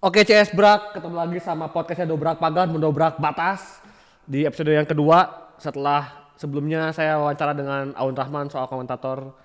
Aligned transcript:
Oke 0.00 0.24
CS 0.24 0.56
Brak, 0.56 0.96
ketemu 0.96 1.12
lagi 1.12 1.44
sama 1.44 1.68
podcastnya 1.68 2.08
Dobrak 2.08 2.40
Pagar, 2.40 2.64
Mendobrak 2.72 3.20
Batas 3.20 3.84
Di 4.24 4.48
episode 4.48 4.72
yang 4.72 4.88
kedua 4.88 5.52
setelah 5.60 6.32
sebelumnya 6.40 6.88
saya 6.96 7.20
wawancara 7.20 7.52
dengan 7.52 7.92
Aun 8.00 8.16
Rahman 8.16 8.48
soal 8.48 8.64
komentator 8.64 9.36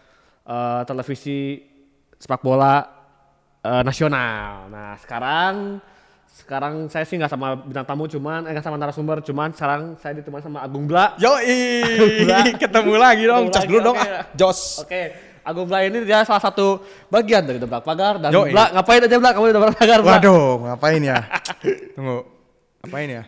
eh, 0.48 0.82
televisi 0.88 1.60
sepak 2.16 2.40
bola 2.40 2.88
eh, 3.68 3.84
nasional 3.84 4.72
Nah 4.72 4.96
sekarang 4.96 5.84
sekarang 6.32 6.88
saya 6.88 7.04
sih 7.04 7.20
nggak 7.20 7.36
sama 7.36 7.60
bintang 7.60 7.84
tamu 7.84 8.08
cuman, 8.08 8.48
eh 8.48 8.56
nggak 8.56 8.64
sama 8.64 8.80
narasumber 8.80 9.20
cuman 9.28 9.52
sekarang 9.52 10.00
saya 10.00 10.24
ditemani 10.24 10.40
sama 10.40 10.64
Agung 10.64 10.88
Bla 10.88 11.20
Yoi, 11.20 12.24
Bla. 12.24 12.48
ketemu 12.64 12.96
lagi 12.96 13.24
dong. 13.28 13.52
Lagi, 13.52 13.68
dulu 13.68 13.80
dong. 13.92 13.98
oke. 14.00 14.08
ah. 14.08 14.24
Jos. 14.32 14.88
Oke, 14.88 15.35
Agung 15.46 15.70
Bla 15.70 15.86
ini 15.86 16.02
dia 16.02 16.26
salah 16.26 16.42
satu 16.42 16.82
bagian 17.08 17.46
dari 17.46 17.62
Dobrak 17.62 17.86
Pagar 17.86 18.18
dan. 18.18 18.34
Bla 18.34 18.74
ngapain 18.74 19.06
aja 19.06 19.16
Bla 19.22 19.32
kamu 19.38 19.54
di 19.54 19.56
Dobrak 19.56 19.78
Pagar 19.78 20.00
Bla? 20.02 20.18
Waduh, 20.18 20.66
ngapain 20.66 21.02
ya? 21.06 21.22
Tunggu. 21.96 22.26
Ngapain 22.82 23.10
ya? 23.14 23.24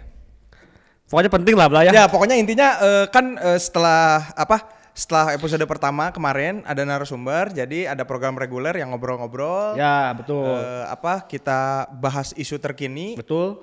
Pokoknya 1.07 1.31
penting 1.31 1.55
lah 1.55 1.67
Bla 1.69 1.85
ya. 1.85 1.91
Ya, 1.93 2.05
pokoknya 2.09 2.35
intinya 2.35 2.81
eh, 2.81 3.05
kan 3.13 3.37
eh, 3.37 3.59
setelah 3.61 4.33
apa? 4.33 4.75
Setelah 4.97 5.37
episode 5.37 5.61
pertama 5.69 6.09
kemarin 6.09 6.65
ada 6.65 6.81
narasumber, 6.81 7.53
jadi 7.53 7.93
ada 7.93 8.01
program 8.01 8.33
reguler 8.33 8.73
yang 8.81 8.89
ngobrol-ngobrol. 8.89 9.77
Ya, 9.77 10.09
betul. 10.17 10.57
Eh, 10.57 10.85
apa? 10.89 11.21
Kita 11.21 11.85
bahas 12.01 12.33
isu 12.33 12.57
terkini. 12.57 13.13
Betul. 13.13 13.61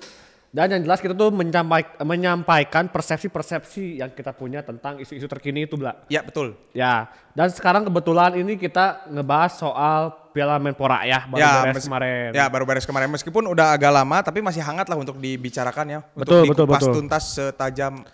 Dan 0.54 0.70
yang 0.70 0.86
jelas 0.86 1.02
kita 1.02 1.18
tuh 1.18 1.34
menyampaik- 1.34 1.98
menyampaikan 2.06 2.86
persepsi-persepsi 2.86 3.98
yang 3.98 4.14
kita 4.14 4.30
punya 4.30 4.62
tentang 4.62 5.02
isu-isu 5.02 5.27
terkini 5.27 5.66
itu, 5.66 5.74
Bla. 5.74 6.06
Ya, 6.06 6.22
betul. 6.22 6.54
Ya. 6.70 7.10
Dan 7.34 7.50
sekarang 7.50 7.82
kebetulan 7.82 8.38
ini 8.38 8.54
kita 8.54 9.10
ngebahas 9.10 9.58
soal 9.58 10.14
Piala 10.30 10.62
Menpora 10.62 11.02
ya, 11.02 11.27
baru 11.27 11.42
ya, 11.42 11.50
beres 11.66 11.86
kemarin. 11.91 12.30
Ya, 12.30 12.46
baru 12.46 12.64
beres 12.70 12.86
kemarin. 12.86 13.11
Meskipun 13.11 13.50
udah 13.50 13.74
agak 13.74 13.91
lama, 13.91 14.22
tapi 14.22 14.38
masih 14.46 14.62
hangat 14.62 14.86
lah 14.86 14.94
untuk 14.94 15.19
dibicarakan 15.19 15.86
ya. 15.91 16.00
Betul, 16.14 16.46
untuk 16.46 16.70
betul, 16.70 16.86
betul. 16.86 16.94
tuntas 17.02 17.34
setajam 17.34 18.06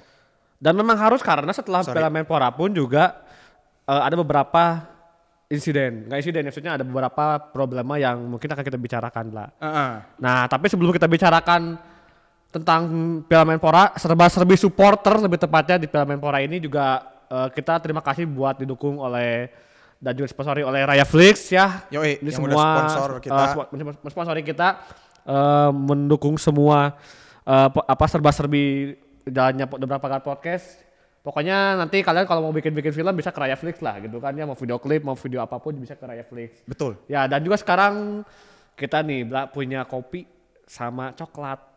Dan 0.57 0.77
memang 0.77 0.97
harus 0.97 1.21
karena 1.21 1.53
setelah 1.53 1.85
Sorry. 1.85 2.01
Piala 2.01 2.09
Menpora 2.09 2.49
pun 2.57 2.73
juga 2.73 3.21
eh, 3.85 4.01
ada 4.01 4.17
beberapa 4.17 4.81
insiden. 5.53 6.09
Nggak 6.09 6.19
insiden, 6.25 6.45
maksudnya 6.49 6.73
ada 6.81 6.85
beberapa 6.89 7.37
problema 7.53 8.01
yang 8.01 8.17
mungkin 8.25 8.49
akan 8.49 8.65
kita 8.65 8.81
bicarakan, 8.81 9.25
Bla. 9.29 9.45
Heeh. 9.61 9.91
Nah, 10.25 10.49
tapi 10.49 10.73
sebelum 10.73 10.89
kita 10.97 11.05
bicarakan 11.05 11.77
tentang 12.51 12.83
Piala 13.25 13.47
Menpora, 13.47 13.95
serba-serbi 13.95 14.59
supporter 14.59 15.23
lebih 15.23 15.39
tepatnya 15.39 15.79
di 15.79 15.87
Piala 15.87 16.05
Menpora 16.05 16.43
ini 16.43 16.59
juga 16.59 16.99
eh, 17.31 17.49
kita 17.55 17.79
terima 17.79 18.03
kasih 18.03 18.27
buat 18.27 18.59
didukung 18.59 18.99
oleh 18.99 19.47
dan 20.01 20.17
juga 20.17 20.27
sponsori 20.27 20.65
oleh 20.65 20.83
Raya 20.83 21.05
Flix 21.05 21.53
ya. 21.53 21.87
Yoi, 21.93 22.19
ini 22.19 22.33
yang 22.33 22.43
semua 22.43 22.49
udah 22.51 22.59
sponsor 22.59 23.11
kita. 23.21 23.37
eh, 23.37 23.49
spo- 23.53 23.69
mensponsori 24.03 24.43
kita 24.43 24.69
eh, 25.23 25.71
mendukung 25.71 26.35
semua 26.37 26.97
pe- 27.47 27.87
apa 27.87 28.05
serba-serbi 28.07 28.97
jalannya 29.29 29.67
beberapa 29.69 30.07
kali 30.09 30.23
podcast. 30.25 30.83
Pokoknya 31.21 31.77
nanti 31.77 32.01
kalian 32.01 32.25
kalau 32.25 32.49
mau 32.49 32.55
bikin-bikin 32.57 32.91
film 32.91 33.13
bisa 33.13 33.29
ke 33.29 33.37
Raya 33.39 33.53
Flix 33.53 33.85
lah 33.85 34.01
gitu 34.01 34.19
kan 34.19 34.33
ya, 34.33 34.49
mau 34.49 34.57
video 34.57 34.81
klip, 34.81 35.05
mau 35.05 35.13
video 35.13 35.45
apa 35.45 35.61
pun 35.61 35.77
bisa 35.77 35.93
ke 35.93 36.03
Raya 36.03 36.25
Flix. 36.25 36.65
Betul. 36.65 36.97
Ya 37.07 37.29
dan 37.29 37.45
juga 37.45 37.61
sekarang 37.61 38.25
kita 38.73 39.05
nih 39.05 39.23
punya 39.53 39.85
kopi 39.85 40.25
sama 40.65 41.13
coklat. 41.13 41.70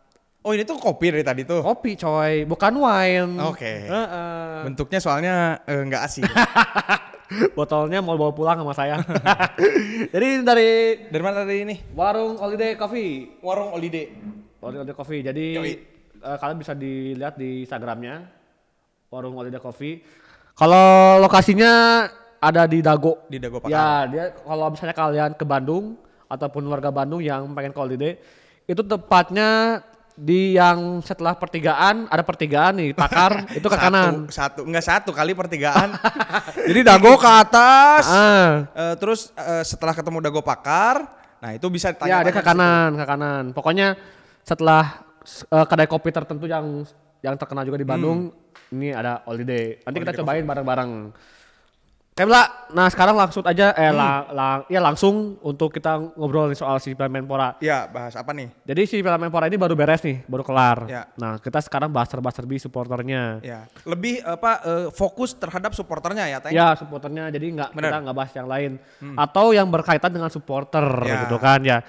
Oh, 0.44 0.52
ini 0.52 0.68
tuh 0.68 0.76
kopi 0.76 1.08
dari 1.08 1.24
tadi 1.24 1.48
tuh. 1.48 1.64
Kopi 1.64 1.96
coy, 1.96 2.44
bukan 2.44 2.76
wine. 2.76 3.40
Oke. 3.48 3.88
Heeh. 3.88 4.68
Bentuknya 4.68 5.00
soalnya 5.00 5.64
eh, 5.64 5.80
nggak 5.88 6.04
asing. 6.04 6.28
Botolnya 7.58 8.04
mau 8.04 8.20
bawa 8.20 8.36
pulang 8.36 8.60
sama 8.60 8.76
saya. 8.76 9.00
Jadi 10.14 10.44
dari 10.44 10.70
Dari 11.08 11.24
mana 11.24 11.48
tadi 11.48 11.64
ini? 11.64 11.76
warung 11.96 12.36
Holiday 12.36 12.76
Coffee. 12.76 13.40
Warung 13.40 13.72
Holiday. 13.72 14.12
Warung 14.60 14.84
Holiday 14.84 14.98
Coffee. 15.00 15.22
Jadi 15.24 15.46
Yoi. 15.56 15.74
eh, 16.20 16.38
kalian 16.38 16.60
bisa 16.60 16.76
dilihat 16.76 17.40
di 17.40 17.64
Instagramnya 17.64 18.28
warung 19.08 19.40
Holiday 19.40 19.64
Coffee. 19.64 20.04
Kalau 20.54 21.18
lokasinya 21.24 22.04
ada 22.38 22.68
di 22.68 22.84
Dago. 22.84 23.24
Di 23.32 23.40
Dago 23.40 23.64
Pakar. 23.64 23.72
Ya, 23.72 23.88
dia 24.12 24.24
kalau 24.44 24.68
misalnya 24.68 24.94
kalian 24.94 25.32
ke 25.40 25.48
Bandung 25.48 25.96
ataupun 26.28 26.68
warga 26.68 26.92
Bandung 26.92 27.24
yang 27.24 27.48
pengen 27.56 27.72
ke 27.72 27.80
holiday, 27.80 28.14
itu 28.68 28.84
tepatnya 28.84 29.80
di 30.14 30.54
yang 30.54 31.02
setelah 31.02 31.34
pertigaan 31.34 32.06
ada 32.06 32.22
pertigaan 32.22 32.78
nih 32.78 32.94
Pakar 32.94 33.46
itu 33.58 33.66
ke 33.66 33.74
Satu- 33.74 33.82
kanan. 33.82 34.14
Satu, 34.30 34.60
enggak 34.66 34.86
satu 34.86 35.10
kali 35.10 35.34
pertigaan. 35.34 35.98
Jadi 36.70 36.82
dago 36.86 37.18
ke 37.18 37.30
atas. 37.30 38.06
Ah, 38.06 38.70
eh, 38.74 38.94
terus 39.02 39.34
eh, 39.34 39.64
setelah 39.66 39.98
ketemu 39.98 40.22
dago 40.22 40.42
pakar, 40.46 41.10
nah 41.42 41.52
itu 41.52 41.66
bisa 41.74 41.90
ya 41.92 41.98
tanya. 41.98 42.18
dia 42.30 42.34
ke 42.34 42.44
kanan, 42.46 42.90
ke 42.94 43.06
kanan. 43.10 43.44
Pokoknya 43.58 43.98
setelah 44.46 45.02
eh, 45.50 45.66
kedai 45.66 45.90
kopi 45.90 46.14
tertentu 46.14 46.46
yang 46.46 46.86
yang 47.26 47.36
terkenal 47.40 47.66
juga 47.66 47.80
di 47.80 47.88
Bandung, 47.88 48.30
ini 48.70 48.94
ada 48.94 49.24
holiday. 49.26 49.82
Nanti 49.82 49.98
kita 50.04 50.14
cobain 50.22 50.44
bareng-bareng. 50.46 50.92
Oke 52.14 52.30
Bla, 52.30 52.46
nah 52.70 52.86
sekarang 52.94 53.18
langsung 53.18 53.42
aja 53.42 53.74
eh 53.74 53.90
lang- 53.90 54.30
lang- 54.30 54.66
ya 54.70 54.78
langsung 54.78 55.34
untuk 55.42 55.74
kita 55.74 55.98
ngobrol 56.14 56.46
nih 56.46 56.54
soal 56.54 56.78
si 56.78 56.94
Piala 56.94 57.10
Menpora. 57.10 57.58
Ya, 57.58 57.90
bahas 57.90 58.14
apa 58.14 58.30
nih? 58.30 58.54
Jadi 58.62 58.82
si 58.86 59.02
Piala 59.02 59.18
Menpora 59.18 59.50
ini 59.50 59.58
baru 59.58 59.74
beres 59.74 59.98
nih, 60.00 60.22
baru 60.24 60.46
kelar. 60.46 60.86
Ya. 60.86 61.10
Nah, 61.18 61.42
kita 61.42 61.58
sekarang 61.58 61.90
bahas 61.90 62.06
serba-serbi 62.06 62.62
supporternya. 62.62 63.42
Ya, 63.42 63.66
lebih 63.82 64.22
apa 64.22 64.62
eh, 64.62 64.88
fokus 64.94 65.34
terhadap 65.34 65.74
supporternya 65.74 66.30
ya, 66.30 66.38
Teng? 66.38 66.54
Ya, 66.54 66.78
supporternya 66.78 67.34
jadi 67.34 67.50
nggak 67.50 67.70
kita 67.74 67.98
nggak 68.06 68.14
bahas 68.16 68.32
yang 68.32 68.46
lain 68.46 68.72
atau 69.18 69.50
yang 69.50 69.66
berkaitan 69.66 70.14
dengan 70.14 70.30
supporter 70.30 70.86
Ya. 71.02 71.26
gitu 71.26 71.42
kan 71.42 71.66
ya. 71.66 71.82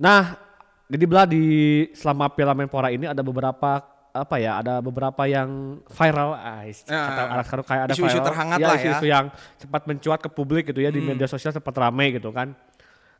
Nah, 0.00 0.40
jadi 0.88 1.04
belah 1.04 1.28
di 1.28 1.44
selama 1.92 2.32
Piala 2.32 2.56
Menpora 2.56 2.88
ini 2.88 3.04
ada 3.04 3.20
beberapa 3.20 3.92
apa 4.14 4.38
ya, 4.38 4.62
ada 4.62 4.78
beberapa 4.78 5.26
yang 5.26 5.82
viral, 5.84 6.32
ah, 6.32 6.62
is- 6.62 6.86
Ya. 6.86 7.02
kata 7.02 7.22
anak 7.28 7.44
sekarang 7.44 7.66
kayak 7.66 7.82
ada 7.82 7.92
Isu-isu 7.92 8.08
viral. 8.14 8.26
terhangat 8.30 8.58
Ya, 8.58 8.64
lah 8.64 8.74
ya. 8.74 8.80
isu-isu 8.80 9.06
yang 9.10 9.26
cepat 9.58 9.82
mencuat 9.84 10.18
ke 10.22 10.28
publik 10.28 10.70
gitu 10.70 10.78
ya 10.78 10.88
di 10.88 11.02
media 11.02 11.26
sosial 11.26 11.50
sempat 11.50 11.74
rame 11.74 12.14
gitu 12.14 12.30
kan. 12.30 12.54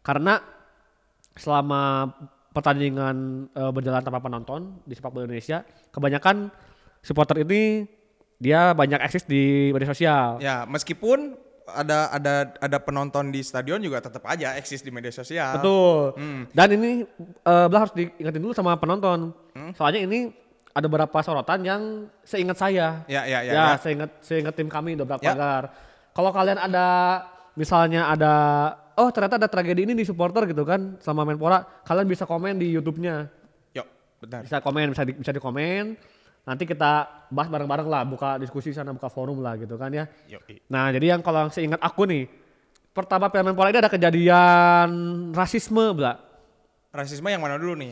Karena 0.00 0.38
selama 1.34 2.14
pertandingan 2.54 3.16
eh, 3.50 3.70
berjalan 3.70 4.00
tanpa 4.00 4.22
penonton 4.22 4.78
di 4.82 4.94
sepak 4.94 5.10
bola 5.10 5.26
Indonesia, 5.26 5.66
kebanyakan 5.90 6.54
supporter 7.02 7.42
ini 7.42 7.90
dia 8.38 8.70
banyak 8.70 9.02
eksis 9.02 9.26
di 9.26 9.74
media 9.74 9.90
sosial. 9.90 10.38
Ya, 10.38 10.62
meskipun 10.64 11.34
ada 11.64 12.12
ada 12.12 12.34
ada 12.54 12.78
penonton 12.78 13.32
di 13.32 13.40
stadion 13.40 13.80
juga 13.80 13.98
tetap 13.98 14.22
aja 14.24 14.54
eksis 14.54 14.78
di 14.78 14.92
media 14.92 15.10
sosial. 15.10 15.58
Betul. 15.58 16.14
Hmm. 16.14 16.42
Dan 16.52 16.68
ini 16.72 17.02
belah 17.42 17.82
harus 17.82 17.94
diingetin 17.94 18.38
dulu 18.38 18.52
sama 18.52 18.76
penonton. 18.76 19.32
Hmm. 19.50 19.72
Soalnya 19.74 20.04
ini 20.04 20.43
ada 20.74 20.86
beberapa 20.90 21.18
sorotan 21.22 21.62
yang 21.62 21.82
seingat 22.26 22.58
saya. 22.58 23.06
Ya, 23.06 23.22
ya, 23.22 23.46
ya. 23.46 23.52
ya, 23.54 23.54
ya. 23.54 23.76
seingat 23.78 24.10
seingat 24.18 24.54
tim 24.58 24.66
kami 24.66 24.98
udah 24.98 25.06
berapa 25.06 25.22
Ya. 25.22 25.32
pagar. 25.32 25.62
Kalau 26.10 26.30
kalian 26.34 26.58
ada 26.58 26.86
misalnya 27.54 28.10
ada 28.10 28.34
oh 28.98 29.10
ternyata 29.14 29.38
ada 29.38 29.46
tragedi 29.46 29.86
ini 29.86 29.94
di 29.94 30.02
supporter 30.02 30.50
gitu 30.50 30.66
kan 30.66 30.98
selama 30.98 31.30
Menpora, 31.30 31.62
kalian 31.86 32.10
bisa 32.10 32.26
komen 32.26 32.58
di 32.58 32.74
YouTube-nya. 32.74 33.30
Yuk, 33.78 33.86
benar. 34.26 34.42
Bisa 34.42 34.58
komen, 34.58 34.86
bisa 34.90 35.02
di, 35.06 35.12
bisa 35.14 35.30
di 35.30 35.38
komen. 35.38 35.94
Nanti 36.44 36.68
kita 36.68 37.24
bahas 37.32 37.48
bareng-bareng 37.48 37.88
lah, 37.88 38.02
buka 38.04 38.36
diskusi 38.36 38.68
sana, 38.74 38.92
buka 38.92 39.08
forum 39.08 39.40
lah 39.40 39.56
gitu 39.56 39.80
kan 39.80 39.88
ya. 39.94 40.04
Yuk. 40.28 40.42
Nah, 40.68 40.92
jadi 40.92 41.16
yang 41.16 41.22
kalau 41.24 41.48
seingat 41.48 41.80
aku 41.80 42.04
nih, 42.04 42.28
pertama 42.92 43.30
Piala 43.32 43.48
Menpora 43.48 43.72
ini 43.72 43.80
ada 43.80 43.88
kejadian 43.88 44.90
rasisme, 45.32 45.94
Bla. 45.96 46.20
Rasisme 46.94 47.26
yang 47.26 47.42
mana 47.42 47.58
dulu 47.58 47.74
nih? 47.74 47.90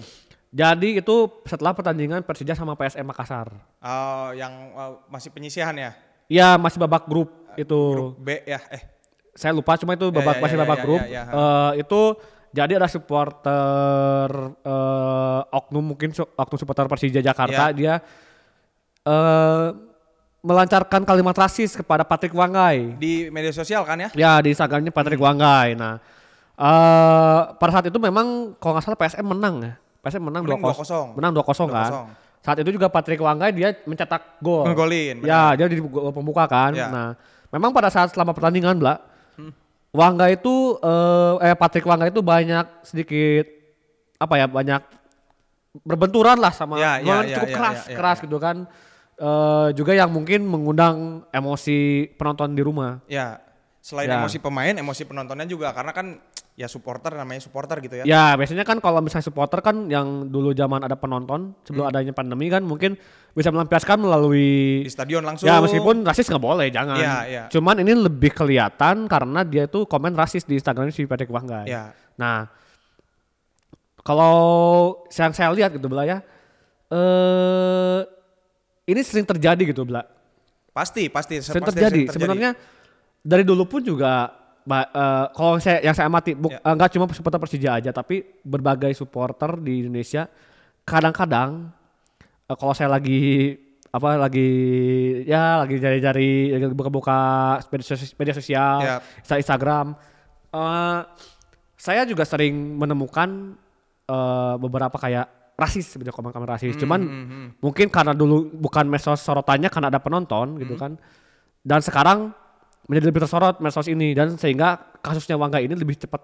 Jadi 0.53 1.01
itu 1.01 1.17
setelah 1.43 1.73
pertandingan 1.73 2.21
Persija 2.21 2.53
sama 2.53 2.77
PSM 2.77 3.03
Makassar. 3.03 3.49
Oh, 3.81 4.29
yang 4.37 4.53
eh, 4.71 4.93
masih 5.09 5.33
penyisihan 5.33 5.73
ya? 5.73 5.97
Iya, 6.29 6.61
masih 6.61 6.77
babak 6.77 7.09
grup 7.09 7.33
itu. 7.57 7.81
Grup 7.93 8.21
B 8.21 8.45
ya? 8.45 8.61
Eh, 8.69 8.83
Saya 9.33 9.57
lupa 9.57 9.81
cuma 9.81 9.97
itu 9.97 10.13
babak 10.13 10.37
ya, 10.37 10.43
masih 10.45 10.57
ya, 10.57 10.63
babak 10.63 10.79
ya, 10.79 10.85
grup. 10.85 11.01
ya, 11.01 11.09
ya. 11.09 11.23
Eh, 11.25 11.71
itu 11.81 12.01
jadi 12.53 12.77
ada 12.77 12.85
supporter 12.85 14.29
eh, 14.61 15.41
oknum 15.51 15.85
mungkin 15.89 16.13
oknum 16.13 16.59
supporter 16.61 16.85
Persija 16.85 17.25
Jakarta 17.25 17.73
Ya. 17.73 17.73
dia 17.73 17.95
eh 19.03 19.69
melancarkan 20.43 21.03
kalimat 21.03 21.33
rasis 21.33 21.73
kepada 21.73 22.03
Patrick 22.03 22.35
Wanggai. 22.35 22.99
di 22.99 23.31
media 23.31 23.51
sosial 23.51 23.87
kan 23.87 23.97
ya? 23.97 24.09
Ya 24.13 24.33
di 24.39 24.53
Instagramnya 24.53 24.93
Patrick 24.93 25.17
Wanggai. 25.17 25.73
Nah 25.73 25.97
eh 26.53 27.41
pada 27.57 27.71
saat 27.73 27.89
itu 27.89 27.97
memang 27.97 28.53
kalau 28.61 28.77
nggak 28.77 28.85
salah 28.85 29.01
PSM 29.01 29.25
menang 29.25 29.57
ya. 29.63 29.75
PSM 30.03 30.23
menang 30.23 30.43
2-0. 30.43 31.15
2-0. 31.15 31.17
Menang 31.17 31.33
2-0 31.33 31.71
kan. 31.71 31.91
2-0. 32.11 32.43
Saat 32.43 32.59
itu 32.59 32.75
juga 32.75 32.91
Patrick 32.91 33.23
Wanggai 33.23 33.55
dia 33.55 33.71
mencetak 33.87 34.43
gol. 34.43 34.67
Ngegolin, 34.67 35.23
Ya, 35.23 35.55
dia 35.55 35.71
di 35.71 35.79
gol 35.79 36.11
pembuka 36.11 36.51
kan. 36.51 36.75
Ya. 36.75 36.91
Nah, 36.91 37.09
memang 37.55 37.71
pada 37.71 37.87
saat 37.87 38.11
selama 38.11 38.35
pertandingan, 38.35 38.75
Bla, 38.83 38.99
Wanggai 39.95 40.35
itu 40.35 40.75
eh, 40.83 41.35
eh 41.47 41.55
Patrick 41.55 41.87
Wanggai 41.87 42.11
itu 42.11 42.19
banyak 42.19 42.67
sedikit 42.83 43.47
apa 44.19 44.35
ya, 44.43 44.47
banyak 44.51 44.83
berbenturan 45.87 46.37
lah 46.37 46.51
sama 46.51 46.77
Ya, 46.83 46.99
ya, 46.99 47.23
ya, 47.25 47.39
cukup 47.39 47.49
ya, 47.49 47.57
keras, 47.57 47.79
ya, 47.87 47.91
ya, 47.95 47.97
keras 47.97 48.19
gitu 48.27 48.39
kan. 48.43 48.57
Eh 49.23 49.69
juga 49.79 49.95
yang 49.95 50.11
mungkin 50.11 50.43
mengundang 50.43 51.23
emosi 51.31 52.11
penonton 52.19 52.59
di 52.59 52.63
rumah. 52.67 52.99
Ya, 53.07 53.39
selain 53.79 54.11
Ya. 54.11 54.19
emosi 54.19 54.43
pemain, 54.43 54.75
emosi 54.75 55.07
penontonnya 55.07 55.47
juga 55.47 55.71
karena 55.71 55.95
kan 55.95 56.19
ya 56.53 56.69
supporter 56.69 57.17
namanya 57.17 57.41
supporter 57.41 57.81
gitu 57.81 58.01
ya. 58.01 58.05
Ya 58.05 58.37
biasanya 58.37 58.69
kan 58.69 58.77
kalau 58.77 59.01
misalnya 59.01 59.25
supporter 59.25 59.65
kan 59.65 59.89
yang 59.89 60.29
dulu 60.29 60.53
zaman 60.53 60.85
ada 60.85 60.93
penonton 60.95 61.57
sebelum 61.65 61.89
Hmm. 61.89 61.93
adanya 61.97 62.13
pandemi 62.13 62.53
kan 62.53 62.61
mungkin 62.61 63.01
bisa 63.33 63.49
melampiaskan 63.49 63.97
melalui 63.97 64.85
Di 64.85 64.93
stadion 64.93 65.25
langsung. 65.25 65.49
ya 65.49 65.65
meskipun 65.65 66.05
rasis 66.05 66.29
nggak 66.29 66.45
boleh 66.45 66.69
jangan. 66.69 67.01
Iya, 67.01 67.17
iya. 67.25 67.43
Cuman 67.49 67.81
ini 67.81 67.97
lebih 67.97 68.37
kelihatan 68.37 69.09
karena 69.09 69.41
dia 69.49 69.65
tuh 69.65 69.89
komen 69.89 70.13
rasis 70.13 70.45
di 70.45 70.61
Instagram 70.61 70.93
si 70.93 71.09
Patrick 71.09 71.33
Wanggai. 71.33 71.73
Ya. 71.73 71.97
Nah 72.21 72.53
kalau 74.03 74.37
yang 75.09 75.33
saya 75.33 75.49
lihat 75.55 75.73
gitu 75.73 75.87
Bela 75.87 76.05
ya, 76.05 76.19
eh 76.91 78.01
ini 78.85 79.01
sering 79.01 79.25
terjadi 79.25 79.63
gitu 79.63 79.87
Bela. 79.87 80.05
Pasti, 80.73 81.09
pasti. 81.09 81.41
Sering 81.41 81.63
pasti 81.63 81.81
terjadi. 81.81 82.01
sering 82.09 82.15
Sebenarnya 82.19 82.51
dari 83.23 83.45
dulu 83.47 83.65
pun 83.65 83.81
juga 83.81 84.42
ba- 84.63 84.89
eh, 84.89 85.27
kalau 85.33 85.57
saya 85.57 85.79
yang 85.81 85.93
saya 85.93 86.07
amati 86.07 86.33
bu- 86.33 86.49
Ya. 86.49 86.59
eh, 86.59 86.73
nggak 86.73 86.91
cuma 86.91 87.05
supporter 87.09 87.37
Persija 87.37 87.71
aja 87.75 87.91
tapi 87.91 88.23
berbagai 88.41 88.93
supporter 88.93 89.57
di 89.57 89.83
Indonesia 89.83 90.27
kadang-kadang 90.83 91.71
eh, 92.45 92.57
kalau 92.57 92.73
saya 92.73 92.89
lagi 92.89 93.55
apa 93.89 94.17
lagi 94.17 94.49
ya 95.23 95.61
lagi 95.61 95.77
cari-cari 95.77 96.31
buka-buka 96.71 97.19
media 98.15 98.33
sosial. 98.33 98.77
Insta- 99.19 99.37
Instagram 99.39 99.87
eh, 100.49 101.01
saya 101.77 102.03
juga 102.05 102.23
sering 102.23 102.53
menemukan 102.75 103.59
eh, 104.05 104.55
beberapa 104.57 104.97
kayak 104.97 105.27
rasis 105.53 105.85
sebenarnya 105.87 106.17
komen-komen 106.17 106.49
rasis 106.49 106.75
cuman 106.77 107.01
hmm, 107.01 107.49
mungkin 107.61 107.87
karena 107.87 108.13
dulu 108.13 108.51
bukan 108.51 108.83
medsos 108.85 109.21
sorotannya 109.21 109.69
karena 109.69 109.89
ada 109.89 110.01
penonton 110.01 110.57
gitu 110.57 110.75
kan 110.75 110.97
dan 111.63 111.79
sekarang 111.79 112.33
menjadi 112.87 113.07
lebih 113.09 113.21
tersorot 113.23 113.59
medsos 113.59 113.87
ini 113.87 114.13
dan 114.13 114.35
sehingga 114.35 114.99
kasusnya 114.99 115.39
Wangga 115.39 115.59
ini 115.59 115.73
lebih 115.73 115.95
cepat 115.97 116.23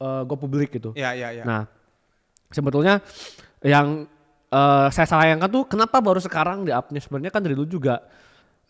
eh, 0.00 0.22
go 0.24 0.34
publik 0.36 0.72
gitu 0.72 0.92
Ya, 0.94 1.12
ya, 1.12 1.32
ya. 1.32 1.44
nah 1.44 1.62
sebetulnya 2.48 3.00
yang 3.62 4.04
eh, 4.48 4.86
saya 4.90 5.06
sayangkan 5.06 5.48
tuh 5.48 5.64
kenapa 5.66 6.00
baru 6.00 6.18
sekarang 6.18 6.64
di 6.64 6.72
upnya 6.72 7.00
sebenarnya 7.00 7.30
kan 7.30 7.40
dari 7.40 7.54
dulu 7.54 7.68
juga 7.68 8.02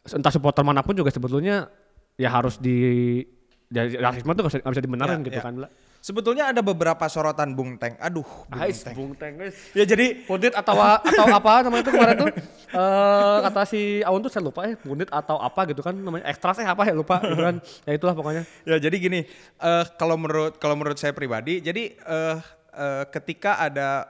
entah 0.06 0.32
supporter 0.32 0.62
mana 0.62 0.80
pun 0.80 0.94
juga 0.94 1.10
sebetulnya 1.10 1.68
ya 2.16 2.28
harus 2.28 2.56
di 2.56 3.20
dari 3.66 3.94
rasisme 3.94 4.34
tuh 4.34 4.42
nggak 4.44 4.54
bisa, 4.60 4.70
bisa 4.70 4.82
dibenarin 4.82 5.18
Ya, 5.22 5.26
gitu 5.30 5.38
ya. 5.38 5.44
kan. 5.44 5.54
Sebetulnya 6.00 6.48
ada 6.48 6.64
beberapa 6.64 7.04
sorotan 7.12 7.52
Bung 7.52 7.76
Teng. 7.76 8.00
Aduh, 8.00 8.24
Bung 8.24 8.60
Ais, 8.60 8.80
Teng. 8.80 8.96
Bung 8.96 9.12
Teng, 9.12 9.36
guys. 9.36 9.56
Ya 9.76 9.84
jadi 9.84 10.24
Pundit 10.24 10.56
atau 10.56 10.72
atau 10.80 11.26
apa 11.28 11.60
namanya 11.60 11.84
itu 11.84 11.92
kemarin 11.92 12.16
tuh 12.16 12.32
eh 12.70 13.36
kata 13.44 13.62
si 13.66 14.00
Aun 14.06 14.22
tuh 14.22 14.30
saya 14.30 14.46
lupa 14.46 14.62
ya 14.62 14.78
pundit 14.78 15.10
atau 15.10 15.42
apa 15.42 15.66
gitu 15.66 15.82
kan 15.82 15.90
namanya 15.90 16.30
ekstra 16.30 16.54
saya 16.54 16.70
apa 16.70 16.86
ya 16.86 16.94
lupa 16.94 17.18
gitu 17.18 17.42
kan 17.42 17.58
ya 17.82 17.92
itulah 17.98 18.14
pokoknya 18.14 18.46
ya 18.62 18.78
jadi 18.78 18.96
gini, 18.96 19.26
eh 19.58 19.84
kalau 19.98 20.14
menurut 20.14 20.54
kalau 20.62 20.78
menurut 20.78 20.94
saya 20.94 21.10
pribadi, 21.10 21.58
jadi 21.58 21.98
eh 21.98 22.38
eh, 22.78 23.04
ketika 23.10 23.58
ada 23.58 24.06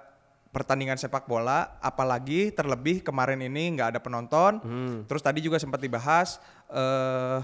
pertandingan 0.53 1.01
sepak 1.01 1.25
bola, 1.25 1.81
apalagi 1.81 2.53
terlebih 2.53 3.01
kemarin 3.01 3.41
ini 3.41 3.81
nggak 3.81 3.97
ada 3.97 4.01
penonton, 4.03 4.61
terus 5.09 5.25
tadi 5.25 5.41
juga 5.41 5.57
sempat 5.57 5.81
dibahas 5.81 6.37
eh 6.69 7.41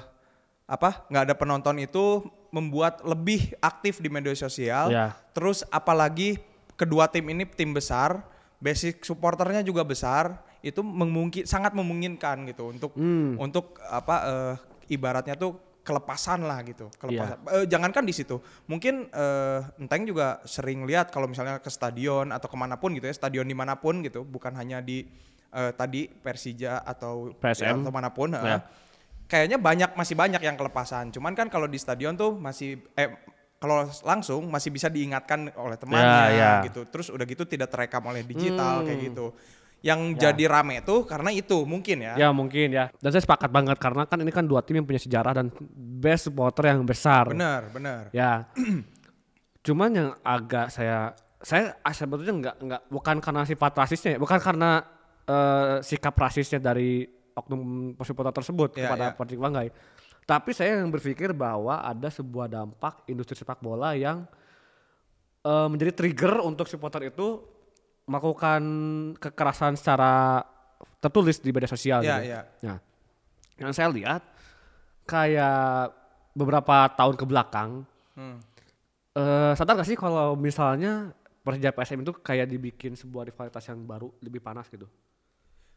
apa 0.67 1.07
nggak 1.09 1.33
ada 1.33 1.35
penonton 1.39 1.79
itu 1.81 2.27
membuat 2.57 3.05
lebih 3.05 3.53
aktif 3.61 4.01
di 4.01 4.09
media 4.09 4.33
sosial. 4.33 4.89
Ya. 4.89 5.13
Terus 5.37 5.61
apalagi 5.69 6.41
kedua 6.73 7.05
tim 7.07 7.29
ini 7.29 7.45
tim 7.45 7.77
besar, 7.77 8.25
basic 8.57 9.05
supporternya 9.05 9.61
juga 9.61 9.85
besar, 9.85 10.41
itu 10.65 10.81
memungkin 10.81 11.45
sangat 11.45 11.77
memungkinkan 11.77 12.49
gitu 12.49 12.73
untuk 12.73 12.97
untuk 13.37 13.77
apa 13.85 14.17
eh, 14.25 14.55
ibaratnya 14.89 15.37
tuh 15.37 15.61
kelepasan 15.87 16.43
lah 16.43 16.67
gitu, 16.67 16.91
kelepasan. 16.99 17.39
Eh, 17.53 17.67
jangankan 17.69 18.03
di 18.03 18.11
situ, 18.11 18.41
mungkin 18.67 19.07
eh, 19.07 19.61
Enteng 19.79 20.03
juga 20.03 20.43
sering 20.43 20.83
lihat 20.83 21.13
kalau 21.13 21.31
misalnya 21.31 21.63
ke 21.63 21.71
stadion 21.71 22.35
atau 22.35 22.49
ke 22.49 22.57
mana 22.59 22.75
pun 22.75 22.91
gitu 22.91 23.07
ya, 23.07 23.15
stadion 23.15 23.47
di 23.47 23.55
mana 23.55 23.79
pun 23.79 24.03
gitu, 24.03 24.27
bukan 24.27 24.51
hanya 24.59 24.83
di 24.83 25.07
eh, 25.55 25.73
tadi 25.79 26.11
Persija 26.11 26.83
atau 26.83 27.31
PSM. 27.39 27.63
ya, 27.63 27.71
atau 27.79 27.93
mana 27.95 28.11
pun. 28.11 28.35
eh, 28.35 28.43
Ya. 28.43 28.59
Kayaknya 29.27 29.59
banyak 29.59 29.91
masih 29.93 30.15
banyak 30.15 30.39
yang 30.39 30.55
kelepasan. 30.55 31.11
Cuman 31.11 31.35
kan 31.35 31.47
kalau 31.47 31.67
di 31.67 31.77
stadion 31.77 32.15
tuh 32.15 32.33
masih 32.33 32.79
eh 32.95 33.11
kalau 33.57 33.83
langsung 34.03 34.47
masih 34.47 34.71
bisa 34.71 34.87
diingatkan 34.87 35.51
oleh 35.57 35.75
temannya 35.75 36.23
Ya, 36.31 36.31
ya. 36.31 36.53
gitu. 36.65 36.87
Terus 36.87 37.11
udah 37.11 37.25
gitu 37.25 37.43
tidak 37.43 37.69
terekam 37.69 38.07
oleh 38.07 38.23
digital 38.23 38.81
Hmm. 38.81 38.87
kayak 38.87 39.01
gitu. 39.05 39.27
Yang 39.83 40.01
Ya. 40.15 40.19
jadi 40.31 40.45
rame 40.49 40.81
tuh 40.81 41.05
karena 41.05 41.31
itu 41.31 41.63
mungkin 41.63 42.01
ya. 42.01 42.15
ya 42.17 42.29
mungkin 42.33 42.73
ya 42.73 42.89
dan 42.97 43.11
saya 43.13 43.23
sepakat 43.23 43.53
banget 43.53 43.77
karena 43.77 44.03
kan 44.03 44.19
ini 44.19 44.33
kan 44.33 44.43
dua 44.43 44.65
tim 44.65 44.81
yang 44.81 44.87
punya 44.89 44.99
sejarah 44.99 45.37
dan 45.37 45.47
best 45.77 46.27
supporter 46.27 46.73
yang 46.73 46.83
besar 46.83 47.31
Benar, 47.31 47.71
benar. 47.71 48.03
ya 48.11 48.49
cuman 49.67 49.91
yang 49.91 50.09
agak 50.23 50.71
saya 50.71 51.13
saya 51.39 51.77
sebetulnya 51.93 52.35
nggak 52.35 52.57
nggak 52.59 52.83
bukan 52.89 53.17
karena 53.21 53.43
sifat 53.45 53.73
rasisnya 53.77 54.11
ya, 54.17 54.19
bukan 54.19 54.39
karena 54.41 54.71
eh, 55.23 55.77
sikap 55.83 56.15
rasisnya 56.15 56.59
dari 56.59 57.03
oknum 57.37 57.61
supporter 58.01 58.33
tersebut 58.33 58.73
Ya, 58.75 58.89
kepada 58.89 59.05
ya. 59.07 59.15
Patrick 59.15 59.39
Wanggai 59.39 59.69
tapi 60.25 60.51
saya 60.51 60.83
yang 60.83 60.91
berpikir 60.91 61.31
bahwa 61.31 61.79
ada 61.79 62.11
sebuah 62.11 62.51
dampak 62.51 63.07
industri 63.07 63.39
sepak 63.39 63.61
bola 63.61 63.95
yang 63.95 64.27
eh, 65.43 65.69
menjadi 65.71 65.95
trigger 65.95 66.43
untuk 66.43 66.67
supporter 66.67 67.07
itu 67.07 67.39
melakukan 68.07 68.63
kekerasan 69.15 69.75
secara 69.75 70.43
tertulis 70.99 71.39
di 71.39 71.51
media 71.51 71.67
sosial 71.67 72.03
Ya, 72.03 72.19
gitu. 72.19 72.27
ya. 72.29 72.41
Nah, 72.65 72.79
yang 73.57 73.71
saya 73.71 73.87
lihat 73.89 74.23
kayak 75.05 75.95
beberapa 76.33 76.91
tahun 76.93 77.15
ke 77.15 77.25
belakang 77.25 77.71
Hmm. 78.13 78.41
eh 79.13 79.53
sadar 79.53 79.77
gak 79.77 79.87
sih 79.87 79.95
kalau 79.95 80.35
misalnya 80.35 81.13
Persija 81.39 81.71
PSM 81.71 82.01
itu 82.01 82.13
kayak 82.17 82.49
dibikin 82.49 82.93
sebuah 82.93 83.23
rivalitas 83.25 83.63
yang 83.65 83.79
baru 83.81 84.11
lebih 84.19 84.41
panas 84.41 84.67
gitu. 84.67 84.89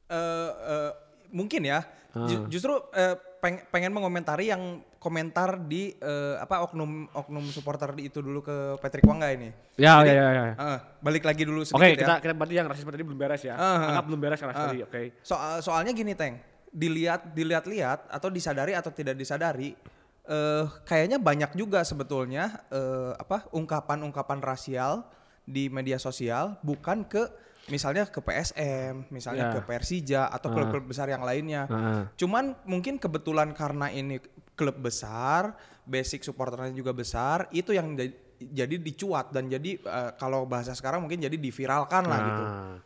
Eh, 0.10 0.18
eh, 0.50 0.92
mungkin 1.31 1.64
ya. 1.64 1.81
Ju- 2.10 2.42
Ah. 2.42 2.50
Justru 2.50 2.74
eh, 2.92 3.14
peng- 3.38 3.70
pengen 3.70 3.94
mengomentari 3.94 4.50
yang 4.50 4.81
komentar 4.98 5.62
di 5.62 5.94
eh, 5.94 6.36
apa 6.36 6.66
oknum 6.66 7.06
oknum 7.14 7.46
supporter 7.48 7.94
di 7.94 8.10
itu 8.10 8.18
dulu 8.20 8.42
ke 8.42 8.56
Patrick 8.78 9.06
Wangga 9.06 9.30
ini. 9.30 9.54
Ya, 9.78 10.02
Jadi, 10.02 10.10
ya, 10.12 10.16
ya, 10.18 10.31
ya. 10.34 10.54
eh, 10.58 10.80
balik 11.00 11.24
lagi 11.24 11.46
dulu 11.46 11.62
sedikit 11.62 11.78
Oke, 11.80 11.94
ya. 11.94 11.98
kita 11.98 12.14
kita 12.20 12.34
berarti 12.34 12.56
yang 12.56 12.66
rasisme 12.66 12.90
tadi 12.90 13.06
belum 13.06 13.14
beres 13.16 13.42
ya. 13.42 13.54
Ah. 13.54 13.94
Anggap 13.94 14.06
belum 14.10 14.20
beres 14.20 14.38
yang 14.38 14.50
rasisme 14.50 14.66
Ah. 14.66 14.72
tadi. 14.74 14.81
Oke. 14.84 15.02
Soal 15.22 15.62
soalnya 15.62 15.94
gini 15.94 16.18
Teng, 16.18 16.42
dilihat 16.68 17.30
dilihat-lihat 17.30 18.10
atau 18.10 18.28
disadari 18.28 18.74
atau 18.74 18.90
tidak 18.90 19.14
disadari, 19.14 19.78
eh 20.25 20.66
kayaknya 20.84 21.18
banyak 21.18 21.54
juga 21.54 21.86
sebetulnya 21.86 22.65
eh, 22.68 23.13
apa 23.15 23.46
ungkapan-ungkapan 23.50 24.42
rasial 24.42 25.06
di 25.46 25.70
media 25.70 25.98
sosial 25.98 26.58
bukan 26.62 27.06
ke 27.06 27.25
misalnya 27.70 28.04
ke 28.06 28.20
PSM, 28.20 29.08
misalnya 29.10 29.50
Ya. 29.50 29.54
ke 29.56 29.60
Persija 29.64 30.22
atau 30.28 30.50
klub-klub 30.50 30.86
besar 30.86 31.08
yang 31.08 31.22
lainnya. 31.22 31.66
Heeh. 31.66 32.02
Cuman 32.18 32.58
mungkin 32.66 32.98
kebetulan 32.98 33.54
karena 33.54 33.88
ini 33.88 34.20
klub 34.54 34.76
besar, 34.78 35.56
basic 35.86 36.22
supporternya 36.22 36.74
juga 36.74 36.92
besar, 36.92 37.48
itu 37.50 37.72
yang 37.72 37.96
jadi, 38.40 38.76
dicuat 38.76 39.32
dan 39.32 39.48
jadi 39.48 39.80
eh, 39.80 40.12
kalau 40.16 40.44
bahasa 40.44 40.72
sekarang 40.72 41.04
mungkin 41.04 41.20
jadi 41.20 41.36
diviralkan 41.36 42.04
lah 42.08 42.20
gitu 42.24 42.44
Nah, 42.44 42.78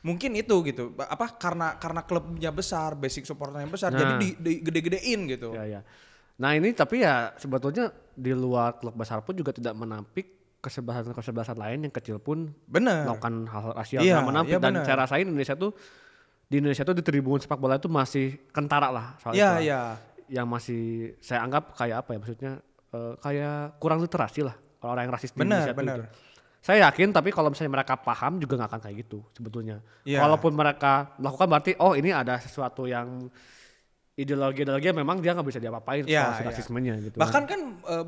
mungkin 0.00 0.32
itu 0.32 0.56
gitu 0.64 0.96
apa 0.96 1.36
karena 1.36 1.76
karena 1.76 2.00
klubnya 2.08 2.48
besar 2.48 2.96
basic 2.96 3.28
supporternya 3.28 3.68
besar 3.68 3.92
Nah. 3.92 4.00
jadi 4.00 4.12
di, 4.16 4.28
di- 4.40 4.60
gede-gedein 4.64 5.20
gitu 5.28 5.52
ya, 5.52 5.64
ya. 5.68 5.80
Nah 6.40 6.56
ini 6.56 6.72
tapi 6.72 7.04
ya 7.04 7.36
sebetulnya 7.36 7.92
di 8.16 8.32
luar 8.32 8.80
klub 8.80 8.96
besar 8.96 9.20
pun 9.20 9.36
juga 9.36 9.52
tidak 9.52 9.76
menampik 9.76 10.39
kesebelasan-kesebelasan 10.60 11.56
lain 11.56 11.78
yang 11.84 11.92
kecil 11.92 12.16
pun 12.16 12.52
bener 12.64 13.08
melakukan 13.08 13.48
hal-hal 13.48 13.72
rasial 13.72 14.00
Iya, 14.00 14.20
nggak 14.20 14.28
menampik 14.28 14.52
iya 14.52 14.60
dan 14.60 14.72
benar. 14.72 14.84
saya 14.84 14.96
rasain 15.00 15.24
Indonesia 15.24 15.56
tuh 15.56 15.72
di 16.44 16.56
Indonesia 16.58 16.84
tuh 16.84 16.94
di 16.94 17.02
tribun 17.02 17.38
sepak 17.38 17.56
bola 17.56 17.76
itu 17.76 17.88
masih 17.88 18.26
kentara 18.50 18.88
lah 18.88 19.16
soal 19.16 19.32
Iya, 19.32 19.50
itu. 19.56 19.64
iya. 19.66 19.80
yang 20.30 20.46
masih 20.46 21.16
saya 21.18 21.42
anggap 21.42 21.74
kayak 21.74 21.96
apa 22.00 22.10
ya 22.12 22.18
maksudnya 22.18 22.52
eh, 22.90 23.14
kayak 23.18 23.56
kurang 23.78 23.98
literasi 23.98 24.40
lah 24.42 24.54
kalau 24.78 24.94
orang 24.94 25.04
yang 25.04 25.14
rasis 25.14 25.30
di 25.30 25.38
Indonesia 25.38 25.70
tuh 25.70 25.80
benar. 25.80 25.98
gitu. 25.98 26.06
Saya 26.60 26.78
yakin 26.86 27.08
tapi 27.08 27.32
kalau 27.32 27.48
misalnya 27.48 27.72
mereka 27.72 27.96
paham 27.96 28.36
juga 28.36 28.52
nggak 28.54 28.68
akan 28.68 28.80
kayak 28.84 28.96
gitu 29.00 29.24
sebetulnya. 29.32 29.80
Iya. 30.04 30.20
Walaupun 30.20 30.52
mereka 30.52 31.16
melakukan 31.16 31.48
berarti 31.48 31.72
oh 31.80 31.96
ini 31.96 32.12
ada 32.12 32.36
sesuatu 32.36 32.84
yang 32.84 33.32
ideologi-ideologi 34.12 34.92
memang 34.92 35.16
dia 35.18 35.32
nggak 35.32 35.48
bisa 35.48 35.56
diapa-apain 35.56 36.04
Iya, 36.04 36.20
soal 36.28 36.44
iya. 36.44 36.48
rasismenya 36.52 36.94
gitu. 37.00 37.16
bahkan 37.16 37.48
kan 37.48 37.60
eh, 37.80 38.04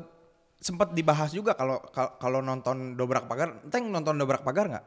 sempat 0.63 0.91
dibahas 0.91 1.29
juga 1.29 1.51
kalau 1.53 1.83
kal- 1.85 2.15
kalau 2.17 2.39
nonton 2.39 2.95
dobrak 2.95 3.27
pagar 3.27 3.59
teng 3.67 3.91
nonton 3.91 4.15
dobrak 4.15 4.41
pagar 4.41 4.71
nggak 4.71 4.85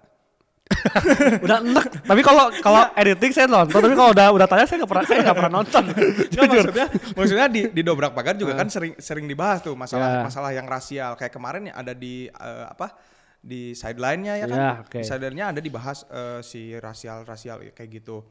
udah 1.47 1.63
enak. 1.63 1.85
tapi 2.03 2.21
kalau 2.21 2.51
kalau 2.59 2.91
editing 2.97 3.31
saya 3.31 3.47
nonton 3.47 3.79
tapi 3.79 3.95
kalau 3.95 4.11
udah 4.11 4.35
udah 4.35 4.47
tanya 4.47 4.65
saya 4.65 4.83
nggak 4.83 4.91
pernah 4.91 5.05
saya 5.05 5.19
nggak 5.23 5.37
pernah 5.37 5.55
nonton. 5.55 5.85
Jujur. 6.35 6.65
maksudnya 6.67 6.87
maksudnya 7.15 7.47
di 7.47 7.61
di 7.71 7.83
dobrak 7.83 8.11
pagar 8.11 8.35
juga 8.35 8.57
kan 8.57 8.67
sering 8.67 8.97
sering 8.97 9.25
dibahas 9.25 9.63
tuh 9.63 9.77
masalah 9.77 10.09
Ya. 10.11 10.21
masalah 10.25 10.51
yang 10.51 10.67
rasial 10.67 11.15
kayak 11.15 11.31
kemarin 11.31 11.71
ya 11.71 11.75
ada 11.77 11.93
di 11.93 12.27
eh, 12.27 12.65
apa 12.67 12.99
di 13.39 13.71
sideline-nya 13.73 14.35
ya 14.37 14.47
kan 14.49 14.59
Ya, 14.59 14.73
oke. 14.81 14.99
di 14.99 15.05
sideline-nya 15.05 15.47
ada 15.53 15.61
dibahas 15.61 16.03
eh, 16.05 16.41
si 16.41 16.75
rasial 16.75 17.23
rasial 17.23 17.63
kayak 17.71 17.91
gitu 17.93 18.27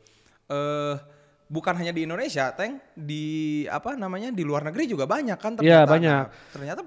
eh 0.46 0.96
bukan 1.46 1.78
hanya 1.78 1.94
di 1.94 2.04
Indonesia 2.04 2.52
teng 2.52 2.82
di 2.92 3.24
apa 3.64 3.94
namanya 3.94 4.28
di 4.30 4.42
luar 4.42 4.66
negeri 4.66 4.90
juga 4.90 5.06
banyak 5.06 5.38
kan 5.38 5.56
Iya, 5.56 5.86
ternyata 5.86 5.88
banyak. 5.88 6.24
Nah, 6.25 6.52
ternyata 6.52 6.82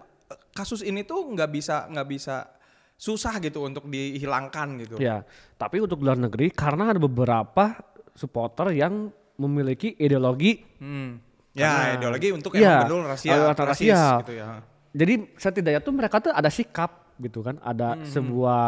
kasus 0.58 0.82
ini 0.82 1.02
tuh 1.02 1.22
nggak 1.28 1.46
bisa 1.48 1.86
nggak 1.86 2.08
bisa 2.08 2.50
susah 2.94 3.38
gitu 3.38 3.62
untuk 3.62 3.86
dihilangkan 3.86 4.68
gitu. 4.82 4.98
Ya, 4.98 5.22
tapi 5.54 5.78
untuk 5.78 6.02
luar 6.02 6.18
negeri 6.18 6.50
karena 6.50 6.90
ada 6.90 6.98
beberapa 6.98 7.78
supporter 8.12 8.74
yang 8.74 9.14
memiliki 9.36 9.94
ideologi 9.96 10.66
Hmm. 10.76 11.22
Ya, 11.54 11.70
Karena- 11.70 11.94
ideologi 11.96 12.28
untuk 12.30 12.54
emang 12.54 12.82
betul 12.84 13.02
rasia, 13.04 13.34
antar 13.46 13.66
rasis 13.68 13.90
rasial. 13.90 14.18
gitu 14.22 14.34
ya. 14.36 14.48
jadi 14.88 15.14
setidaknya 15.34 15.80
tuh 15.80 15.90
mereka 15.92 16.16
tuh 16.18 16.30
ada 16.30 16.46
sikap 16.48 16.90
gitu 17.16 17.38
kan, 17.40 17.58
ada 17.60 17.94
Hmm, 17.94 18.06
sebuah 18.06 18.62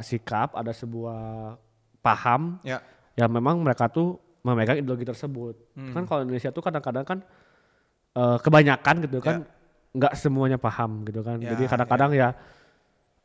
sikap, 0.00 0.54
ada 0.54 0.70
sebuah 0.70 1.54
paham 2.00 2.58
Ya. 2.62 2.82
yang 3.16 3.30
memang 3.30 3.58
mereka 3.58 3.86
tuh 3.86 4.14
memegang 4.42 4.74
ideologi 4.76 5.02
tersebut. 5.04 5.54
Hmm. 5.72 5.90
Kan 5.92 6.02
kalau 6.04 6.22
Indonesia 6.22 6.50
tuh 6.50 6.60
kadang-kadang 6.60 7.02
kan 7.04 7.18
eh, 8.12 8.38
kebanyakan 8.38 8.94
gitu 9.02 9.18
kan 9.18 9.42
nggak 9.92 10.12
semuanya 10.16 10.56
paham 10.56 11.04
gitu 11.04 11.20
kan. 11.20 11.36
Ya, 11.36 11.52
Jadi 11.52 11.68
kadang-kadang 11.68 12.10
ya, 12.12 12.28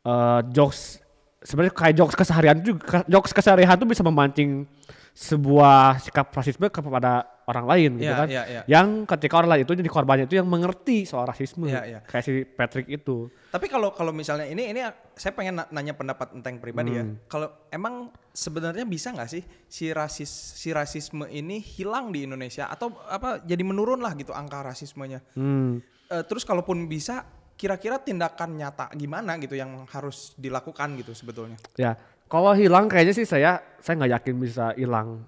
eh, 0.04 0.40
jokes 0.52 1.00
sebenarnya 1.40 1.72
kayak 1.72 1.94
jokes 1.94 2.14
keseharian 2.14 2.58
juga 2.60 3.06
jokes 3.06 3.30
keseharian 3.30 3.74
tuh 3.74 3.86
bisa 3.86 4.02
memancing 4.02 4.66
sebuah 5.14 5.98
sikap 5.98 6.30
rasisme 6.30 6.70
kepada 6.70 7.26
orang 7.42 7.66
lain 7.66 7.90
gitu 7.98 8.06
Ya, 8.06 8.18
kan. 8.22 8.28
ya, 8.30 8.42
ya. 8.46 8.62
Yang 8.70 9.02
ketika 9.10 9.34
orang 9.42 9.50
lain 9.50 9.62
itu 9.66 9.74
jadi 9.74 9.90
korbannya 9.90 10.24
itu 10.30 10.38
yang 10.38 10.46
mengerti 10.46 11.02
soal 11.02 11.26
rasisme. 11.26 11.66
Ya, 11.66 11.82
ya. 11.82 11.98
Kayak 12.06 12.22
si 12.22 12.32
Patrick 12.46 12.86
itu. 12.86 13.26
Tapi 13.50 13.66
kalau 13.66 13.90
kalau 13.90 14.14
misalnya 14.14 14.46
ini 14.46 14.70
ini 14.70 14.78
saya 15.18 15.34
pengen 15.34 15.58
na- 15.58 15.70
nanya 15.74 15.98
pendapat 15.98 16.38
Enteng 16.38 16.62
pribadi 16.62 16.94
ya. 16.94 17.02
Hmm. 17.02 17.18
Kalau 17.26 17.50
emang 17.66 18.14
sebenarnya 18.30 18.86
bisa 18.86 19.10
nggak 19.10 19.26
sih 19.26 19.42
si 19.66 19.90
rasis 19.90 20.30
si 20.30 20.70
rasisme 20.70 21.26
ini 21.26 21.58
hilang 21.58 22.14
di 22.14 22.22
Indonesia 22.22 22.70
atau 22.70 22.94
apa 23.10 23.42
jadi 23.42 23.64
menurun 23.66 23.98
lah 23.98 24.14
gitu 24.14 24.30
angka 24.30 24.62
rasismenya. 24.62 25.18
Hmm. 25.34 25.82
Eh, 26.08 26.24
terus 26.24 26.40
kalaupun 26.40 26.88
bisa 26.88 27.20
kira-kira 27.52 28.00
tindakan 28.00 28.56
nyata 28.56 28.88
gimana 28.94 29.36
gitu 29.36 29.52
yang 29.52 29.84
harus 29.90 30.32
dilakukan 30.34 30.96
gitu 30.96 31.12
sebetulnya. 31.12 31.60
Ya, 31.76 32.00
kalau 32.24 32.54
hilang 32.54 32.88
kayaknya 32.88 33.12
sih 33.12 33.26
saya 33.26 33.60
saya 33.78 34.00
nggak 34.00 34.12
yakin 34.16 34.34
bisa 34.38 34.64
hilang. 34.72 35.20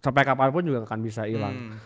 Sampai 0.00 0.24
kapan 0.24 0.48
pun 0.48 0.64
juga 0.64 0.82
akan 0.82 1.00
bisa 1.00 1.28
hilang. 1.28 1.52
Hmm. 1.52 1.76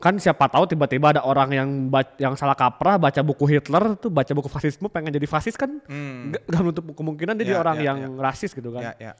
Kan 0.00 0.18
siapa 0.18 0.48
tahu 0.48 0.66
tiba-tiba 0.66 1.14
ada 1.14 1.22
orang 1.22 1.50
yang 1.52 1.68
yang 2.16 2.34
salah 2.34 2.56
kaprah 2.56 2.96
baca 2.98 3.20
buku 3.20 3.44
Hitler 3.46 3.94
tuh 3.94 4.10
baca 4.10 4.32
buku 4.32 4.48
fasisme 4.48 4.88
pengen 4.88 5.12
jadi 5.12 5.28
fasis 5.28 5.54
kan 5.54 5.78
Hmm. 5.86 6.32
nggak 6.32 6.42
nggak 6.48 6.60
menutup 6.64 6.84
kemungkinan 6.90 7.34
dia 7.36 7.44
jadi 7.44 7.54
Ya, 7.54 7.60
orang 7.60 7.76
ya, 7.78 7.84
yang 7.92 7.98
ya. 8.00 8.08
rasis 8.18 8.50
gitu 8.50 8.72
kan. 8.72 8.82
Ya, 8.82 8.92
ya. 8.98 9.12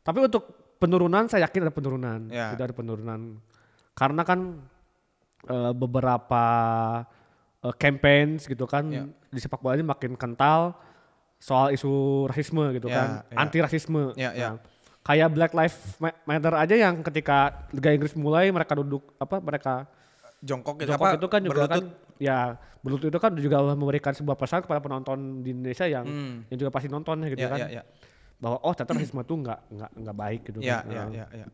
Tapi 0.00 0.18
untuk 0.24 0.48
penurunan 0.80 1.28
saya 1.28 1.44
yakin 1.44 1.68
ada 1.68 1.74
penurunan. 1.74 2.20
Ya. 2.32 2.56
Sudah 2.56 2.64
ada 2.66 2.74
penurunan. 2.74 3.20
Karena 3.92 4.22
kan 4.24 4.40
eh, 5.44 5.72
beberapa 5.76 6.44
eh, 7.60 7.74
campaigns 7.74 8.44
gitu 8.44 8.64
kan 8.64 8.84
Ya. 8.86 9.04
di 9.26 9.38
sepak 9.38 9.58
bola 9.58 9.74
ini 9.74 9.84
makin 9.84 10.14
kental 10.14 10.78
soal 11.36 11.70
isu 11.70 11.90
rasisme 12.24 12.62
gitu 12.72 12.86
Ya, 12.86 12.96
kan, 12.96 13.08
ya. 13.24 13.36
anti 13.36 13.58
rasisme. 13.58 14.14
Ya, 14.14 14.30
ya. 14.32 14.48
kayak 15.00 15.28
Black 15.30 15.52
Lives 15.52 15.78
Ma- 15.96 16.18
Matter 16.24 16.52
aja 16.52 16.74
yang 16.76 17.00
ketika 17.00 17.64
Liga 17.70 17.90
Inggris 17.90 18.12
mulai 18.12 18.50
mereka 18.50 18.76
duduk 18.76 19.16
apa 19.16 19.38
mereka 19.38 19.88
Jongkok 20.38 20.78
gitu 20.78 20.92
jongkok 20.92 21.02
apa? 21.02 21.16
itu 21.16 21.26
kan 21.26 21.40
juga 21.40 21.54
kan 21.64 21.80
berlutut? 21.80 21.86
ya 22.16 22.38
berlutut 22.78 23.08
itu 23.08 23.18
kan 23.18 23.32
juga 23.34 23.56
memberikan 23.72 24.12
sebuah 24.12 24.36
pesan 24.36 24.60
kepada 24.60 24.78
penonton 24.78 25.40
di 25.40 25.50
Indonesia 25.50 25.82
yang 25.84 26.04
Hmm. 26.04 26.34
yang 26.46 26.58
juga 26.58 26.70
pasti 26.70 26.86
nonton 26.86 27.24
gitu 27.26 27.40
Ya, 27.40 27.48
kan 27.48 27.58
ya, 27.58 27.68
ya. 27.72 27.82
bahwa 28.36 28.60
oh 28.60 28.70
ternyata 28.70 28.94
rasisme 28.94 29.18
itu 29.18 29.34
nggak 29.34 29.60
nggak 29.72 29.90
nggak 29.96 30.16
baik 30.16 30.40
gitu 30.44 30.58
Ya, 30.60 30.78
kan. 30.78 30.84
ya, 30.84 31.00
Nah, 31.00 31.06
ya, 31.10 31.26
ya. 31.34 31.46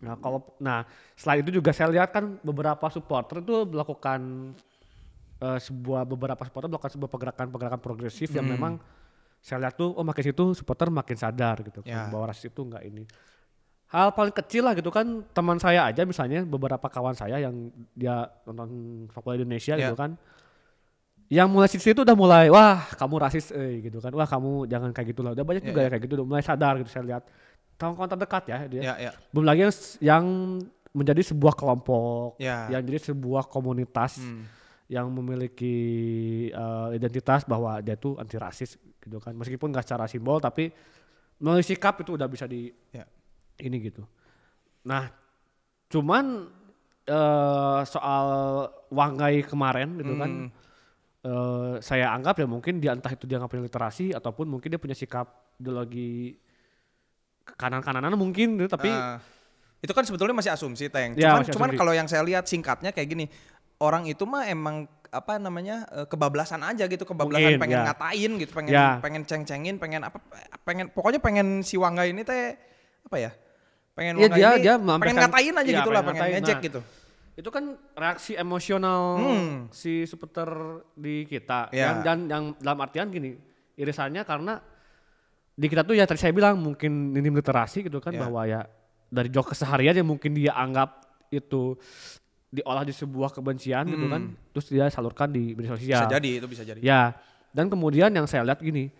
Nah 0.00 0.14
kalau 0.16 0.38
nah 0.58 0.78
selain 1.12 1.42
itu 1.42 1.52
juga 1.52 1.70
saya 1.70 1.90
lihat 1.90 2.08
kan 2.08 2.38
beberapa 2.40 2.86
supporter 2.86 3.42
itu 3.42 3.66
melakukan 3.66 4.54
eh, 5.40 5.58
sebuah 5.58 6.04
beberapa 6.04 6.40
supporter 6.40 6.68
melakukan 6.68 6.92
sebuah 6.92 7.08
pergerakan-pergerakan 7.08 7.80
progresif 7.80 8.28
yang 8.30 8.44
Hmm. 8.44 8.54
memang 8.54 8.72
saya 9.38 9.56
lihat 9.58 9.74
tuh 9.74 9.90
oh 9.90 10.02
makin 10.02 10.20
situ 10.22 10.52
supporter 10.52 10.88
makin 10.88 11.16
sadar 11.16 11.56
gitu 11.60 11.80
Ya. 11.82 12.04
kan 12.04 12.12
bahwa 12.12 12.28
rasis 12.28 12.46
itu 12.46 12.60
nggak 12.60 12.84
ini. 12.84 13.08
Hal 13.88 14.12
paling 14.12 14.30
kecil 14.30 14.62
lah 14.62 14.72
gitu 14.72 14.88
kan 14.88 15.02
teman 15.26 15.56
saya 15.56 15.82
aja 15.84 16.04
misalnya 16.04 16.44
beberapa 16.44 16.86
kawan 16.86 17.12
saya 17.12 17.40
yang 17.40 17.56
dia 17.90 18.28
nonton 18.44 18.68
sepak 19.06 19.18
bola 19.20 19.34
Indonesia 19.34 19.74
Ya. 19.74 19.88
gitu 19.88 19.96
kan. 19.96 20.14
Yang 21.26 21.48
mulai 21.48 21.68
situ 21.68 21.88
itu 21.88 22.02
udah 22.02 22.14
mulai 22.14 22.46
wah 22.50 22.84
kamu 22.92 23.14
rasis 23.16 23.50
eh 23.50 23.80
gitu 23.80 23.98
kan. 23.98 24.10
Wah 24.10 24.26
kamu 24.26 24.66
jangan 24.66 24.90
kayak 24.90 25.08
gitu 25.08 25.22
lah. 25.22 25.32
Udah 25.32 25.42
banyak 25.42 25.62
Ya, 25.62 25.68
juga 25.68 25.80
ya. 25.80 25.84
ya 25.84 25.90
kayak 25.90 26.02
gitu 26.04 26.14
udah 26.16 26.26
mulai 26.28 26.42
sadar 26.42 26.74
gitu 26.78 26.90
saya 26.90 27.04
lihat. 27.06 27.22
Kawan-kawan 27.74 28.10
terdekat 28.10 28.42
ya 28.44 28.58
dia 28.68 28.80
Ya, 28.84 28.94
ya. 29.00 29.10
belum 29.30 29.46
lagi 29.46 29.60
yang, 29.62 29.74
yang 30.00 30.24
menjadi 30.92 31.22
sebuah 31.24 31.54
kelompok 31.54 32.36
Ya. 32.36 32.66
yang 32.68 32.82
jadi 32.84 33.08
sebuah 33.08 33.46
komunitas 33.46 34.20
Hmm. 34.20 34.44
Yang 34.90 35.06
memiliki 35.14 35.76
eh, 36.50 36.88
identitas 36.98 37.46
bahwa 37.46 37.78
dia 37.78 37.94
tuh 37.94 38.18
anti 38.18 38.34
rasis 38.34 38.74
gitu 38.98 39.22
kan 39.22 39.32
meskipun 39.38 39.70
nggak 39.70 39.86
secara 39.86 40.10
simbol 40.10 40.42
tapi 40.42 40.66
melalui 41.38 41.62
sikap 41.62 42.02
itu 42.02 42.18
udah 42.18 42.26
bisa 42.26 42.50
di 42.50 42.68
Ya. 42.90 43.06
ini 43.62 43.78
gitu 43.86 44.02
nah 44.82 45.14
cuman 45.86 46.50
eh, 47.06 47.80
soal 47.86 48.26
Wanggai 48.90 49.46
kemarin 49.46 49.94
gitu 50.02 50.18
kan 50.18 50.30
Hmm. 50.30 50.50
eh, 51.22 51.74
saya 51.78 52.10
anggap 52.10 52.42
ya 52.42 52.50
mungkin 52.50 52.82
dia 52.82 52.90
entah 52.90 53.14
itu 53.14 53.30
dia 53.30 53.38
nggak 53.38 53.50
punya 53.50 53.64
literasi 53.70 54.10
ataupun 54.10 54.50
mungkin 54.50 54.74
dia 54.74 54.80
punya 54.82 54.98
sikap 54.98 55.54
ideologi 55.60 56.34
kanan-kananan 57.44 58.14
mungkin 58.16 58.56
gitu 58.58 58.70
tapi 58.70 58.90
Ah, 58.90 59.18
itu 59.80 59.92
kan 59.96 60.04
sebetulnya 60.04 60.36
masih 60.36 60.52
asumsi, 60.52 60.92
Teng. 60.92 61.16
Ya, 61.16 61.32
cuman 61.32 61.40
masih 61.40 61.52
cuman 61.56 61.70
kalau 61.72 61.92
yang 61.96 62.04
saya 62.04 62.20
lihat 62.20 62.44
singkatnya 62.44 62.92
kayak 62.92 63.08
gini, 63.08 63.24
orang 63.80 64.04
itu 64.04 64.22
mah 64.22 64.44
emang 64.44 64.84
apa 65.10 65.36
namanya 65.36 65.88
eh, 65.90 66.06
kebablasan 66.06 66.62
aja 66.62 66.86
gitu, 66.86 67.02
kebablasan 67.02 67.56
Mungkin, 67.56 67.60
pengen 67.60 67.78
ya. 67.78 67.86
ngatain 67.90 68.30
gitu, 68.38 68.52
pengen 68.54 68.70
Ya. 68.70 68.86
pengen 69.00 69.22
ceng-cengin, 69.24 69.76
pengen 69.76 70.04
apa 70.04 70.22
pengen 70.62 70.86
pokoknya 70.88 71.18
pengen 71.18 71.60
si 71.60 71.74
Wangga 71.74 72.04
ini 72.04 72.22
teh 72.22 72.54
apa 73.02 73.16
ya? 73.18 73.30
Pengen 73.90 74.16
Wangga 74.16 74.30
dia- 74.30 74.54
ini 74.54 74.62
dia 74.62 74.74
pengen 74.76 74.86
melampiaskan- 74.86 75.18
ngatain 75.26 75.54
aja 75.56 75.66
iya, 75.66 75.78
gitu 75.80 75.90
lah, 75.90 76.00
pengen 76.00 76.14
pengen 76.14 76.30
ngatain. 76.30 76.42
ngejek 76.46 76.54
Nah, 76.54 76.62
gitu. 76.62 76.80
itu 77.32 77.48
kan 77.48 77.64
reaksi 77.94 78.32
emosional 78.34 79.02
Hmm. 79.16 79.56
si 79.70 80.04
supporter 80.04 80.48
di 80.94 81.24
kita 81.24 81.68
Ya. 81.70 81.96
dan, 81.96 81.96
dan 82.00 82.18
yang 82.28 82.44
dalam 82.54 82.78
artian 82.78 83.08
gini 83.08 83.34
irisannya 83.74 84.22
karena 84.22 84.60
di 85.52 85.66
kita 85.66 85.82
tuh 85.82 85.92
ya 85.92 86.04
tadi 86.04 86.16
saya 86.18 86.30
bilang 86.30 86.56
mungkin 86.56 87.10
ini 87.10 87.28
literasi 87.28 87.82
gitu 87.82 87.98
kan 87.98 88.12
Ya. 88.12 88.20
bahwa 88.22 88.44
ya 88.44 88.60
dari 89.08 89.26
jok 89.26 89.50
keseharian 89.50 89.96
yang 89.96 90.06
mungkin 90.06 90.32
dia 90.32 90.52
anggap 90.52 91.00
itu 91.28 91.74
diolah 92.50 92.82
di 92.82 92.90
sebuah 92.90 93.30
kebencian 93.30 93.86
gitu 93.86 94.06
kan 94.06 94.22
terus 94.50 94.66
dia 94.66 94.86
salurkan 94.86 95.26
di 95.26 95.54
media 95.54 95.70
Hmm. 95.70 95.78
Bisa 95.78 95.86
sosial 95.96 96.10
jadi 96.10 96.30
itu 96.36 96.46
bisa 96.46 96.62
jadi. 96.64 96.78
ya 96.78 97.14
dan 97.48 97.66
kemudian 97.66 98.10
yang 98.10 98.26
saya 98.26 98.42
lihat 98.42 98.58
gini 98.58 98.90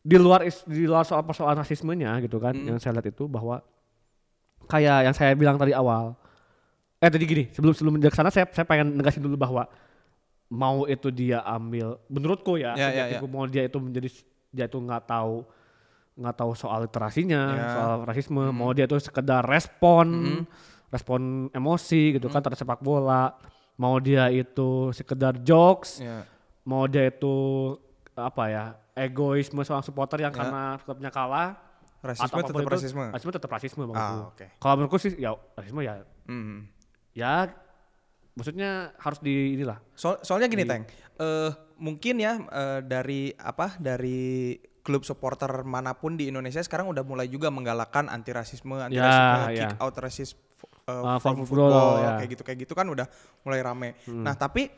di 0.00 0.16
luar 0.16 0.42
is- 0.42 0.62
di 0.64 0.82
luar 0.82 1.02
soal 1.02 1.22
persoalan 1.22 1.58
rasismenya 1.58 2.14
gitu 2.20 2.36
kan 2.36 2.52
Hmm. 2.52 2.66
yang 2.68 2.78
saya 2.78 2.94
lihat 2.94 3.08
itu 3.08 3.26
bahwa 3.26 3.62
kayak 4.66 4.98
yang 5.04 5.14
saya 5.14 5.30
bilang 5.32 5.54
tadi 5.54 5.70
awal 5.72 6.18
eh 6.96 7.06
tadi 7.06 7.22
gini 7.22 7.44
sebelum 7.50 7.70
sebelum 7.70 7.94
ke 8.00 8.10
sana 8.10 8.28
saya 8.28 8.46
saya 8.48 8.64
pengen 8.64 8.90
negasin 8.92 9.20
dulu 9.20 9.36
bahwa 9.36 9.62
mau 10.48 10.86
itu 10.86 11.06
dia 11.08 11.42
ambil 11.44 11.98
menurutku 12.06 12.54
ya, 12.54 12.72
Ya, 12.72 12.86
ya, 12.88 12.90
subjektifku, 13.10 13.26
mau 13.28 13.44
dia 13.44 13.62
itu 13.62 13.78
menjadi 13.78 14.08
dia 14.48 14.66
itu 14.66 14.78
nggak 14.80 15.02
tahu 15.04 15.42
nggak 16.16 16.34
tahu 16.34 16.50
soal 16.54 16.82
literasinya 16.82 17.42
Ya. 17.52 17.66
soal 17.68 17.92
rasisme 18.02 18.42
mau 18.48 18.70
dia 18.70 18.86
itu 18.86 18.96
sekedar 18.96 19.42
respon 19.44 20.06
respon 20.96 21.20
emosi 21.50 22.16
gitu 22.16 22.26
kan 22.26 22.40
terhadap 22.40 22.56
sepak 22.56 22.80
bola 22.80 23.36
mau 23.76 23.96
dia 23.98 24.26
itu 24.26 24.88
sekedar 24.90 25.36
jokes 25.38 26.00
Ya. 26.00 26.24
mau 26.64 26.84
dia 26.84 27.06
itu 27.06 27.76
apa 28.12 28.44
ya 28.46 28.64
egoisme 28.92 29.60
seorang 29.60 29.84
supporter 29.84 30.18
yang 30.18 30.32
Ya. 30.32 30.38
karena 30.40 30.62
klubnya 30.80 31.10
kalah 31.10 31.60
Rasisme 32.00 32.38
tetap 32.38 32.54
itu, 32.56 32.70
rasisme. 32.70 33.04
rasisme 33.10 33.32
tetap 33.32 33.50
rasisme 33.50 33.82
menurutku. 33.82 33.98
Ah, 33.98 34.30
oke. 34.30 34.46
Kalau 34.56 34.74
menurutku 34.76 34.96
sih 34.96 35.12
ya 35.16 35.34
rasisme 35.52 35.82
ya 35.82 36.06
Hmm. 36.24 36.70
ya 37.12 37.50
maksudnya 38.32 38.94
harus 38.96 39.18
di 39.18 39.54
inilah. 39.54 39.80
So- 39.92 40.20
soalnya 40.20 40.46
gini, 40.46 40.62
Teng. 40.62 40.86
Eh 41.16 41.50
mungkin 41.76 42.14
ya 42.16 42.38
eh, 42.38 42.80
dari 42.80 43.32
apa? 43.34 43.74
Dari 43.76 44.54
klub 44.80 45.02
supporter 45.02 45.66
mana 45.66 45.98
pun 45.98 46.14
di 46.14 46.30
Indonesia 46.30 46.62
sekarang 46.62 46.86
udah 46.86 47.02
mulai 47.02 47.26
juga 47.26 47.50
menggalakkan 47.50 48.06
anti 48.06 48.30
rasisme, 48.30 48.78
anti 48.78 48.94
rasisme, 48.96 49.34
Ya, 49.50 49.66
kick 49.66 49.72
ya. 49.74 49.82
out 49.82 49.96
rasis 49.98 50.38
uh, 50.86 51.18
from 51.18 51.42
football, 51.42 51.70
football, 51.70 51.90
ya. 51.98 52.10
kayak 52.22 52.30
gitu 52.38 52.42
kayak 52.46 52.58
gitu 52.66 52.72
kan 52.78 52.86
udah 52.86 53.06
mulai 53.42 53.60
rame. 53.62 53.98
Hmm. 54.06 54.22
Nah, 54.22 54.34
tapi 54.38 54.70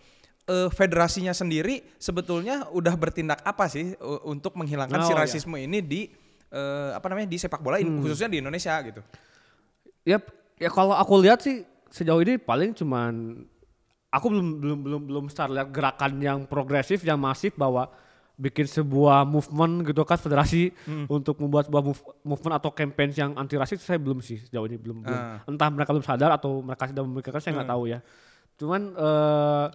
eh, 0.48 0.68
federasinya 0.72 1.36
sendiri 1.36 1.84
sebetulnya 2.00 2.68
udah 2.72 2.94
bertindak 2.96 3.44
apa 3.44 3.68
sih 3.68 3.92
uh, 4.00 4.24
untuk 4.24 4.56
menghilangkan 4.56 5.04
Oh, 5.04 5.06
si 5.06 5.12
ya. 5.12 5.20
rasisme 5.20 5.56
ini 5.60 5.84
di 5.84 6.08
eh, 6.48 6.90
apa 6.96 7.06
namanya? 7.12 7.28
di 7.28 7.36
sepak 7.36 7.60
bola 7.60 7.76
Hmm. 7.76 8.00
khususnya 8.00 8.32
di 8.32 8.40
Indonesia 8.40 8.74
gitu. 8.80 9.00
Ya 10.08 10.16
ya 10.56 10.70
kalau 10.72 10.96
aku 10.96 11.20
lihat 11.20 11.44
sih 11.44 11.62
sejauh 11.92 12.24
ini 12.24 12.40
paling 12.40 12.72
cuman 12.72 13.44
aku 14.08 14.26
belum 14.32 14.46
belum 14.60 14.78
belum 14.80 15.02
belum 15.12 15.24
start 15.28 15.52
lihat 15.52 15.68
gerakan 15.68 16.16
yang 16.24 16.38
progresif 16.48 17.04
yang 17.04 17.20
masif 17.20 17.52
bahwa 17.60 17.92
bikin 18.38 18.64
sebuah 18.64 19.26
movement 19.26 19.82
gitu 19.82 20.06
kan 20.06 20.14
federasi 20.14 20.70
Hmm. 20.86 21.10
untuk 21.10 21.36
membuat 21.36 21.66
sebuah 21.66 21.82
move- 21.82 22.06
movement 22.22 22.54
atau 22.54 22.70
campaign 22.70 23.10
yang 23.10 23.30
anti 23.34 23.58
rasis 23.58 23.82
saya 23.82 23.98
belum 23.98 24.22
sih 24.22 24.38
sejauh 24.40 24.62
ini 24.64 24.78
belum, 24.78 25.02
belum. 25.02 25.18
Ah. 25.18 25.42
entah 25.44 25.66
mereka 25.68 25.90
belum 25.90 26.06
sadar 26.06 26.30
atau 26.32 26.62
mereka 26.62 26.86
sudah 26.86 27.02
memikirkan 27.02 27.40
saya 27.40 27.50
Hmm. 27.52 27.58
nggak 27.58 27.70
tahu 27.70 27.84
ya 27.90 27.98
cuman 28.54 28.80
eh 28.92 29.66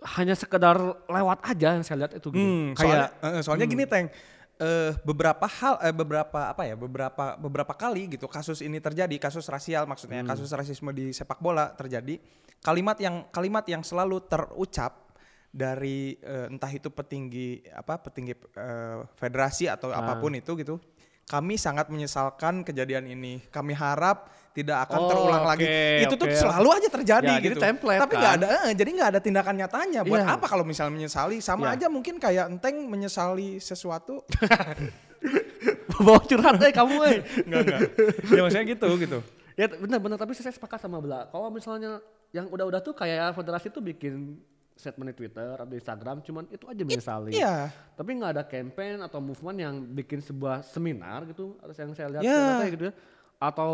hanya 0.00 0.32
sekedar 0.32 0.80
lewat 1.06 1.44
aja 1.44 1.76
yang 1.76 1.84
saya 1.84 2.00
lihat 2.00 2.16
itu 2.16 2.32
gitu. 2.32 2.40
Hmm, 2.40 2.72
kayak 2.72 2.80
soalnya, 3.20 3.36
eh, 3.36 3.42
soalnya 3.44 3.66
gini 3.68 3.84
Teng, 3.84 4.08
eh, 4.56 4.96
beberapa 5.02 5.44
hal, 5.44 5.76
eh, 5.84 5.92
beberapa 5.92 6.40
apa 6.48 6.64
ya, 6.64 6.72
beberapa 6.72 7.36
beberapa 7.36 7.76
kali 7.76 8.08
gitu 8.08 8.24
kasus 8.24 8.64
ini 8.64 8.80
terjadi, 8.80 9.12
kasus 9.20 9.44
rasial 9.44 9.84
maksudnya, 9.84 10.24
Hmm. 10.24 10.32
kasus 10.32 10.48
rasisme 10.48 10.88
di 10.90 11.12
sepak 11.12 11.36
bola 11.36 11.76
terjadi, 11.76 12.16
kalimat 12.60 12.96
yang 12.96 13.28
kalimat 13.28 13.60
yang 13.68 13.84
selalu 13.84 14.24
terucap 14.24 15.09
dari 15.50 16.14
eh, 16.16 16.46
entah 16.46 16.70
itu 16.70 16.88
petinggi 16.88 17.66
apa 17.68 17.98
petinggi 17.98 18.32
eh, 18.32 18.98
federasi 19.14 19.66
atau 19.66 19.90
Ah. 19.90 20.00
apa 20.00 20.16
pun 20.16 20.30
itu 20.32 20.54
gitu. 20.54 20.78
Kami 21.26 21.54
sangat 21.54 21.86
menyesalkan 21.86 22.62
kejadian 22.62 23.06
ini. 23.06 23.38
Kami 23.48 23.70
harap 23.70 24.26
tidak 24.50 24.82
akan 24.84 24.98
Oh, 24.98 25.06
terulang 25.06 25.46
lagi. 25.46 25.62
oke, 25.62 26.02
Itu 26.02 26.14
tuh 26.18 26.26
oke. 26.26 26.34
selalu 26.34 26.68
aja 26.74 26.88
terjadi 26.90 27.30
Ya, 27.30 27.38
jadi 27.38 27.54
gitu. 27.54 27.62
template 27.62 28.02
Tapi 28.02 28.14
nggak 28.14 28.34
kan. 28.34 28.40
ada, 28.42 28.46
eh, 28.66 28.74
jadi 28.74 28.90
nggak 28.90 29.08
ada 29.14 29.20
tindakan 29.22 29.54
nyatanya. 29.56 30.00
Buat 30.02 30.20
Iya. 30.20 30.34
apa 30.34 30.46
kalau 30.46 30.66
misalnya 30.66 30.90
menyesali? 30.92 31.38
Sama 31.38 31.70
Iya. 31.70 31.74
aja 31.76 31.86
mungkin 31.86 32.18
kayak 32.18 32.50
enteng 32.50 32.82
menyesali 32.84 33.62
sesuatu. 33.62 34.26
bawa 36.00 36.18
curhat 36.24 36.56
eh 36.58 36.72
kamu 36.72 36.96
eh. 37.04 37.16
Enggak 37.44 37.60
enggak. 37.62 37.80
ya 38.26 38.40
maksudnya 38.40 38.66
gitu 38.66 38.88
gitu. 38.98 39.18
Ya 39.54 39.66
benar-benar 39.68 40.16
tapi 40.16 40.32
saya 40.32 40.50
sepakat 40.50 40.80
sama 40.80 40.98
Bela. 40.98 41.28
Kalau 41.28 41.52
misalnya 41.52 42.00
yang 42.30 42.48
udah-udah 42.48 42.80
tuh 42.80 42.96
kayak 42.96 43.34
federasi 43.34 43.68
tuh 43.68 43.84
bikin 43.84 44.40
statement 44.80 45.12
di 45.12 45.16
Twitter 45.20 45.52
atau 45.52 45.68
di 45.68 45.76
Instagram 45.76 46.24
cuman 46.24 46.48
itu 46.48 46.64
aja 46.64 46.82
menyesali. 46.82 47.30
Iya. 47.36 47.68
Tapi 47.92 48.10
nggak 48.16 48.30
ada 48.32 48.44
campaign 48.48 49.04
atau 49.04 49.20
movement 49.20 49.58
yang 49.60 49.74
bikin 49.84 50.18
sebuah 50.18 50.64
seminar 50.64 51.28
gitu 51.28 51.60
atau 51.60 51.72
yang 51.76 51.92
saya 51.92 52.08
lihat 52.08 52.22
Ya. 52.24 52.32
ternyata 52.32 52.64
gitu 52.72 52.84
ya. 52.88 52.94
Atau 53.36 53.70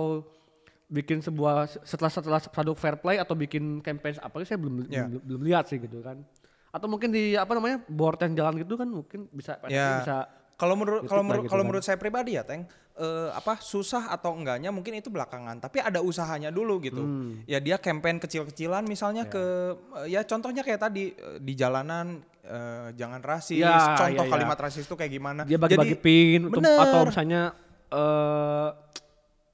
bikin 0.87 1.19
sebuah 1.19 1.67
setelah 1.83 2.11
setelah 2.11 2.39
satu 2.43 2.75
fair 2.75 2.99
play 2.99 3.19
atau 3.19 3.35
bikin 3.35 3.79
campaign 3.81 4.19
apa 4.19 4.43
saya 4.43 4.59
belum 4.59 4.87
Ya. 4.87 5.07
belum, 5.07 5.23
belum 5.23 5.43
lihat 5.47 5.71
sih 5.71 5.79
gitu 5.79 6.03
kan. 6.03 6.23
Atau 6.75 6.91
mungkin 6.91 7.15
di 7.15 7.39
apa 7.39 7.55
namanya 7.55 7.81
board 7.87 8.19
yang 8.21 8.35
jalan 8.35 8.55
gitu 8.59 8.75
kan 8.75 8.89
mungkin 8.91 9.31
bisa 9.31 9.57
Ya. 9.71 10.03
bisa 10.03 10.17
Kalau 10.57 10.73
menurut 10.73 11.05
kalau 11.05 11.21
menurut 11.21 11.45
gitu 11.45 11.53
kalau 11.53 11.63
kan. 11.63 11.69
menurut 11.69 11.85
saya 11.85 11.99
pribadi 12.01 12.41
ya, 12.41 12.43
Teng, 12.43 12.65
eh, 12.97 13.29
apa 13.29 13.61
susah 13.61 14.09
atau 14.09 14.33
enggaknya 14.33 14.73
mungkin 14.73 14.97
itu 14.97 15.13
belakangan, 15.13 15.61
tapi 15.61 15.85
ada 15.85 16.01
usahanya 16.01 16.49
dulu 16.49 16.81
gitu. 16.81 17.05
Hmm. 17.05 17.45
Ya 17.45 17.61
dia 17.61 17.77
campaign 17.77 18.17
kecil-kecilan 18.17 18.89
misalnya 18.89 19.29
ke 19.29 19.77
eh, 20.01 20.17
ya 20.17 20.25
contohnya 20.25 20.65
kayak 20.65 20.81
tadi 20.81 21.13
eh, 21.13 21.39
di 21.45 21.53
jalanan 21.53 22.25
eh, 22.41 22.89
jangan 22.97 23.21
rasis, 23.21 23.61
Ya, 23.61 24.01
contoh 24.01 24.09
ya, 24.17 24.25
ya. 24.25 24.33
kalimat 24.33 24.57
rasis 24.57 24.89
itu 24.89 24.97
kayak 24.97 25.13
gimana. 25.13 25.45
dia 25.45 25.61
bagi-bagi 25.61 25.97
pin 26.01 26.49
atau, 26.49 27.05
misalnya 27.05 27.53
eh 27.93 28.69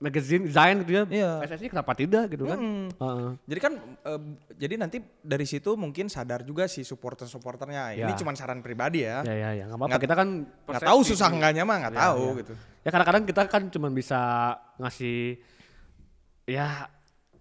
magazine 0.02 0.42
design 0.42 0.82
gitu 0.82 0.92
ya. 0.92 1.04
Iya. 1.06 1.30
PSSI 1.46 1.70
kenapa 1.70 1.94
tidak 1.94 2.26
gitu 2.28 2.44
kan? 2.44 2.58
Mm. 2.58 2.86
Heeh. 2.98 3.30
Jadi 3.46 3.60
kan 3.62 3.72
eh, 3.78 4.20
jadi 4.58 4.74
nanti 4.74 4.98
dari 5.22 5.46
situ 5.46 5.78
mungkin 5.78 6.10
sadar 6.10 6.42
juga 6.42 6.66
si 6.66 6.82
supporter-supporternya. 6.82 7.94
Ini 7.94 8.10
Ya. 8.10 8.18
cuma 8.18 8.34
saran 8.34 8.58
pribadi 8.58 9.06
ya. 9.06 9.22
ya 9.22 9.34
ya 9.34 9.50
ya 9.54 9.64
nggak 9.70 9.78
apa-apa 9.78 9.98
kita 10.02 10.14
kan 10.18 10.28
Nggak 10.42 10.82
tahu 10.82 11.00
susah 11.06 11.28
enggaknya 11.30 11.62
mah 11.62 11.76
nggak 11.86 11.94
Ya, 11.94 12.00
tahu 12.10 12.24
ya. 12.26 12.38
gitu. 12.42 12.52
Ya 12.82 12.90
kadang-kadang 12.90 13.24
kita 13.30 13.42
kan 13.46 13.62
cuma 13.70 13.88
bisa 13.88 14.20
ngasih 14.82 15.38
ya 16.44 16.90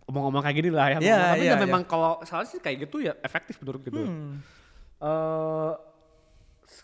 omong-omong 0.06 0.44
kayak 0.46 0.58
gini 0.62 0.70
lah 0.70 0.88
ya. 0.94 0.98
Iya, 1.00 1.01
ngomong. 1.01 1.32
Tapi 1.34 1.41
iya, 1.41 1.51
ya 1.51 1.56
iya. 1.58 1.63
memang 1.65 1.82
kalau 1.89 2.22
salah 2.24 2.46
sih 2.46 2.62
kayak 2.62 2.86
gitu 2.86 3.01
ya 3.01 3.18
efektif 3.25 3.58
menurut 3.63 3.82
gitu. 3.82 3.98
Hmm. 3.98 4.38
Eh, 5.01 5.72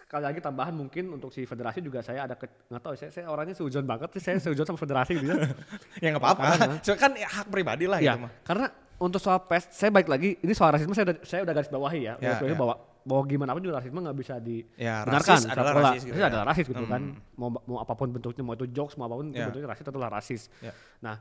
sekali 0.08 0.24
lagi 0.24 0.40
tambahan 0.40 0.72
mungkin 0.72 1.12
untuk 1.12 1.30
si 1.30 1.44
federasi 1.44 1.84
juga 1.84 2.00
saya 2.00 2.24
ada 2.24 2.34
ke, 2.34 2.48
nggak 2.72 2.80
tahu 2.80 2.96
saya, 2.96 3.12
saya 3.12 3.28
orangnya 3.28 3.52
seujon 3.54 3.84
banget 3.84 4.08
sih 4.16 4.24
saya 4.24 4.40
seujon 4.40 4.64
sama 4.64 4.80
federasi 4.80 5.20
gitu 5.20 5.36
ya. 5.36 5.52
Ya 6.04 6.08
nggak 6.10 6.24
apa-apa. 6.24 6.80
So, 6.80 6.96
kan 6.96 7.12
ya, 7.14 7.28
hak 7.28 7.52
pribadi 7.52 7.86
lah 7.86 8.00
ya, 8.00 8.16
gitu 8.16 8.24
mah. 8.24 8.32
karena 8.42 8.68
untuk 8.98 9.20
soal 9.20 9.44
pes, 9.44 9.68
saya 9.70 9.92
balik 9.92 10.08
lagi, 10.08 10.40
ini 10.40 10.56
soal 10.56 10.72
rasisme 10.72 10.90
saya 10.92 11.12
udah, 11.12 11.18
saya 11.22 11.44
udah 11.44 11.54
garis 11.54 11.68
bawahi 11.68 12.00
ya, 12.02 12.14
Ya, 12.18 12.34
garis 12.34 12.40
bawahi 12.40 12.56
ya. 12.56 12.58
bahwa 12.58 12.76
bahwa 13.04 13.24
gimana 13.24 13.52
pun 13.52 13.62
juga 13.62 13.76
rasisme 13.78 14.00
nggak 14.00 14.18
bisa 14.18 14.34
Ya, 14.34 14.42
dibenarkan. 14.42 15.12
rasis 15.12 15.44
adalah 15.46 15.52
sepak 15.68 15.76
bola. 15.76 15.88
rasis 15.92 16.04
gitu 16.04 16.18
ya. 16.18 16.26
adalah 16.26 16.46
rasis 16.48 16.66
gitu 16.66 16.86
kan, 16.88 17.02
Hmm. 17.04 17.20
mau 17.36 17.50
mau 17.54 17.78
apa 17.78 17.94
pun 17.94 18.08
bentuknya, 18.10 18.42
mau 18.42 18.56
itu 18.56 18.66
jokes, 18.68 18.96
mau 18.96 19.06
apa 19.06 19.16
pun 19.18 19.28
Ya. 19.30 19.46
bentuknya 19.46 19.68
rasis 19.70 19.84
itu 19.84 19.92
adalah 19.92 20.10
rasis. 20.10 20.42
Ya. 20.60 20.72
Nah, 21.00 21.16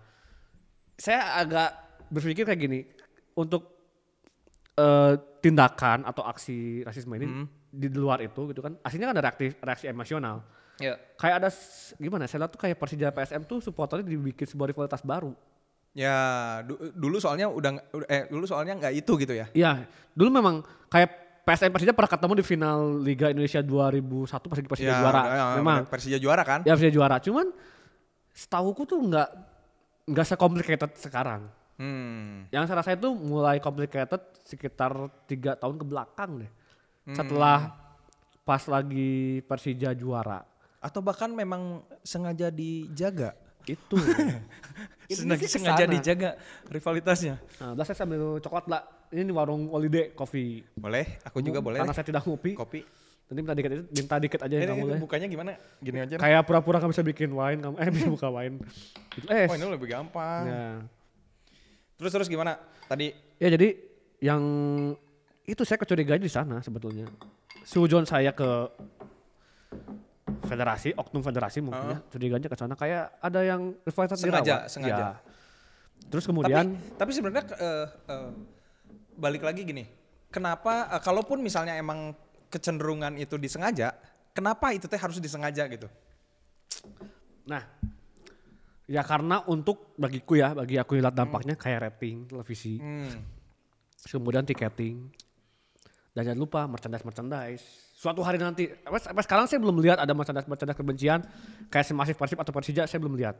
saya 0.96 1.20
agak 1.36 1.70
berpikir 2.08 2.42
kayak 2.42 2.60
gini, 2.60 2.80
untuk 3.34 3.75
eh, 4.76 5.12
tindakan 5.40 6.04
atau 6.04 6.22
aksi 6.22 6.82
rasisme 6.82 7.14
ini 7.14 7.26
Hmm. 7.26 7.46
di 7.66 7.88
luar 7.88 8.20
itu 8.20 8.40
gitu 8.46 8.60
kan, 8.60 8.76
aslinya 8.80 9.06
kan 9.06 9.14
ada 9.14 9.24
reaksi, 9.24 9.46
reaksi 9.56 9.86
emosional. 9.86 10.44
Ya. 10.76 11.00
Kayak 11.16 11.34
ada 11.38 11.48
gimana? 11.96 12.24
Saya 12.24 12.44
lihat 12.44 12.52
tuh 12.52 12.60
kayak 12.60 12.76
Persija 12.76 13.08
PSM 13.08 13.42
tuh 13.42 13.58
supporternya 13.58 14.04
dibikin 14.04 14.44
sebuah 14.44 14.68
rivalitas 14.68 15.00
baru. 15.00 15.32
Ya, 15.90 16.12
du- 16.62 16.92
dulu 16.92 17.16
soalnya 17.16 17.48
udah 17.48 17.80
eh 18.06 18.28
dulu 18.28 18.44
soalnya 18.44 18.76
nggak 18.76 18.92
itu 18.94 19.12
gitu 19.16 19.32
ya. 19.32 19.48
Iya, 19.50 19.88
dulu 20.12 20.28
memang 20.30 20.60
kayak 20.86 21.08
PSM 21.42 21.72
Persija 21.72 21.96
pernah 21.96 22.10
ketemu 22.10 22.32
di 22.36 22.44
final 22.44 22.78
Liga 23.00 23.32
Indonesia 23.32 23.62
2001 23.62 24.28
pas 24.44 24.56
lagi 24.56 24.68
Persija 24.68 24.90
Ya, 24.90 25.00
juara. 25.00 25.20
udah, 25.22 25.32
ya, 25.32 25.44
memang 25.56 25.76
Persija 25.88 26.18
juara 26.18 26.42
kan? 26.44 26.60
ya 26.62 26.76
Persija 26.76 26.92
juara. 26.92 27.16
Cuman 27.16 27.48
setahuku 28.30 28.84
tuh 28.84 29.00
nggak 29.00 29.28
nggak 30.06 30.26
sekomplikated 30.26 30.90
sekarang. 30.94 31.48
Hmm. 31.76 32.48
Yang 32.48 32.62
saya 32.66 32.76
rasa 32.80 32.92
itu 32.92 33.12
mulai 33.12 33.56
complicated 33.58 34.18
sekitar 34.42 34.92
tiga 35.24 35.54
tahun 35.54 35.76
ke 35.76 35.84
belakang 35.84 36.30
deh. 36.40 36.50
Hmm. 37.04 37.14
Setelah 37.14 37.76
pas 38.42 38.62
lagi 38.64 39.40
Persija 39.42 39.92
juara. 39.92 40.40
Atau 40.78 41.00
bahkan 41.00 41.28
memang 41.28 41.82
sengaja 42.00 42.48
dijaga. 42.48 43.36
Itu. 43.64 43.98
Sengaja, 45.06 45.46
sengaja 45.46 45.74
ke 45.76 45.86
sana. 45.86 45.94
dijaga 45.94 46.30
rivalitasnya. 46.66 47.34
Nah, 47.56 47.74
belas 47.74 47.86
saya 47.86 47.94
sambil 47.96 48.38
coklat 48.38 48.66
lah. 48.66 48.82
Ini 49.06 49.30
warung 49.30 49.70
Holiday 49.70 50.10
Coffee. 50.10 50.66
Boleh, 50.74 51.22
aku 51.22 51.38
juga 51.38 51.62
boleh. 51.62 51.78
Karena 51.78 51.94
saya 51.94 52.02
tidak 52.02 52.26
ngopi. 52.26 52.58
Kopi. 52.58 52.82
Nanti 53.26 53.38
minta 53.38 53.54
dikit, 53.54 53.70
minta 53.88 54.16
dikit 54.18 54.40
aja 54.40 54.50
Ini, 54.50 54.62
yang 54.62 54.70
kamu 54.72 54.78
ini 54.78 54.86
boleh. 54.88 55.00
bukanya 55.02 55.26
gimana? 55.26 55.50
Gini 55.78 55.98
aja. 56.00 56.14
kayak 56.14 56.42
pura-pura 56.42 56.78
kamu 56.78 56.90
bisa 56.90 57.02
bikin 57.02 57.30
wine 57.30 57.58
kamu 57.58 57.74
eh 57.76 57.88
bisa 57.90 58.06
buka 58.14 58.28
wine 58.30 58.54
eh 59.26 59.46
Oh, 59.46 59.54
ini 59.54 59.66
lebih 59.68 59.88
gampang. 59.88 60.42
ya. 60.46 60.62
Terus 61.96 62.10
terus 62.12 62.28
gimana? 62.28 62.60
Tadi 62.86 63.12
ya 63.40 63.48
jadi 63.52 63.68
yang 64.20 64.42
itu 65.46 65.62
saya 65.62 65.78
kecurigaan 65.80 66.22
di 66.22 66.30
sana 66.32 66.58
sebetulnya 66.64 67.06
sujon 67.62 68.08
saya 68.08 68.32
ke 68.32 68.50
federasi 70.46 70.94
oknum 70.94 71.22
federasi 71.22 71.58
mungkin 71.62 71.94
ya 71.94 71.98
curiganya 72.10 72.48
ke 72.50 72.56
sana 72.58 72.74
kayak 72.74 73.18
ada 73.22 73.40
yang 73.42 73.74
rivalitas 73.82 74.18
Sengaja, 74.18 74.42
dirawat. 74.42 74.70
sengaja. 74.70 74.96
Ya. 74.96 75.10
terus 76.06 76.24
kemudian 76.26 76.74
tapi 76.74 76.98
tapi 76.98 77.10
sebenarnya 77.14 77.44
eh, 77.56 77.86
eh, 78.10 78.30
balik 79.16 79.42
lagi 79.42 79.64
gini. 79.64 79.84
Kenapa 80.30 80.92
eh, 80.92 81.02
kalaupun 81.02 81.40
misalnya 81.40 81.74
emang 81.78 82.12
kecenderungan 82.52 83.18
itu 83.18 83.34
disengaja, 83.40 83.94
kenapa 84.36 84.70
itu 84.70 84.86
teh 84.86 85.00
harus 85.00 85.18
disengaja 85.18 85.66
gitu? 85.66 85.88
nah 87.46 87.62
ya 88.86 89.02
karena 89.02 89.42
untuk 89.44 89.94
bagiku 89.94 90.34
ya 90.34 90.52
bagi 90.52 90.76
aku 90.76 90.96
lihat 90.96 91.10
dampaknya 91.12 91.54
kayak 91.54 91.78
rating 91.84 92.24
televisi 92.24 92.78
Hmm. 92.78 93.18
kemudian 94.06 94.42
tiketing 94.42 95.10
dan 96.12 96.22
jangan 96.24 96.38
lupa 96.38 96.60
merchandise 96.64 97.02
merchandise 97.02 97.64
suatu 97.92 98.20
hari 98.20 98.36
nanti 98.36 98.70
sampai, 98.78 99.00
sampai 99.00 99.22
sekarang 99.22 99.44
saya 99.44 99.58
belum 99.58 99.76
lihat 99.76 99.98
ada 99.98 100.12
merchandise 100.12 100.46
merchandise 100.46 100.76
kebencian 100.76 101.20
kayak 101.66 101.82
semasif 101.84 102.14
persib 102.14 102.38
atau 102.38 102.50
persija 102.50 102.84
saya 102.84 102.98
belum 102.98 103.14
lihat 103.14 103.36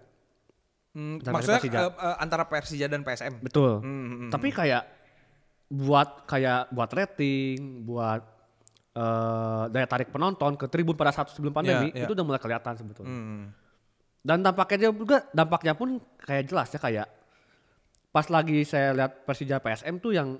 Hmm, 0.90 1.20
Dan 1.20 1.28
maksudnya 1.30 1.60
Persija. 1.60 1.78
eh, 1.92 2.16
antara 2.16 2.48
Persija 2.48 2.88
dan 2.88 3.04
PSM. 3.04 3.38
betul 3.38 3.84
Hmm, 3.84 3.92
hmm, 4.08 4.30
tapi 4.32 4.48
kayak 4.48 4.80
buat 5.68 6.24
kayak 6.24 6.72
buat 6.72 6.88
rating 6.88 7.84
buat 7.84 8.24
eh, 8.94 9.64
daya 9.68 9.84
tarik 9.84 10.08
penonton 10.08 10.56
ke 10.56 10.64
tribun 10.66 10.96
pada 10.96 11.12
saat 11.12 11.28
sebelum 11.28 11.52
pandemi 11.52 11.92
Iya, 11.92 11.94
iya. 11.94 12.02
itu 12.02 12.12
udah 12.12 12.24
mulai 12.24 12.40
kelihatan 12.40 12.72
sebetulnya 12.74 13.12
hmm. 13.12 13.44
Dan 14.26 14.42
dampaknya 14.42 14.90
juga 14.90 15.22
dampaknya 15.30 15.72
pun 15.72 15.88
kayak 16.18 16.44
jelas 16.44 16.66
ya 16.68 16.80
kayak 16.80 17.06
pas 18.10 18.26
lagi 18.26 18.66
saya 18.66 18.90
lihat 18.90 19.22
Persija 19.22 19.56
PSM 19.56 19.94
tuh 19.96 20.10
yang 20.10 20.34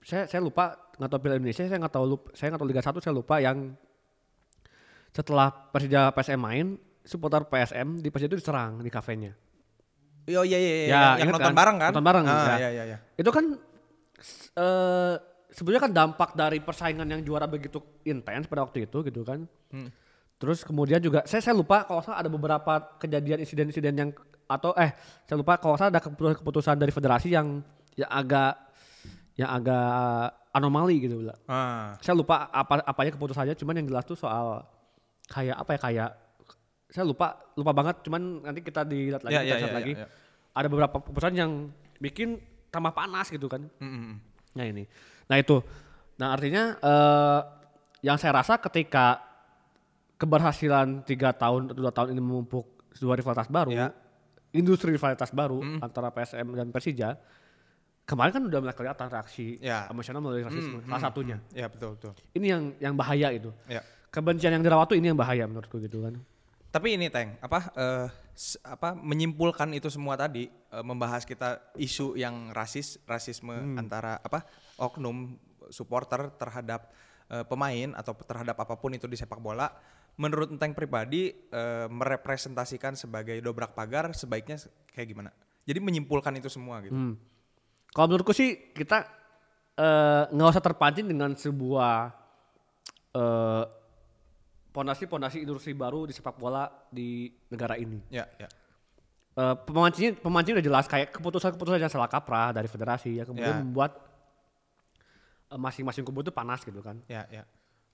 saya 0.00 0.24
saya 0.24 0.40
lupa 0.40 0.72
nggak 0.96 1.10
tahu 1.10 1.20
Piala 1.20 1.36
Indonesia 1.36 1.62
saya 1.62 1.76
nggak 1.76 1.92
tahu 1.92 2.06
lupa, 2.08 2.26
saya 2.32 2.48
nggak 2.48 2.60
tahu 2.62 2.70
Liga 2.70 2.80
1 2.80 3.04
saya 3.04 3.12
lupa 3.12 3.34
yang 3.36 3.58
setelah 5.10 5.48
Persija 5.68 6.08
PSM 6.10 6.38
main 6.38 6.66
supporter 7.02 7.44
PSM 7.44 8.00
di 8.00 8.08
Persija 8.08 8.30
itu 8.30 8.38
diserang 8.38 8.80
di 8.80 8.88
kafenya 8.88 9.36
Oh 10.26 10.42
iya 10.42 10.58
iya 10.58 10.72
iya, 10.74 10.86
Ya, 10.90 11.02
yang 11.22 11.30
nonton 11.30 11.54
kan? 11.54 11.54
bareng 11.54 11.76
kan? 11.78 11.90
Nonton 11.94 12.02
bareng, 12.04 12.24
Ah, 12.26 12.34
ya. 12.34 12.56
iya 12.58 12.70
iya 12.72 12.84
iya. 12.84 12.98
itu 13.14 13.30
kan 13.30 13.44
eh 14.56 15.14
sebenarnya 15.48 15.82
kan 15.86 15.92
dampak 15.94 16.30
dari 16.34 16.58
persaingan 16.58 17.06
yang 17.06 17.22
juara 17.22 17.46
begitu 17.46 17.78
intens 18.02 18.44
pada 18.46 18.66
waktu 18.66 18.84
itu 18.84 19.00
gitu 19.02 19.22
kan 19.22 19.46
Hmm. 19.70 19.90
Terus 20.36 20.60
kemudian 20.62 21.00
juga 21.00 21.24
saya 21.24 21.40
saya 21.40 21.56
lupa 21.56 21.88
kalau 21.88 22.04
salah 22.04 22.20
ada 22.20 22.28
beberapa 22.28 22.96
kejadian 23.00 23.40
insiden-insiden 23.40 23.94
yang 23.96 24.10
atau 24.46 24.76
eh 24.76 24.92
saya 25.24 25.36
lupa 25.40 25.56
kalau 25.56 25.80
salah 25.80 25.96
ada 25.96 26.00
keputusan, 26.04 26.36
keputusan 26.44 26.76
dari 26.76 26.92
federasi 26.92 27.32
yang 27.32 27.64
yang 27.96 28.10
agak 28.12 28.52
yang 29.36 29.48
agak 29.48 30.36
anomali 30.52 31.00
gitu 31.00 31.24
lah. 31.24 31.36
Ah. 31.48 31.96
Saya 32.04 32.16
lupa 32.16 32.52
apa 32.52 32.84
apanya 32.84 33.16
keputusannya 33.16 33.56
cuman 33.56 33.80
yang 33.80 33.86
jelas 33.88 34.04
tuh 34.04 34.16
soal 34.16 34.64
kayak 35.32 35.56
apa 35.56 35.70
ya 35.76 35.80
kayak 35.80 36.10
saya 36.92 37.04
lupa 37.08 37.36
lupa 37.56 37.72
banget 37.72 38.04
cuman 38.06 38.44
nanti 38.46 38.60
kita 38.62 38.86
dilihat 38.86 39.26
lagi 39.26 39.34
Ya, 39.34 39.42
kita 39.42 39.56
ya, 39.56 39.60
chat 39.60 39.72
ya, 39.72 39.76
lagi. 39.76 39.92
ya, 39.96 40.04
ya. 40.04 40.08
Ada 40.56 40.66
beberapa 40.68 40.96
keputusan 41.00 41.34
yang 41.36 41.52
bikin 42.00 42.40
tambah 42.68 42.92
panas 42.92 43.32
gitu 43.32 43.48
kan. 43.48 43.64
Hmm, 43.80 43.88
hmm. 43.88 44.14
Nah 44.56 44.64
ini. 44.68 44.84
Nah 45.28 45.36
itu. 45.40 45.60
Nah 46.20 46.32
artinya 46.32 46.76
eh, 46.76 47.40
yang 48.04 48.16
saya 48.20 48.40
rasa 48.40 48.60
ketika 48.60 49.25
keberhasilan 50.16 51.04
tiga 51.04 51.32
tahun 51.32 51.70
atau 51.70 51.76
dua 51.76 51.92
tahun 51.92 52.12
ini 52.12 52.20
memupuk 52.20 52.64
sebuah 52.92 53.16
rivalitas 53.16 53.48
baru, 53.48 53.70
Ya. 53.70 53.88
industri 54.50 54.92
rivalitas 54.92 55.28
baru 55.30 55.60
antara 55.78 56.08
PSM 56.08 56.56
dan 56.56 56.72
Persija, 56.72 57.20
kemarin 58.02 58.32
kan 58.32 58.42
udah 58.42 58.58
mulai 58.58 58.72
kelihatan 58.72 59.06
reaksi 59.06 59.60
Ya. 59.60 59.84
emosional 59.86 60.24
melalui 60.24 60.42
rasisme 60.42 60.80
salah 60.82 61.02
satunya. 61.02 61.36
Ya 61.52 61.68
betul 61.68 62.00
betul. 62.00 62.16
Ini 62.32 62.46
yang 62.48 62.62
yang 62.80 62.94
bahaya 62.96 63.28
itu. 63.30 63.52
Ya. 63.68 63.84
Kebencian 64.08 64.48
yang 64.50 64.64
dirawat 64.64 64.88
tuh 64.88 64.96
ini 64.96 65.12
yang 65.12 65.18
bahaya 65.18 65.44
menurutku 65.44 65.76
gitu 65.76 66.00
kan. 66.00 66.16
Tapi 66.72 66.96
ini 66.96 67.08
Teng, 67.08 67.36
apa 67.40 67.72
s- 68.32 68.60
apa 68.60 68.92
menyimpulkan 68.92 69.68
itu 69.72 69.88
semua 69.88 70.16
tadi 70.16 70.48
eh, 70.48 70.84
membahas 70.84 71.24
kita 71.24 71.60
isu 71.76 72.16
yang 72.16 72.52
rasis, 72.52 72.96
rasisme 73.04 73.52
antara 73.76 74.16
apa 74.20 74.44
oknum 74.76 75.36
supporter 75.68 76.32
terhadap 76.32 76.88
eh, 77.28 77.44
pemain 77.44 77.92
atau 77.92 78.16
terhadap 78.16 78.56
apa 78.56 78.72
pun 78.76 78.92
itu 78.92 79.04
di 79.04 79.16
sepak 79.16 79.36
bola. 79.36 79.68
Menurut 80.16 80.48
Teng 80.56 80.72
pribadi 80.72 81.28
eh, 81.30 81.86
merepresentasikan 81.86 82.96
sebagai 82.96 83.36
dobrak 83.40 83.76
pagar 83.76 84.16
sebaiknya 84.16 84.56
se- 84.56 84.72
kayak 84.88 85.08
gimana? 85.12 85.30
Jadi 85.68 85.76
menyimpulkan 85.76 86.32
itu 86.36 86.48
semua 86.48 86.80
gitu. 86.80 86.96
Hmm. 86.96 87.20
Kalau 87.92 88.06
menurutku 88.08 88.32
sih 88.32 88.72
kita 88.72 89.04
eh, 89.76 90.22
nggak 90.32 90.48
usah 90.50 90.64
terpancing 90.64 91.04
dengan 91.04 91.36
sebuah 91.36 92.16
eh, 93.12 93.64
pondasi-pondasi 94.72 95.44
industri 95.44 95.72
baru 95.72 96.04
di 96.04 96.12
sepak 96.12 96.36
bola 96.36 96.64
di 96.88 97.28
negara 97.48 97.76
ini. 97.76 98.00
Ya, 98.08 98.24
ya. 98.36 98.48
Eh, 99.36 99.56
pemancingnya, 99.68 100.16
pemancing 100.16 100.56
udah 100.56 100.64
jelas 100.64 100.88
kayak 100.88 101.12
keputusan-keputusan 101.12 101.76
yang 101.76 101.92
salah 101.92 102.08
kaprah 102.08 102.56
dari 102.56 102.68
federasi 102.68 103.20
ya 103.20 103.28
kemudian 103.28 103.52
Ya. 103.52 103.60
membuat 103.60 104.00
eh, 105.52 105.60
masing-masing 105.60 106.08
kubu 106.08 106.24
itu 106.24 106.32
panas 106.32 106.64
gitu 106.64 106.80
kan. 106.80 107.04
Ya, 107.04 107.28
ya. 107.28 107.44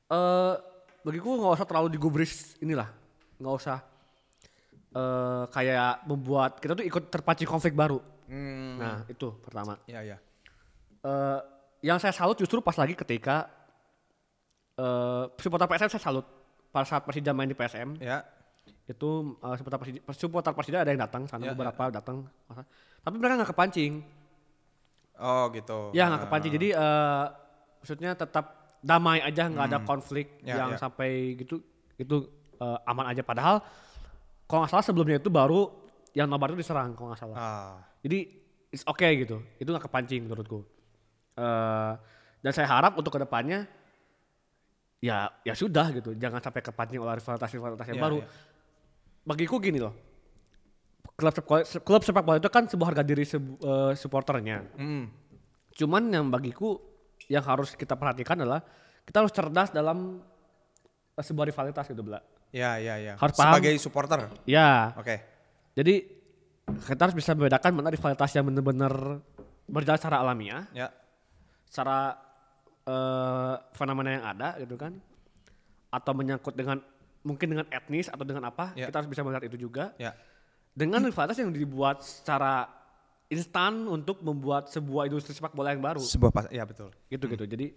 Eh 0.06 0.54
bagiku 1.02 1.34
nggak 1.34 1.54
usah 1.56 1.66
terlalu 1.66 1.88
digubris 1.90 2.54
inilah, 2.58 2.88
nggak 3.36 3.54
usah 3.54 3.78
eh 4.92 5.44
kayak 5.48 6.04
membuat 6.04 6.56
kita 6.56 6.72
tuh 6.72 6.84
ikut 6.84 7.08
terpancing 7.08 7.46
konflik 7.46 7.72
baru. 7.72 7.98
Hmm, 8.28 8.76
Nah 8.76 8.96
itu 9.06 9.28
pertama. 9.40 9.76
ya, 9.84 10.00
ya. 10.00 10.16
eh 11.02 11.40
yang 11.82 11.98
saya 11.98 12.12
salut 12.12 12.36
justru 12.36 12.60
pas 12.60 12.76
lagi 12.76 12.94
ketika 12.94 13.50
eh 14.74 15.24
supporter 15.36 15.66
PSM 15.66 15.90
saya 15.90 16.02
salut 16.02 16.26
pada 16.68 16.86
saat 16.86 17.02
Persija 17.02 17.32
main 17.32 17.44
di 17.44 17.52
PSM 17.52 17.98
Ya. 17.98 18.24
itu 18.84 19.08
eh, 19.38 19.54
supporter 19.56 19.78
Persija, 19.78 20.00
supporter 20.12 20.52
Persija 20.52 20.78
ada 20.80 20.90
yang 20.90 21.02
datang 21.02 21.26
sana 21.26 21.44
Ya, 21.44 21.52
beberapa 21.52 21.90
datang 21.90 22.24
tapi 23.02 23.14
mereka 23.16 23.42
nggak 23.42 23.50
kepancing 23.50 23.92
Oh, 25.14 25.50
gitu. 25.52 25.92
ya 25.92 26.08
nggak 26.08 26.26
kepancing 26.26 26.52
jadi 26.52 26.68
eh 26.72 27.24
maksudnya 27.78 28.10
tetap 28.14 28.62
damai 28.82 29.18
aja 29.18 29.46
nggak 29.46 29.66
ada 29.66 29.78
konflik 29.80 30.42
Ya, 30.42 30.58
yang 30.58 30.74
ya. 30.74 30.78
sampai 30.78 31.10
gitu 31.34 31.62
itu 31.94 32.16
eh, 32.54 32.78
aman 32.84 33.06
aja 33.08 33.22
padahal 33.22 33.62
kalau 34.44 34.62
nggak 34.62 34.72
salah 34.72 34.84
sebelumnya 34.84 35.16
itu 35.16 35.30
baru 35.30 35.70
yang 36.12 36.26
nobar 36.26 36.50
itu 36.50 36.60
diserang 36.60 36.92
kalau 36.92 37.08
nggak 37.08 37.20
salah 37.20 37.36
Ah, 37.36 37.74
jadi 38.00 38.26
it's 38.68 38.82
okay 38.82 39.16
gitu. 39.18 39.40
Itu 39.56 39.68
nggak 39.68 39.84
kepancing 39.84 40.22
menurutku. 40.22 40.64
Eh 41.34 41.92
dan 42.40 42.50
saya 42.50 42.66
harap 42.66 42.96
untuk 42.96 43.10
ke 43.10 43.20
depannya 43.20 43.64
ya 44.98 45.30
ya 45.40 45.52
sudah 45.52 45.90
gitu. 45.92 46.14
Jangan 46.14 46.40
sampai 46.40 46.60
kepancing 46.60 46.98
oleh 46.98 47.16
rivalitas-rivalitas 47.16 47.86
yang 47.86 47.96
Iya, 47.96 48.04
baru. 48.04 48.18
iya. 48.18 48.28
Bagiku 49.22 49.56
gini 49.56 49.78
loh. 49.78 49.94
Klub 51.12 51.30
sepak, 51.30 51.58
klub 51.80 52.02
sepak 52.02 52.22
bola 52.22 52.36
itu 52.36 52.48
kan 52.48 52.64
sebuah 52.64 52.88
harga 52.88 53.04
diri 53.04 53.22
sebu- 53.22 53.58
eh, 53.58 53.92
supporternya. 53.94 54.64
mm, 54.74 55.04
Cuman 55.74 56.02
yang 56.08 56.26
bagiku 56.28 56.76
yang 57.28 57.42
harus 57.42 57.74
kita 57.74 57.94
perhatikan 57.94 58.38
adalah 58.38 58.62
kita 59.02 59.20
harus 59.20 59.30
cerdas 59.30 59.70
dalam 59.70 60.22
eh, 61.12 61.24
sebuah 61.24 61.46
rivalitas 61.46 61.87
gitu, 61.87 62.02
Bla. 62.02 62.18
ya, 62.50 62.78
ya, 62.78 62.94
ya. 62.96 63.14
Harus 63.18 63.35
paham. 63.35 63.52
Sebagai 63.58 63.72
supporter. 63.78 64.20
Ya, 64.44 64.94
Oke. 64.96 65.20
jadi 65.74 66.04
kita 66.62 67.00
harus 67.04 67.16
bisa 67.16 67.35
membedakan 67.35 67.74
mana 67.74 67.90
rivalitas 67.90 68.30
yang 68.32 68.46
benar-benar 68.46 69.20
berjalan 69.66 69.98
secara 69.98 70.16
alamiah 70.20 70.64
Ya. 70.72 70.88
secara 71.66 72.16
eh, 72.82 73.54
fenomena 73.72 74.11
yang 74.11 74.24
ada 74.26 74.58
gitu 74.58 74.74
kan 74.74 74.98
atau 75.88 76.12
menyangkut 76.16 76.54
dengan 76.54 76.82
mungkin 77.22 77.46
dengan 77.54 77.66
etnis 77.70 78.11
atau 78.11 78.26
dengan 78.26 78.50
apa 78.50 78.74
Ya. 78.74 78.90
kita 78.90 78.98
harus 79.02 79.11
bisa 79.11 79.22
melihat 79.22 79.46
itu 79.46 79.54
juga 79.56 79.94
Ya. 79.96 80.18
dengan 80.74 81.02
rivalitas 81.02 81.38
yang 81.38 81.54
dibuat 81.54 82.02
secara 82.02 82.66
instan 83.32 83.86
untuk 83.86 84.20
membuat 84.20 84.68
sebuah 84.68 85.08
industri 85.08 85.32
sepak 85.32 85.50
bola 85.50 85.72
yang 85.72 85.80
baru 85.80 85.98
Sebuah 85.98 86.28
pas 86.30 86.44
ya 86.48 86.62
betul. 86.62 86.92
gitu 87.06 87.24
gitu 87.26 87.44
jadi 87.46 87.72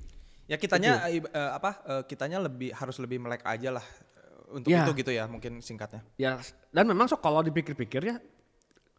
Ya 0.45 0.57
kitanya 0.57 1.07
eh, 1.07 1.23
apa 1.49 1.81
eh, 1.81 2.03
kitanya 2.05 2.37
lebih 2.39 2.69
harus 2.69 2.99
lebih 2.99 3.17
melek 3.17 3.41
aja 3.41 3.71
lah 3.71 3.81
eh, 3.81 4.53
untuk 4.53 4.69
Ya. 4.69 4.83
itu 4.83 4.93
gitu 4.95 5.09
ya 5.09 5.25
mungkin 5.25 5.57
singkatnya. 5.59 6.05
ya 6.15 6.37
dan 6.69 6.85
memang 6.85 7.07
so 7.07 7.15
kalau 7.15 7.41
dipikir-pikir 7.41 8.01
ya 8.03 8.15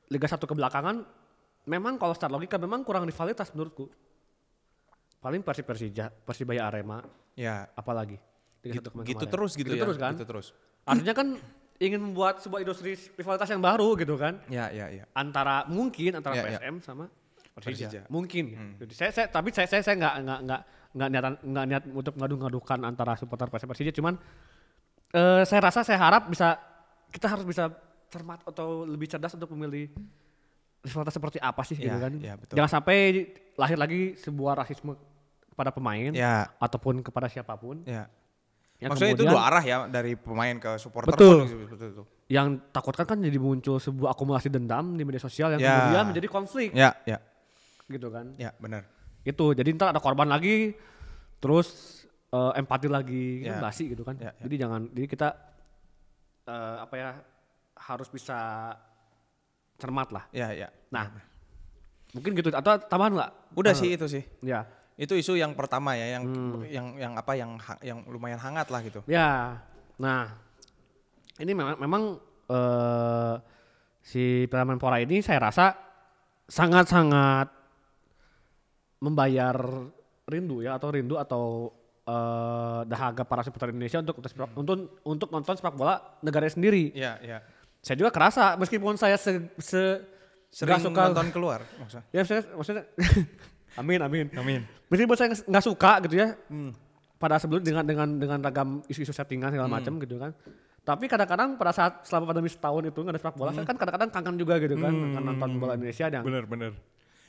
Liga 0.07 0.25
1 0.25 0.39
kebelakangan 0.41 1.07
memang 1.67 1.95
kalau 1.97 2.13
secara 2.13 2.33
logika 2.33 2.57
memang 2.57 2.83
kurang 2.83 3.05
rivalitas 3.05 3.51
menurutku 3.51 3.87
paling 5.19 5.41
Persib 5.41 5.65
Persija 5.65 6.11
Persibaya 6.11 6.65
Arema 6.65 7.03
Ya. 7.35 7.69
apalagi 7.73 8.17
Liga 8.61 8.81
Gitu, 8.81 8.83
1 8.83 8.91
kemarin- 8.91 9.09
gitu 9.09 9.25
terus 9.29 9.53
gitu, 9.55 9.67
gitu 9.67 9.77
ya. 9.77 9.83
terus 9.83 9.97
kan 9.97 10.13
Gitu 10.15 10.25
terus. 10.25 10.47
artinya 10.83 11.15
kan 11.15 11.29
ingin 11.79 12.01
membuat 12.01 12.41
sebuah 12.41 12.61
industri 12.61 12.95
rivalitas 13.13 13.49
yang 13.49 13.61
baru 13.61 13.93
gitu 13.95 14.17
kan 14.17 14.41
Ya, 14.49 14.69
ya, 14.69 14.89
ya. 14.89 15.05
antara 15.13 15.65
mungkin 15.67 16.15
antara 16.15 16.35
Ya, 16.35 16.43
ya. 16.47 16.59
PSM 16.59 16.75
sama 16.81 17.05
Persija, 17.53 17.89
Persija. 17.89 18.01
mungkin 18.09 18.45
Jadi 18.77 18.93
saya, 18.93 19.11
saya 19.11 19.27
tapi 19.27 19.49
saya 19.49 19.65
saya 19.65 19.81
saya 19.81 19.97
nggak 19.97 20.15
nggak 20.21 20.41
nggak 20.43 20.61
nggak 20.93 21.09
niatan 21.09 21.35
nggak 21.43 21.65
niat 21.67 21.83
untuk 21.91 22.15
ngadu-ngadukan 22.15 22.79
antara 22.83 23.13
supporter 23.15 23.49
PSM 23.49 23.69
Persija 23.69 23.93
cuman 23.93 24.15
eh, 25.11 25.43
saya 25.43 25.61
rasa 25.63 25.81
saya 25.81 25.97
harap 25.99 26.27
bisa 26.27 26.57
kita 27.09 27.27
harus 27.27 27.45
bisa 27.45 27.69
cermat 28.07 28.41
atau 28.43 28.85
lebih 28.85 29.05
cerdas 29.07 29.33
untuk 29.33 29.49
memilih 29.51 29.89
rivalitas 30.81 31.13
seperti 31.13 31.39
apa 31.39 31.63
sih 31.63 31.75
gitu 31.75 31.89
Ya, 31.89 31.99
kan 31.99 32.13
ya, 32.17 32.35
betul. 32.35 32.55
jangan 32.55 32.71
sampai 32.73 32.97
lahir 33.55 33.77
lagi 33.77 34.01
sebuah 34.17 34.53
rasisme 34.57 34.95
kepada 35.49 35.71
pemain 35.71 36.13
Ya, 36.13 36.53
ataupun 36.57 37.01
kepada 37.01 37.27
siapa 37.27 37.57
pun 37.57 37.81
ya. 37.83 38.07
Yang 38.77 38.91
Maksudnya 38.93 39.13
itu 39.13 39.25
kemudian- 39.25 39.33
dua 39.33 39.43
arah 39.43 39.65
ya 39.65 39.77
dari 39.87 40.13
pemain 40.15 40.53
ke 40.55 40.71
supporter 40.77 41.11
Betul. 41.11 41.37
pun 41.39 41.47
gitu, 41.47 41.57
betul, 41.67 41.89
betul. 41.91 42.05
yang 42.29 42.47
takutkan 42.71 43.07
kan 43.07 43.19
jadi 43.19 43.39
muncul 43.39 43.77
sebuah 43.77 44.13
akumulasi 44.13 44.49
dendam 44.49 44.93
di 44.93 45.03
media 45.03 45.19
sosial 45.19 45.49
yang 45.51 45.61
Ya. 45.61 45.73
kemudian 45.81 46.05
menjadi 46.07 46.29
konflik 46.29 46.71
Ya, 46.73 46.93
ya. 47.05 47.17
gitu 47.87 48.11
kan 48.11 48.37
Ya, 48.37 48.53
benar. 48.57 48.85
itu 49.23 49.45
jadi 49.53 49.69
ntar 49.73 49.91
ada 49.91 49.99
korban 49.99 50.27
lagi 50.27 50.77
terus 51.39 51.95
eh, 52.29 52.53
empati 52.55 52.87
lagi 52.87 53.25
kan 53.43 53.55
Ya. 53.55 53.63
basi 53.63 53.89
gitu 53.89 54.03
kan 54.03 54.19
Ya, 54.19 54.29
ya. 54.31 54.43
jadi 54.43 54.55
jangan 54.59 54.81
jadi 54.91 55.07
kita 55.07 55.29
eh, 56.45 56.77
apa 56.79 56.95
ya 56.95 57.11
harus 57.79 58.09
bisa 58.09 58.37
cermat 59.77 60.09
lah 60.11 60.25
Ya, 60.31 60.51
ya. 60.51 60.69
nah 60.89 61.13
mungkin 62.13 62.33
gitu 62.33 62.49
atau 62.51 62.77
tambahan 62.79 63.13
nggak 63.15 63.33
Udah 63.55 63.73
Eh, 63.73 63.79
sih 63.79 63.91
itu 63.91 64.05
sih. 64.07 64.21
ya 64.43 64.69
Itu 64.97 65.13
isu 65.13 65.37
yang 65.37 65.53
pertama 65.53 65.93
ya 65.93 66.17
yang 66.17 66.25
Hmm. 66.25 66.65
yang 66.65 66.87
yang 66.97 67.13
apa 67.15 67.33
yang 67.33 67.51
yang 67.81 68.01
lumayan 68.07 68.37
hangat 68.37 68.69
lah 68.69 68.81
gitu. 68.81 69.05
ya 69.07 69.61
nah 69.97 70.29
ini 71.37 71.53
memang 71.53 71.77
memang 71.77 72.03
eh, 72.47 73.35
si 74.01 74.23
Piala 74.47 74.65
Menpora 74.67 74.97
ini 74.99 75.21
saya 75.21 75.41
rasa 75.43 75.73
sangat-sangat 76.47 77.49
membayar 78.99 79.57
rindu 80.25 80.61
ya 80.61 80.75
atau 80.75 80.89
rindu 80.91 81.17
atau 81.17 81.45
eh, 82.03 82.81
dahaga 82.85 83.23
para 83.23 83.43
supporter 83.43 83.71
Indonesia 83.71 83.99
untuk 83.99 84.17
untuk 84.17 84.31
sepak- 84.31 84.55
untuk 84.55 84.77
untuk 85.03 85.29
nonton 85.29 85.55
sepak 85.55 85.75
bola 85.75 85.97
negara 86.21 86.47
sendiri. 86.47 86.93
Iya, 86.93 87.19
iya. 87.21 87.39
Saya 87.79 87.97
juga 87.97 88.11
kerasa 88.11 88.57
meskipun 88.57 88.95
saya 88.95 89.15
se, 89.17 89.33
se 89.57 89.83
Sering 90.49 90.81
suka 90.81 91.11
nonton 91.11 91.29
keluar 91.31 91.61
maksudnya. 91.77 92.05
ya 92.11 92.23
saya 92.23 92.41
maksudnya 92.49 92.85
amin 93.77 94.01
amin 94.03 94.27
Amin. 94.35 94.61
meskipun 94.89 95.15
saya 95.15 95.29
nggak 95.33 95.65
suka 95.65 96.01
gitu 96.05 96.17
ya 96.17 96.29
pada 97.17 97.41
sebelum 97.41 97.61
dengan 97.61 97.85
dengan 97.85 98.09
dengan 98.17 98.39
ragam 98.41 98.69
isu-isu 98.87 99.11
settingan 99.11 99.49
segala 99.49 99.69
macam 99.71 99.97
gitu 99.97 100.17
kan 100.17 100.33
tapi 100.87 101.11
kadang-kadang 101.11 101.57
pada 101.57 101.73
saat 101.75 102.07
selama 102.07 102.31
pandemi 102.31 102.47
setahun 102.47 102.85
itu 102.85 102.95
nggak 102.95 103.17
ada 103.17 103.21
sepak 103.21 103.35
bola 103.35 103.51
saya 103.51 103.65
kan 103.65 103.75
kadang-kadang 103.75 104.09
kangen 104.09 104.37
juga 104.37 104.55
gitu 104.61 104.77
kan 104.77 104.93
kangen 104.93 105.25
nonton 105.25 105.51
bola 105.57 105.73
Indonesia 105.75 106.07
yang 106.07 106.23
Bener, 106.23 106.45
bener. 106.47 106.73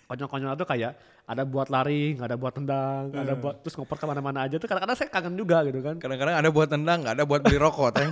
konyol-konyol 0.07 0.55
itu 0.55 0.63
kayak 0.63 0.91
ada 1.25 1.43
buat 1.43 1.67
lari 1.67 2.15
nggak 2.15 2.27
ada 2.29 2.37
buat 2.37 2.53
tendang 2.53 3.01
nggak 3.11 3.23
ada 3.25 3.35
buat 3.35 3.55
terus 3.59 3.75
ngoper 3.75 3.97
ke 3.97 4.05
mana-mana 4.05 4.39
aja 4.45 4.55
tuh 4.55 4.69
kadang-kadang 4.69 4.95
saya 4.95 5.09
kangen 5.09 5.35
juga 5.35 5.57
gitu 5.65 5.81
kan 5.81 5.95
Kadang-kadang 5.99 6.35
ada 6.37 6.47
buat 6.47 6.69
tendang, 6.69 6.97
nggak 7.03 7.15
ada 7.17 7.25
buat 7.27 7.41
beli 7.43 7.57
rokok, 7.57 7.89
teh. 7.91 8.07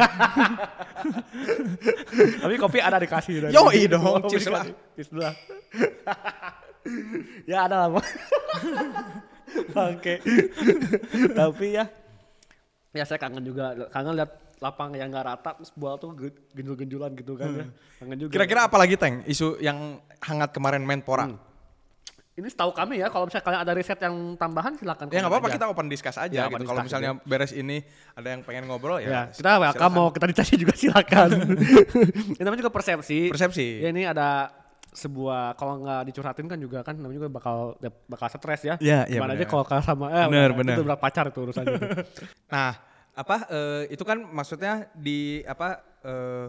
tapi 2.44 2.56
kopi 2.58 2.80
ada 2.82 2.98
dikasih 2.98 3.54
Yoi 3.54 3.86
dong, 3.94 4.26
cheers 4.28 4.50
lah. 4.50 4.66
Cheers 4.98 5.10
lah. 5.14 5.34
ya 7.46 7.66
ada 7.66 7.76
lah 7.82 7.90
Bang. 7.92 8.08
Oke. 9.96 10.20
Tapi 11.32 11.66
ya 11.74 11.86
ya 12.92 13.04
saya 13.04 13.20
kangen 13.20 13.44
juga 13.44 13.76
kangen 13.92 14.16
lihat 14.16 14.32
lapang 14.64 14.96
yang 14.96 15.12
nggak 15.12 15.26
rata 15.28 15.52
terus 15.60 15.70
bola 15.76 16.00
tuh 16.00 16.16
ge- 16.16 16.48
genjul-genjulan 16.56 17.12
gitu 17.14 17.36
kan 17.36 17.50
ya. 17.52 17.66
Kangen 18.00 18.18
juga. 18.18 18.32
Kira-kira 18.32 18.62
apa 18.66 18.78
lagi, 18.80 18.96
Teng? 18.96 19.22
Isu 19.26 19.60
yang 19.60 20.00
hangat 20.22 20.52
kemarin 20.52 20.82
Menpora. 20.82 21.28
Hmm. 21.28 21.40
ini 22.36 22.52
setahu 22.52 22.76
kami 22.76 23.00
ya 23.00 23.08
kalau 23.08 23.32
misalnya 23.32 23.48
kalian 23.48 23.62
ada 23.64 23.72
riset 23.72 23.96
yang 23.96 24.36
tambahan 24.36 24.76
silakan. 24.76 25.08
Ya 25.08 25.24
nggak 25.24 25.32
apa-apa 25.32 25.56
kita 25.56 25.72
open 25.72 25.88
discuss 25.88 26.20
aja 26.20 26.36
Ya, 26.36 26.52
gitu. 26.52 26.68
Kalau 26.68 26.84
misalnya 26.84 27.16
beres 27.24 27.56
ini 27.56 27.80
ada 28.12 28.28
yang 28.28 28.44
pengen 28.44 28.68
ngobrol 28.68 29.00
ya. 29.00 29.08
Ya, 29.08 29.22
kita 29.32 29.56
welcome 29.56 29.94
mau 29.96 30.12
kita 30.12 30.28
ditanya 30.28 30.56
juga 30.60 30.76
silakan. 30.76 31.30
ini 32.36 32.42
namanya 32.44 32.60
juga 32.60 32.76
persepsi. 32.76 33.32
Persepsi. 33.32 33.80
Ya 33.80 33.88
ini 33.88 34.04
ada 34.04 34.52
sebuah 34.96 35.60
kalau 35.60 35.84
nggak 35.84 36.02
dicurhatin 36.12 36.48
kan 36.48 36.60
juga 36.60 36.80
kan 36.82 36.96
namanya 36.96 37.28
juga 37.28 37.30
bakal 37.32 37.58
bakal 38.08 38.28
stres 38.32 38.62
ya. 38.64 38.76
Iya, 38.80 39.06
iya, 39.06 39.20
Gimana 39.20 39.36
aja 39.36 39.46
kalau 39.46 39.64
sama 39.84 40.08
eh 40.12 40.26
Benar, 40.28 40.50
udah, 40.52 40.58
benar. 40.58 40.76
Itu 40.76 40.84
berapa 40.88 41.02
pacar 41.02 41.26
itu 41.30 41.40
urusannya. 41.44 41.80
Nah, 42.54 42.72
apa 43.16 43.36
eh, 43.52 43.84
itu 43.96 44.04
kan 44.08 44.24
maksudnya 44.24 44.88
di 44.96 45.44
apa 45.44 45.84
eh, 46.04 46.48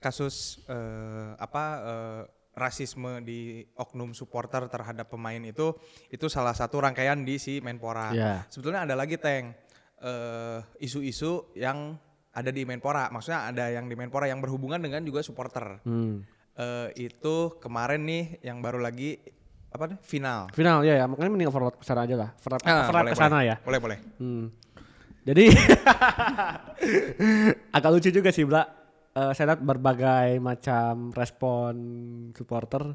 kasus 0.00 0.64
eh, 0.66 1.34
apa 1.36 1.64
eh, 1.82 2.22
rasisme 2.56 3.22
di 3.22 3.62
oknum 3.78 4.10
supporter 4.12 4.66
terhadap 4.66 5.06
pemain 5.06 5.38
itu 5.40 5.72
itu 6.10 6.26
salah 6.26 6.52
satu 6.52 6.82
rangkaian 6.82 7.22
di 7.22 7.38
si 7.38 7.62
Menpora. 7.62 8.10
Iya. 8.10 8.32
Sebetulnya 8.50 8.84
ada 8.86 8.94
lagi 8.98 9.16
Teng 9.20 9.54
eh, 10.02 10.58
isu-isu 10.82 11.54
yang 11.54 11.94
ada 12.30 12.50
di 12.50 12.62
Menpora. 12.66 13.10
Maksudnya 13.10 13.50
ada 13.50 13.64
yang 13.70 13.86
di 13.86 13.94
Menpora 13.94 14.26
yang 14.26 14.42
berhubungan 14.42 14.82
dengan 14.82 15.02
juga 15.06 15.22
supporter. 15.22 15.82
hmm. 15.86 16.39
Eh, 16.60 17.08
itu 17.08 17.56
kemarin 17.56 18.04
nih 18.04 18.36
yang 18.44 18.60
baru 18.60 18.76
lagi 18.76 19.16
apa 19.72 19.88
nih 19.88 19.98
final. 20.04 20.52
Final 20.52 20.84
ya 20.84 21.00
ya, 21.00 21.04
makanya 21.08 21.30
mending 21.32 21.48
overload 21.48 21.80
ke 21.80 21.84
sana 21.88 22.04
aja 22.04 22.20
lah. 22.20 22.30
Overload, 22.36 22.60
Ah, 22.68 22.84
overload 22.84 23.08
ke 23.08 23.16
sana 23.16 23.38
ya. 23.40 23.56
Boleh 23.64 23.80
boleh. 23.80 23.98
Hmm. 24.20 24.52
Jadi 25.24 25.48
agak 27.76 27.90
lucu 27.92 28.12
juga 28.12 28.28
sih, 28.28 28.44
Bla. 28.44 28.60
Eh, 29.10 29.32
saya 29.32 29.54
lihat 29.54 29.62
berbagai 29.64 30.36
macam 30.38 31.10
respon 31.16 31.74
supporter 32.36 32.94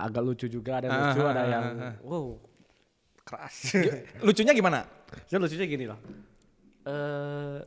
agak 0.00 0.22
lucu 0.24 0.46
juga 0.48 0.80
ada 0.80 0.88
yang 0.88 0.96
lucu, 0.96 1.20
Ah, 1.20 1.28
ada 1.28 1.40
ah, 1.40 1.44
yang 1.44 1.64
ah, 1.76 1.86
ah. 1.92 1.94
wow 2.00 2.26
keras. 3.20 3.56
Lucunya 4.26 4.56
gimana? 4.56 4.88
Saya 5.28 5.38
lucunya 5.44 5.66
gini 5.68 5.84
loh. 5.84 6.00
Eh 6.88 7.58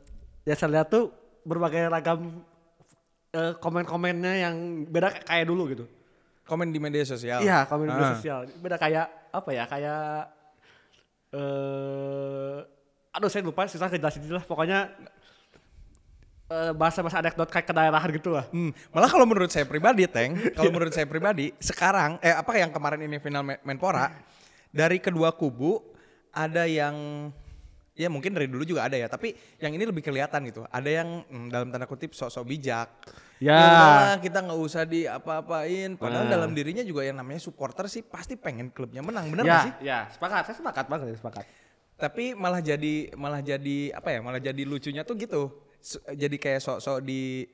ya 0.42 0.54
saya 0.58 0.80
lihat 0.80 0.90
tuh 0.90 1.14
berbagai 1.46 1.86
ragam 1.88 2.42
eh, 3.34 3.52
komen-komennya 3.58 4.32
yang 4.40 4.54
beda 4.86 5.10
kayak 5.20 5.44
dulu 5.44 5.66
gitu. 5.68 5.84
Komen 6.44 6.70
di 6.70 6.78
media 6.78 7.02
sosial. 7.02 7.40
Iya, 7.40 7.66
komen 7.66 7.84
di 7.84 7.92
media 7.92 8.08
Ah. 8.08 8.14
sosial. 8.14 8.40
Beda 8.56 8.76
kayak 8.76 9.06
apa 9.30 9.50
ya? 9.50 9.64
Kayak 9.64 10.30
eh 11.34 12.58
aduh 13.14 13.30
saya 13.30 13.42
lupa 13.42 13.66
susah 13.66 13.88
kejelasin 13.88 14.22
lah. 14.28 14.42
Pokoknya 14.42 14.90
eh, 16.46 16.72
bahasa-bahasa 16.72 17.18
anekdot 17.18 17.48
kayak 17.48 17.66
kedaerahan 17.66 18.10
gitu 18.12 18.30
lah. 18.30 18.44
Hmm, 18.52 18.70
malah 18.92 19.08
kalau 19.08 19.24
menurut 19.24 19.48
saya 19.48 19.64
pribadi, 19.64 20.04
Teng, 20.06 20.36
kalau 20.52 20.70
menurut 20.74 20.92
saya 20.92 21.08
pribadi, 21.08 21.50
sekarang 21.58 22.20
eh 22.20 22.30
apa 22.30 22.54
yang 22.54 22.70
kemarin 22.70 23.00
ini 23.02 23.16
final 23.18 23.42
Men- 23.42 23.62
Menpora 23.64 24.12
dari 24.68 25.00
kedua 25.00 25.32
kubu 25.32 25.80
ada 26.30 26.66
yang 26.66 26.94
ya 27.94 28.10
mungkin 28.10 28.34
dari 28.34 28.50
dulu 28.50 28.66
juga 28.66 28.84
ada 28.84 28.98
ya, 28.98 29.06
tapi 29.06 29.32
yang 29.58 29.70
ini 29.70 29.86
lebih 29.86 30.02
kelihatan 30.02 30.42
gitu. 30.50 30.66
Ada 30.66 30.90
yang 31.02 31.22
hmm, 31.22 31.46
dalam 31.48 31.70
tanda 31.70 31.86
kutip 31.86 32.10
sok-sok 32.10 32.44
bijak. 32.44 32.90
Ya. 33.38 33.54
udahlah, 33.54 34.14
kita 34.18 34.38
nggak 34.40 34.60
usah 34.60 34.82
di 34.82 35.06
apa-apain. 35.06 35.94
Padahal 35.94 36.26
Nah. 36.26 36.32
dalam 36.32 36.50
dirinya 36.52 36.82
juga 36.82 37.02
yang 37.02 37.14
namanya 37.14 37.38
supporter 37.38 37.86
sih 37.86 38.02
pasti 38.02 38.34
pengen 38.34 38.70
klubnya 38.70 38.98
menang, 38.98 39.30
bener 39.30 39.42
ya, 39.42 39.48
nggak 39.48 39.62
sih? 39.62 39.72
ya, 39.84 39.98
sepakat. 40.10 40.42
Saya 40.44 40.56
sepakat 40.58 40.86
banget, 40.86 41.06
sepakat. 41.14 41.44
Tapi 41.94 42.34
malah 42.34 42.58
jadi 42.58 43.14
malah 43.14 43.38
jadi 43.38 43.94
apa 43.94 44.10
ya? 44.10 44.18
Malah 44.18 44.42
jadi 44.42 44.62
lucunya 44.64 45.06
tuh 45.06 45.14
gitu. 45.14 45.42
Jadi 46.10 46.36
kayak 46.40 46.60
sok-sok 46.60 46.98
di 47.00 47.46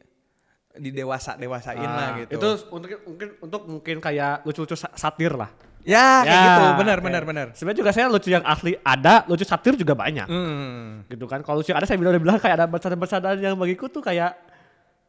di 0.71 0.95
dewasa 0.95 1.35
dewasain 1.35 1.83
lah 1.83 2.15
Ah, 2.15 2.19
gitu. 2.23 2.39
Itu 2.39 2.49
untuk 2.71 2.89
mungkin 3.05 3.29
untuk 3.43 3.63
mungkin 3.67 3.97
kayak 3.99 4.47
lucu-lucu 4.47 4.79
sa- 4.79 4.95
satir 4.95 5.35
lah. 5.35 5.51
Ya, 5.81 6.21
kayak 6.23 6.41
gitu, 6.45 6.65
benar 6.85 6.99
ya. 6.99 7.03
benar 7.03 7.23
benar. 7.25 7.47
Sebenarnya 7.57 7.79
juga 7.81 7.91
saya 7.97 8.07
lucu 8.13 8.29
yang 8.29 8.45
asli 8.45 8.77
ada, 8.85 9.25
lucu 9.25 9.45
satir 9.49 9.75
juga 9.81 9.97
banyak. 9.97 10.29
Hmm. 10.29 11.09
Gitu 11.09 11.25
kan. 11.25 11.41
Kalau 11.41 11.65
lucu 11.65 11.73
yang 11.73 11.81
ada 11.81 11.89
saya 11.89 11.97
bilang 11.97 12.21
bilang 12.21 12.37
kayak 12.37 12.55
ada 12.61 12.67
bercanda-bercandaan 12.69 13.41
yang 13.41 13.57
bagiku 13.57 13.89
tuh 13.89 14.05
kayak 14.05 14.37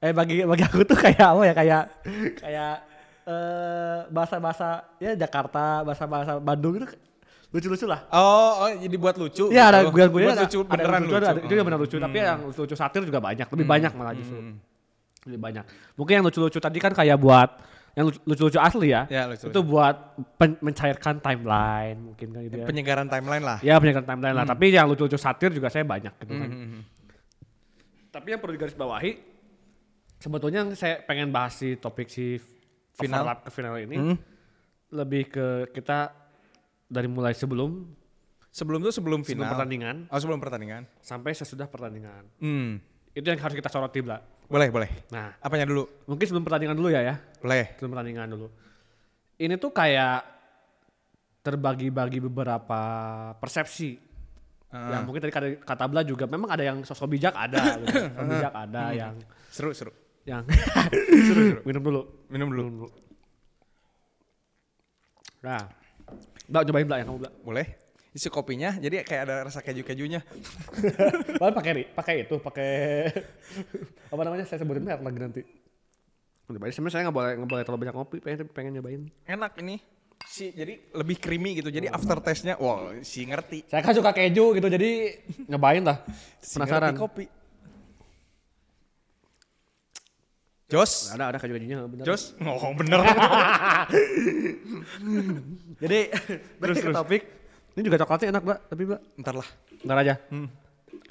eh 0.01 0.15
bagi 0.15 0.41
bagi 0.47 0.63
aku 0.65 0.81
tuh 0.87 0.97
kayak 0.97 1.21
apa 1.21 1.41
ya 1.45 1.53
kayak 1.53 1.83
kayak 2.39 2.73
eh 3.27 3.97
bahasa-bahasa 4.09 4.67
ya 4.97 5.11
Jakarta, 5.13 5.83
bahasa-bahasa 5.85 6.39
Bandung 6.39 6.79
itu 6.79 6.87
lucu-lucu 7.51 7.83
lah. 7.83 8.07
Oh, 8.15 8.63
oh, 8.63 8.69
jadi 8.79 8.95
buat 8.95 9.19
lucu. 9.19 9.51
Iya 9.51 9.75
ada 9.75 9.79
gue 9.83 9.91
gue 10.07 10.21
ada, 10.23 10.47
lucu 10.47 10.63
ada 10.63 10.71
beneran 10.71 11.03
yang 11.03 11.03
lucu. 11.03 11.11
lucu, 11.11 11.27
ada, 11.27 11.31
itu 11.43 11.51
juga 11.51 11.63
benar 11.67 11.79
lucu, 11.83 11.95
Hmm. 11.99 12.05
tapi 12.07 12.17
yang 12.23 12.39
lucu-lucu 12.47 12.75
satir 12.79 13.01
juga 13.03 13.19
banyak, 13.19 13.47
lebih 13.51 13.67
banyak 13.67 13.91
malah 13.91 14.15
justru. 14.15 14.39
Hmm. 14.39 14.55
Lebih 15.27 15.39
banyak. 15.43 15.65
Mungkin 15.99 16.13
yang 16.15 16.25
lucu-lucu 16.31 16.57
tadi 16.63 16.79
kan 16.79 16.95
kayak 16.95 17.19
buat 17.19 17.49
yang 17.91 18.05
lucu- 18.05 18.23
lucu-lucu 18.23 18.55
asli 18.55 18.87
ya. 18.89 19.03
Ya, 19.05 19.27
lucu-lucu. 19.27 19.51
Itu 19.51 19.61
buat 19.61 19.95
pen- 20.35 20.59
mencairkan 20.59 21.19
timeline 21.19 21.97
mungkin 22.01 22.27
kan 22.29 22.41
gitu 22.41 22.55
ya. 22.57 22.65
Penyegaran 22.65 23.05
timeline 23.05 23.41
lah. 23.41 23.57
Ya 23.59 23.75
penyegaran 23.75 24.05
timeline 24.05 24.33
lah, 24.33 24.45
tapi 24.45 24.69
yang 24.69 24.85
lucu-lucu 24.85 25.15
satir 25.15 25.49
juga 25.49 25.67
saya 25.67 25.83
banyak 25.83 26.13
gitu 26.17 26.31
kan. 26.31 26.47
Hmm, 26.47 26.67
hmm, 26.71 26.81
Tapi 28.09 28.27
yang 28.27 28.39
perlu 28.39 28.53
digarisbawahi 28.53 29.11
sebetulnya 30.17 30.61
yang 30.61 30.71
saya 30.71 30.99
pengen 31.01 31.29
bahas 31.29 31.55
si 31.55 31.75
topik 31.75 32.07
si 32.07 32.37
Final. 32.91 33.23
ke 33.39 33.49
final 33.49 33.75
ini 33.77 33.95
Hmm. 33.95 34.15
lebih 34.91 35.27
ke 35.27 35.45
kita 35.71 36.11
dari 36.85 37.07
mulai 37.07 37.31
sebelum 37.31 37.87
Sebelum 38.47 38.83
tuh 38.83 38.91
sebelum 38.91 39.23
sebelum 39.23 39.31
final. 39.39 39.47
pertandingan 39.49 39.95
Oh, 40.07 40.19
sebelum 40.19 40.37
pertandingan. 40.37 40.83
sampai 40.99 41.31
sesudah 41.31 41.65
pertandingan. 41.65 42.27
Hmm. 42.37 42.83
Itu 43.09 43.23
yang 43.25 43.39
harus 43.39 43.51
kita 43.53 43.67
soroti, 43.67 43.99
Bla. 43.99 44.19
Boleh, 44.51 44.67
boleh. 44.67 44.89
Nah, 45.09 45.31
Apanya 45.39 45.63
dulu? 45.63 45.87
mungkin 46.05 46.25
sebelum 46.27 46.43
pertandingan 46.43 46.75
dulu 46.75 46.91
ya 46.91 46.99
ya. 46.99 47.15
Boleh. 47.39 47.71
Sebelum 47.79 47.95
pertandingan 47.95 48.27
dulu. 48.27 48.47
Ini 49.39 49.55
tuh 49.55 49.71
kayak 49.71 50.27
terbagi-bagi 51.41 52.19
beberapa 52.19 52.81
persepsi. 53.39 53.95
Ah. 54.71 54.91
Ya 54.91 54.97
mungkin 55.01 55.19
tadi 55.19 55.31
kata, 55.31 55.47
kata 55.63 55.83
Bla 55.87 56.03
juga 56.03 56.27
memang 56.27 56.51
ada 56.51 56.63
yang 56.63 56.83
sosok 56.83 57.07
bijak 57.09 57.31
ada, 57.33 57.59
gitu. 57.79 57.91
sosok 57.91 58.27
bijak 58.27 58.53
ada 58.53 58.83
yang 58.91 59.13
Seru, 59.51 59.71
seru. 59.71 59.91
yang 60.23 60.43
minum 61.67 61.81
dulu. 61.83 62.01
Minum 62.29 62.47
dulu. 62.51 62.61
Minum 62.61 62.75
dulu. 62.85 62.89
Nah, 65.41 65.61
Mbak 66.47 66.63
cobain 66.69 66.85
Mbak 66.85 66.97
yang 67.01 67.07
kamu 67.09 67.19
Mbak. 67.23 67.33
Boleh. 67.41 67.65
Isi 68.11 68.27
kopinya 68.27 68.75
jadi 68.75 69.07
kayak 69.07 69.21
ada 69.23 69.35
rasa 69.47 69.63
keju-kejunya. 69.63 70.19
Padahal 71.39 71.55
pakai 71.55 71.95
pakai 71.95 72.15
itu, 72.27 72.35
pakai 72.43 72.71
apa 74.13 74.21
namanya? 74.27 74.43
Saya 74.43 74.59
sebutin 74.59 74.83
merek 74.83 74.99
lagi 74.99 75.19
nanti. 75.19 75.41
Cobain 76.51 76.75
sebenarnya 76.75 76.91
saya 76.91 77.03
nggak 77.07 77.15
boleh 77.15 77.31
nggak 77.39 77.49
boleh 77.55 77.63
terlalu 77.63 77.81
banyak 77.87 77.95
kopi, 77.95 78.17
pengen 78.19 78.51
pengen 78.51 78.71
nyobain. 78.75 79.01
Enak 79.23 79.55
ini. 79.63 79.79
Si 80.27 80.51
jadi 80.51 80.91
lebih 80.91 81.23
creamy 81.23 81.63
gitu. 81.63 81.71
Jadi 81.71 81.87
after 81.87 82.19
taste-nya 82.19 82.59
wow, 82.59 82.91
si 82.99 83.23
ngerti. 83.23 83.71
Saya 83.71 83.79
kan 83.79 83.95
suka 83.95 84.11
keju 84.11 84.59
gitu, 84.59 84.67
jadi 84.67 85.23
nyobain 85.47 85.79
lah. 85.79 86.03
Si 86.43 86.59
Penasaran. 86.59 86.91
ngerti 86.91 86.99
kopi. 86.99 87.25
Jos, 90.71 91.11
Ada 91.11 91.35
ada 91.35 91.37
keju 91.39 91.55
kejunya 91.55 91.83
bener. 91.83 92.03
Jos, 92.07 92.35
oh 92.43 92.71
bener. 92.75 93.03
Jadi 95.83 95.99
terus 96.63 96.77
ke 96.79 96.91
topik. 96.95 97.40
Ini 97.71 97.81
juga 97.81 97.97
coklatnya 97.99 98.27
enak, 98.35 98.43
Mbak, 98.43 98.59
tapi 98.67 98.81
Mbak. 98.83 99.01
Ntar 99.23 99.35
lah. 99.37 99.49
Ntar 99.81 99.97
aja. 99.97 100.15
Hmm. 100.27 100.47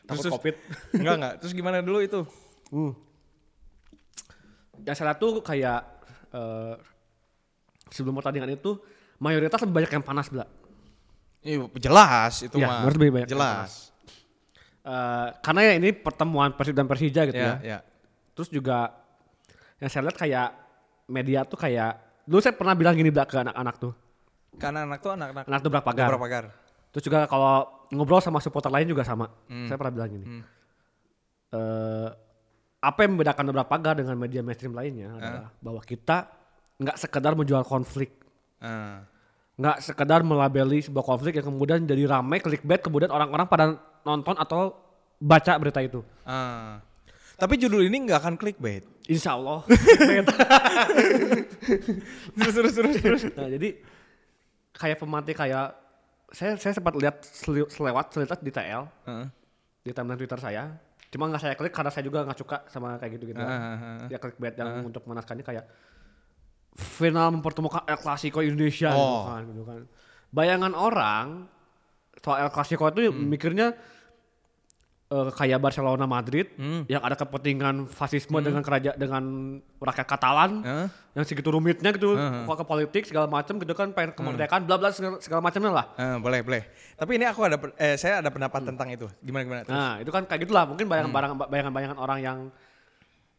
Takut 0.05 0.23
Terus- 0.23 0.35
covid. 0.35 0.55
Enggak 1.01 1.15
enggak. 1.17 1.35
Terus 1.41 1.53
gimana 1.53 1.77
dulu 1.81 1.99
itu? 2.01 2.21
Hmm. 2.69 2.93
Yang 4.81 4.97
salah 4.97 5.17
tuh 5.17 5.41
kayak 5.41 5.81
eh, 6.33 6.75
sebelum 7.91 8.17
pertandingan 8.17 8.55
itu 8.55 8.81
mayoritas 9.21 9.61
lebih 9.61 9.75
banyak 9.77 9.93
yang 9.93 10.05
panas, 10.05 10.29
Mbak. 10.29 10.49
Iya, 11.41 11.57
jelas 11.81 12.35
itu 12.45 12.57
Iya, 12.61 12.69
mah. 12.69 12.85
lebih 12.89 13.09
banyak 13.11 13.29
yang 13.29 13.33
jelas. 13.33 13.93
Eh, 14.81 15.29
karena 15.41 15.61
ya 15.65 15.73
ini 15.77 15.93
pertemuan 15.93 16.53
Persib 16.53 16.73
dan 16.73 16.89
Persija 16.89 17.25
gitu 17.29 17.37
Ya, 17.37 17.57
ya. 17.61 17.77
ya. 17.77 17.79
Terus 18.33 18.49
juga 18.49 18.93
yang 19.77 19.89
saya 19.89 20.09
lihat 20.09 20.17
kayak 20.17 20.49
media 21.09 21.45
tuh 21.45 21.57
kayak 21.57 21.97
dulu 22.25 22.41
saya 22.41 22.53
pernah 22.53 22.73
bilang 22.73 22.97
gini 22.97 23.09
Mbak, 23.09 23.27
ke 23.27 23.37
anak-anak 23.41 23.77
tuh. 23.77 23.93
Karena 24.59 24.89
anak 24.89 24.99
tuh 24.99 25.15
anak-anak 25.15 25.45
Anak 25.47 25.61
tuh 25.63 25.71
berapa 25.71 25.87
pagar. 25.87 26.09
Terus 26.91 27.05
juga 27.07 27.19
kalau 27.31 27.87
ngobrol 27.95 28.19
sama 28.19 28.43
supporter 28.43 28.71
lain 28.71 28.91
juga 28.91 29.07
sama. 29.07 29.31
Hmm. 29.47 29.71
Saya 29.71 29.79
pernah 29.79 29.95
bilang 29.95 30.11
gini. 30.11 30.27
Hmm. 30.27 30.43
Eh, 31.51 32.09
apa 32.81 32.99
yang 33.05 33.13
membedakan 33.15 33.45
beberapa 33.53 33.69
pagar 33.69 33.95
dengan 34.01 34.17
media 34.17 34.41
mainstream 34.41 34.73
lainnya 34.73 35.13
adalah 35.13 35.53
bahwa 35.61 35.81
kita 35.85 36.33
nggak 36.81 36.97
sekedar 36.97 37.37
menjual 37.37 37.61
konflik, 37.69 38.17
Ah. 38.57 39.05
nggak 39.61 39.85
sekedar 39.85 40.25
melabeli 40.25 40.81
sebuah 40.81 41.05
konflik 41.05 41.37
yang 41.37 41.53
kemudian 41.53 41.85
jadi 41.85 42.09
ramai 42.09 42.41
clickbait 42.41 42.81
kemudian 42.81 43.13
orang-orang 43.13 43.45
pada 43.45 43.77
nonton 44.01 44.33
atau 44.41 44.73
baca 45.21 45.53
berita 45.61 45.85
itu. 45.85 46.01
Ah. 46.25 46.81
Tapi 47.37 47.61
judul 47.61 47.85
ini 47.85 48.09
nggak 48.09 48.25
akan 48.25 48.35
clickbait. 48.41 48.89
Insya 49.13 49.37
Allah. 49.37 49.61
terus 52.41 52.55
terus 52.57 52.73
terus 52.73 52.97
terus. 52.97 53.23
nah 53.37 53.49
jadi 53.49 53.77
kayak 54.81 54.97
pemantik 54.97 55.37
kayak 55.37 55.77
saya 56.31 56.57
saya 56.57 56.73
sempat 56.73 56.97
lihat 56.97 57.21
selewat 57.69 58.07
selitas 58.11 58.39
di 58.41 58.49
TL 58.49 58.89
Heeh. 59.05 59.27
di 59.83 59.91
timeline 59.93 60.17
Twitter 60.17 60.41
saya. 60.41 60.73
Cuma 61.11 61.27
nggak 61.27 61.43
saya 61.43 61.55
klik 61.55 61.75
karena 61.75 61.91
saya 61.91 62.07
juga 62.07 62.23
nggak 62.23 62.39
suka 62.39 62.57
sama 62.67 62.97
kayak 62.97 63.19
gitu 63.19 63.35
gitu. 63.35 63.43
Ah. 63.43 64.07
Ya 64.07 64.17
clickbait 64.17 64.55
yang 64.55 64.87
untuk 64.87 65.05
menaskannya 65.05 65.43
kayak 65.43 65.67
final 66.79 67.35
mempertemukan 67.35 67.83
El 67.85 67.99
Clasico 67.99 68.41
Indonesia 68.41 68.89
gitu 68.89 69.03
Oh. 69.03 69.27
kan, 69.27 69.43
gitu 69.45 69.63
kan. 69.67 69.81
Bayangan 70.31 70.73
orang 70.73 71.27
soal 72.17 72.47
El 72.47 72.51
Clasico 72.55 72.87
itu 72.89 73.11
Hmm. 73.11 73.27
mikirnya 73.27 73.75
eh, 75.11 75.31
kayak 75.35 75.59
Barcelona 75.59 76.07
Madrid 76.07 76.47
Hmm. 76.55 76.87
yang 76.87 77.03
ada 77.03 77.19
kepentingan 77.19 77.91
fasisme 77.91 78.39
dengan 78.39 78.63
kerajaan 78.63 78.95
dengan 78.95 79.23
rakyat 79.77 80.07
Katalan 80.07 80.63
Hah? 80.63 80.87
yang 81.13 81.25
segitu 81.27 81.51
rumitnya 81.51 81.91
gitu 81.91 82.15
Hmm. 82.15 82.47
ke 82.47 82.63
politik 82.63 83.03
segala 83.05 83.27
macam 83.27 83.59
gitu 83.59 83.75
kan 83.75 83.91
pengen 83.91 84.15
kemerdekaan 84.15 84.63
bla 84.65 84.79
bla 84.79 84.95
segala, 84.95 85.19
segala 85.19 85.43
macamnya 85.43 85.75
lah. 85.75 85.87
Eh, 85.99 86.17
boleh 86.17 86.41
boleh. 86.41 86.63
Tapi 86.95 87.19
ini 87.19 87.27
aku 87.27 87.43
ada 87.43 87.59
eh 87.75 87.99
saya 87.99 88.23
ada 88.23 88.31
pendapat 88.31 88.63
tentang 88.63 88.87
itu. 88.87 89.11
Gimana 89.19 89.43
gimana? 89.43 89.61
Terus? 89.67 89.75
Nah, 89.75 89.93
itu 89.99 90.11
kan 90.11 90.23
kayak 90.25 90.41
gitulah. 90.47 90.65
Mungkin 90.65 90.87
Hmm. 90.87 91.11
bayangan 91.11 91.37
bayangan 91.51 91.73
bayangan 91.75 91.99
orang 91.99 92.19
yang 92.23 92.39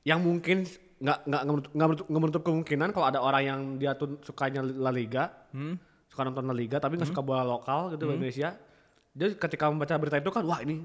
yang 0.04 0.20
mungkin 0.20 0.68
nggak 1.02 1.18
nggak 1.26 1.42
nggak 1.72 1.88
menutup, 1.88 2.06
menutup, 2.12 2.42
kemungkinan 2.44 2.90
kalau 2.92 3.08
ada 3.08 3.18
orang 3.18 3.42
yang 3.42 3.60
dia 3.80 3.96
tuh 3.96 4.20
sukanya 4.22 4.60
La 4.62 4.92
Liga, 4.92 5.32
Hmm. 5.50 5.80
suka 6.12 6.22
nonton 6.22 6.44
La 6.44 6.54
Liga 6.54 6.78
tapi 6.78 7.00
nggak 7.00 7.10
suka 7.10 7.24
bola 7.24 7.42
lokal 7.42 7.96
gitu 7.96 8.06
di 8.06 8.20
Indonesia. 8.20 8.60
Dia 9.12 9.32
ketika 9.32 9.72
membaca 9.72 9.96
berita 9.96 10.20
itu 10.20 10.30
kan 10.30 10.44
wah 10.44 10.60
ini 10.60 10.84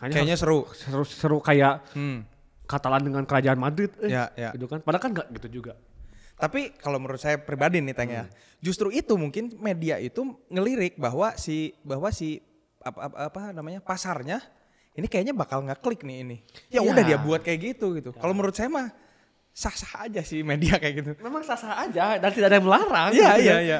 Kayaknya 0.00 0.36
seru. 0.36 0.66
seru 0.72 1.04
seru 1.04 1.38
kayak 1.38 1.82
Hmm. 1.92 2.24
Katalan 2.64 3.04
dengan 3.04 3.22
kerajaan 3.22 3.60
Madrid, 3.60 3.92
eh, 4.00 4.08
Ya, 4.08 4.32
ya. 4.34 4.50
gitu 4.56 4.64
kan. 4.64 4.80
Padahal 4.80 5.02
kan 5.02 5.10
nggak 5.12 5.28
gitu 5.36 5.60
juga. 5.60 5.76
Tapi 6.34 6.72
kalau 6.74 6.96
menurut 6.96 7.20
saya 7.20 7.36
pribadi 7.36 7.78
nih 7.78 7.92
Teng 7.92 8.10
ya, 8.10 8.24
justru 8.58 8.88
itu 8.88 9.14
mungkin 9.14 9.52
media 9.60 10.00
itu 10.00 10.24
ngelirik 10.48 10.96
bahwa 10.96 11.36
si 11.36 11.76
bahwa 11.84 12.08
si 12.08 12.40
apa, 12.80 12.98
apa, 13.04 13.16
apa 13.28 13.40
namanya 13.52 13.78
pasarnya 13.78 14.40
ini 14.92 15.06
kayaknya 15.06 15.30
bakal 15.30 15.60
nggak 15.60 15.78
klik 15.78 16.02
nih 16.02 16.24
ini. 16.24 16.36
Ya 16.68 16.80
Iya. 16.80 16.88
udah 16.88 17.02
dia 17.04 17.18
buat 17.20 17.44
kayak 17.44 17.76
gitu 17.76 17.94
gitu. 17.94 18.10
Kalau 18.16 18.32
menurut 18.32 18.56
saya 18.56 18.66
mah 18.66 18.88
sah-sah 19.52 20.08
aja 20.08 20.24
sih 20.24 20.40
media 20.42 20.80
kayak 20.80 20.94
gitu. 20.98 21.10
Memang 21.20 21.44
sah-sah 21.44 21.84
aja 21.84 22.16
dan 22.18 22.30
tidak 22.32 22.48
ada 22.48 22.56
yang 22.58 22.66
melarang. 22.66 23.10
Iya 23.12 23.28
gitu 23.30 23.44
iya 23.44 23.52
ya. 23.52 23.58
iya. 23.60 23.78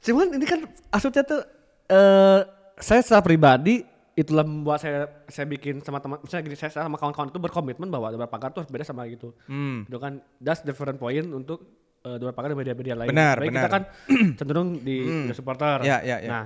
Cuman 0.00 0.26
ini 0.38 0.46
kan 0.46 0.60
maksudnya 0.88 1.22
tuh 1.26 1.42
eh 1.90 2.40
saya 2.78 3.00
secara 3.02 3.20
pribadi 3.20 3.82
itulah 4.14 4.46
membuat 4.46 4.78
saya 4.78 5.10
saya 5.26 5.42
bikin 5.44 5.82
sama 5.82 5.98
teman 5.98 6.22
misalnya 6.22 6.46
gini 6.46 6.54
saya 6.54 6.70
sama 6.70 6.94
kawan-kawan 6.94 7.34
itu 7.34 7.38
berkomitmen 7.42 7.90
bahwa 7.90 8.14
Dua 8.14 8.30
Pagar 8.30 8.54
tuh 8.54 8.62
harus 8.62 8.70
beda 8.70 8.86
sama 8.86 9.06
gitu. 9.10 9.34
Hmm. 9.50 9.82
Itu 9.90 9.98
kan 9.98 10.22
that's 10.38 10.62
different 10.62 11.02
point 11.02 11.26
untuk 11.26 11.66
uh, 12.06 12.14
Dua 12.16 12.30
Pagar 12.30 12.54
dan 12.54 12.58
media-media 12.62 12.94
lain. 12.94 13.10
Benar, 13.10 13.42
benar. 13.42 13.50
Kita 13.50 13.68
kan 13.68 13.82
cenderung 14.38 14.78
di 14.78 15.26
di 15.26 15.32
supporter. 15.34 15.82
Ya, 15.82 15.98
ya, 16.06 16.22
ya. 16.22 16.30
Nah, 16.30 16.44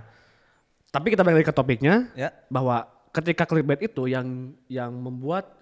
tapi 0.88 1.12
kita 1.12 1.20
balik 1.20 1.44
lagi 1.44 1.48
ke 1.52 1.56
topiknya 1.56 2.08
Ya. 2.16 2.32
bahwa 2.48 2.88
ketika 3.12 3.44
clickbait 3.44 3.84
itu 3.84 4.08
yang 4.08 4.56
yang 4.72 4.92
membuat 4.96 5.52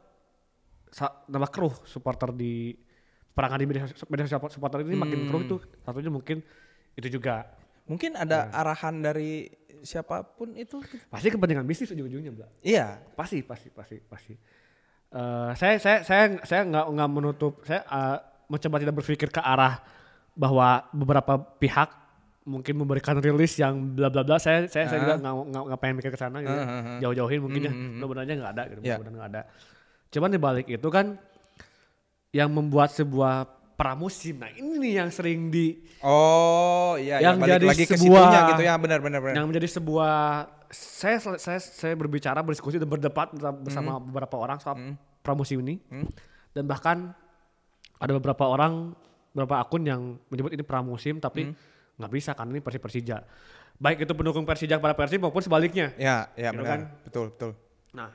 nambah 1.27 1.51
keruh 1.51 1.75
supporter 1.85 2.31
di 2.33 2.79
perangan 3.35 3.59
di 3.61 3.67
media, 3.69 3.83
media 4.09 4.25
sosial 4.25 4.49
supporter 4.49 4.81
ini 4.81 4.97
makin 4.97 5.29
keruh 5.29 5.43
itu 5.45 5.57
satunya 5.85 6.09
mungkin 6.09 6.41
itu 6.97 7.09
juga 7.13 7.45
Mungkin 7.87 8.15
ada 8.15 8.51
arahan 8.53 8.99
dari 8.99 9.47
siapa 9.79 10.27
pun 10.27 10.51
itu. 10.53 10.83
pasti 11.07 11.29
kepentingan 11.29 11.63
bisnis 11.63 11.89
ujung-ujungnya 11.89 12.33
Bla. 12.33 12.47
Iya. 12.61 12.99
pasti 13.15 13.41
pasti 13.41 13.71
pasti 13.71 13.97
pasti 14.01 14.35
Eh, 15.07 15.51
saya 15.55 15.79
saya 15.79 16.03
saya 16.03 16.23
saya 16.43 16.67
nggak 16.67 16.87
nggak 16.91 17.09
menutup 17.09 17.63
saya 17.63 17.81
eh, 17.81 18.19
mencoba 18.47 18.77
tidak 18.77 18.95
berpikir 18.97 19.31
ke 19.31 19.39
arah 19.39 19.79
bahwa 20.35 20.83
beberapa 20.91 21.39
pihak 21.57 21.89
mungkin 22.43 22.75
memberikan 22.77 23.17
rilis 23.17 23.55
yang 23.55 23.95
bla 23.95 24.07
bla 24.07 24.23
bla 24.23 24.37
saya 24.37 24.67
saya 24.67 24.87
saya 24.87 24.99
juga 25.01 25.15
nggak 25.17 25.35
nggak 25.63 25.79
pengen 25.79 25.95
mikir 25.97 26.11
ke 26.11 26.19
sana 26.19 26.43
gitu 26.43 26.51
ya. 26.51 26.59
Ah, 26.59 26.69
ah, 26.69 26.83
ah. 26.85 26.99
jauh-jauhin 27.01 27.41
mungkin 27.41 27.61
ya 27.61 27.71
Hmm, 27.71 27.81
hmm. 27.81 27.93
mudah-mudahan 27.97 28.37
nggak 28.37 28.53
ada 28.53 28.63
gitu 28.67 28.79
Ya. 28.79 28.87
mudah-mudahan 28.93 29.15
nggak 29.15 29.31
ada 29.31 29.43
cuman 30.07 30.29
di 30.29 30.39
balik 30.39 30.67
itu 30.69 30.89
kan 30.89 31.07
yang 32.31 32.51
membuat 32.51 32.91
sebuah 32.91 33.56
pramusim 33.77 34.37
nah 34.37 34.51
ini 34.51 34.77
nih 34.79 34.93
yang 34.97 35.11
sering 35.11 35.49
di 35.49 35.85
Oh 36.01 36.97
iya 36.97 37.21
Yang 37.21 37.35
ya, 37.35 37.41
balik 37.41 37.53
jadi 37.53 37.67
lagi 37.67 37.85
ke 37.85 37.95
sebuah- 37.95 38.21
situnya 38.23 38.41
gitu 38.51 38.63
ya 38.63 38.75
benar 38.77 38.99
benar 38.99 39.21
benar. 39.21 39.35
yang 39.35 39.47
menjadi 39.47 39.69
sebuah 39.71 40.17
saya 40.69 41.17
saya 41.37 41.57
saya 41.59 41.95
berbicara 41.95 42.41
berdiskusi 42.41 42.77
dan 42.77 42.87
berdebat 42.87 43.31
bersama 43.59 43.97
beberapa 43.97 44.37
orang 44.37 44.59
soal 44.59 44.77
pramusim 45.19 45.61
ini 45.61 45.79
Hmm. 45.87 46.09
dan 46.51 46.65
bahkan 46.65 46.97
ada 47.97 48.13
beberapa 48.13 48.45
orang 48.45 48.93
beberapa 49.31 49.57
akun 49.59 49.83
yang 49.83 50.01
menyebut 50.27 50.51
ini 50.51 50.63
pramusim 50.63 51.17
tapi 51.17 51.53
nggak 51.95 52.11
bisa 52.11 52.33
karena 52.33 52.51
ini 52.51 52.61
Persib 52.61 52.81
Persija 52.81 53.25
baik 53.75 54.03
itu 54.03 54.13
pendukung 54.13 54.43
Persija 54.43 54.75
kepada 54.75 54.93
Persib 54.93 55.19
maupun 55.19 55.41
sebaliknya 55.41 55.93
Ya, 55.97 56.29
ya 56.35 56.49
Gitu 56.49 56.57
benar. 56.57 56.67
kan? 56.67 56.81
Betul, 57.03 57.27
betul. 57.31 57.51
nah 57.91 58.09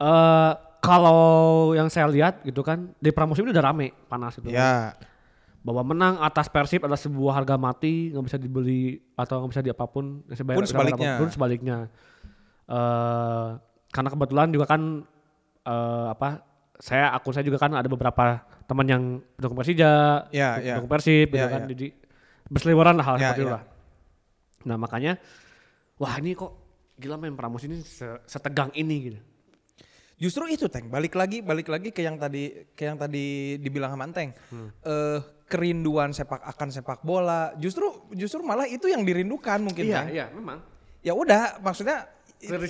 eh 0.00 0.52
kalau 0.80 1.20
yang 1.70 1.86
saya 1.86 2.08
lihat 2.08 2.40
gitu 2.40 2.60
kan 2.60 2.96
di 2.96 3.10
pramusim 3.10 3.44
ini 3.44 3.52
udah 3.52 3.66
rame 3.66 3.92
panas 4.06 4.32
gitu 4.34 4.48
Ya. 4.48 4.96
bahwa 5.60 5.84
menang 5.86 6.16
atas 6.18 6.48
Persib 6.48 6.80
adalah 6.80 6.96
sebuah 6.96 7.36
harga 7.36 7.54
mati 7.54 8.08
nggak 8.08 8.24
bisa 8.24 8.36
dibeli 8.36 8.96
atau 9.12 9.38
nggak 9.38 9.50
bisa 9.50 9.60
di 9.60 9.68
apa 9.68 9.84
pun 9.84 10.24
nggak 10.24 10.32
bisa 10.32 10.42
bayar- 10.42 10.56
Pun 10.56 10.66
sebaliknya. 10.66 11.12
pun 11.16 11.28
sebaliknya 11.28 11.78
Eh, 12.66 13.48
karena 13.88 14.08
kebetulan 14.08 14.48
juga 14.48 14.64
kan 14.64 15.02
eh, 15.60 16.06
apa 16.08 16.38
saya 16.78 17.10
akun 17.10 17.34
saya 17.34 17.42
juga 17.42 17.58
kan 17.58 17.74
ada 17.74 17.84
beberapa 17.86 18.40
teman 18.64 18.86
yang 18.86 19.02
pendukung 19.34 19.58
Persija 19.58 20.24
Ya, 20.30 20.54
pendukung 20.56 20.86
ya. 20.86 20.92
Persib 20.94 21.26
gitu 21.28 21.36
Ya, 21.36 21.50
kan 21.50 21.62
ya. 21.62 21.68
jadi 21.68 21.86
berseliweran 22.46 22.94
lah 22.94 23.04
hal 23.04 23.16
Ya, 23.16 23.22
seperti 23.28 23.44
ya. 23.44 23.52
lah 23.52 23.62
nah 24.60 24.76
makanya 24.76 25.18
wah 25.96 26.14
ini 26.14 26.32
kok 26.32 26.52
gila 26.94 27.16
main 27.16 27.32
pramus 27.32 27.64
ini 27.64 27.80
se- 27.80 28.22
setegang 28.24 28.70
ini 28.72 28.96
gitu 29.04 29.18
Justru 30.20 30.44
itu 30.46 30.68
Teng, 30.68 30.92
balik 30.92 31.16
lagi 31.16 31.40
balik 31.40 31.72
lagi 31.72 31.88
ke 31.90 32.04
yang 32.04 32.20
tadi 32.20 32.68
ke 32.76 32.84
yang 32.84 33.00
tadi 33.00 33.56
dibilang 33.56 33.96
sama 33.96 34.04
Teng. 34.12 34.36
Eh 34.84 35.18
kerinduan 35.48 36.12
sepak 36.12 36.44
akan 36.44 36.68
sepak 36.70 37.00
bola. 37.00 37.50
Justru 37.56 37.88
justru 38.12 38.44
malah 38.44 38.68
itu 38.68 38.86
yang 38.86 39.00
dirindukan 39.02 39.58
mungkin 39.58 39.88
iya 39.88 40.04
Teng. 40.04 40.08
iya 40.12 40.26
memang 40.30 40.60
Ya 41.00 41.16
udah, 41.16 41.56
maksudnya 41.64 42.04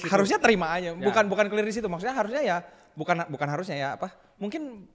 harusnya 0.07 0.39
terima 0.39 0.71
aja. 0.71 0.95
Ya. 0.95 1.03
Bukan 1.03 1.27
bukan 1.27 1.51
clear 1.51 1.67
di 1.67 1.75
situ, 1.75 1.91
maksudnya 1.91 2.15
harusnya 2.15 2.41
ya 2.41 2.57
bukan 2.95 3.27
bukan 3.27 3.49
harusnya 3.51 3.75
ya 3.75 3.89
apa? 3.99 4.15
Mungkin 4.39 4.87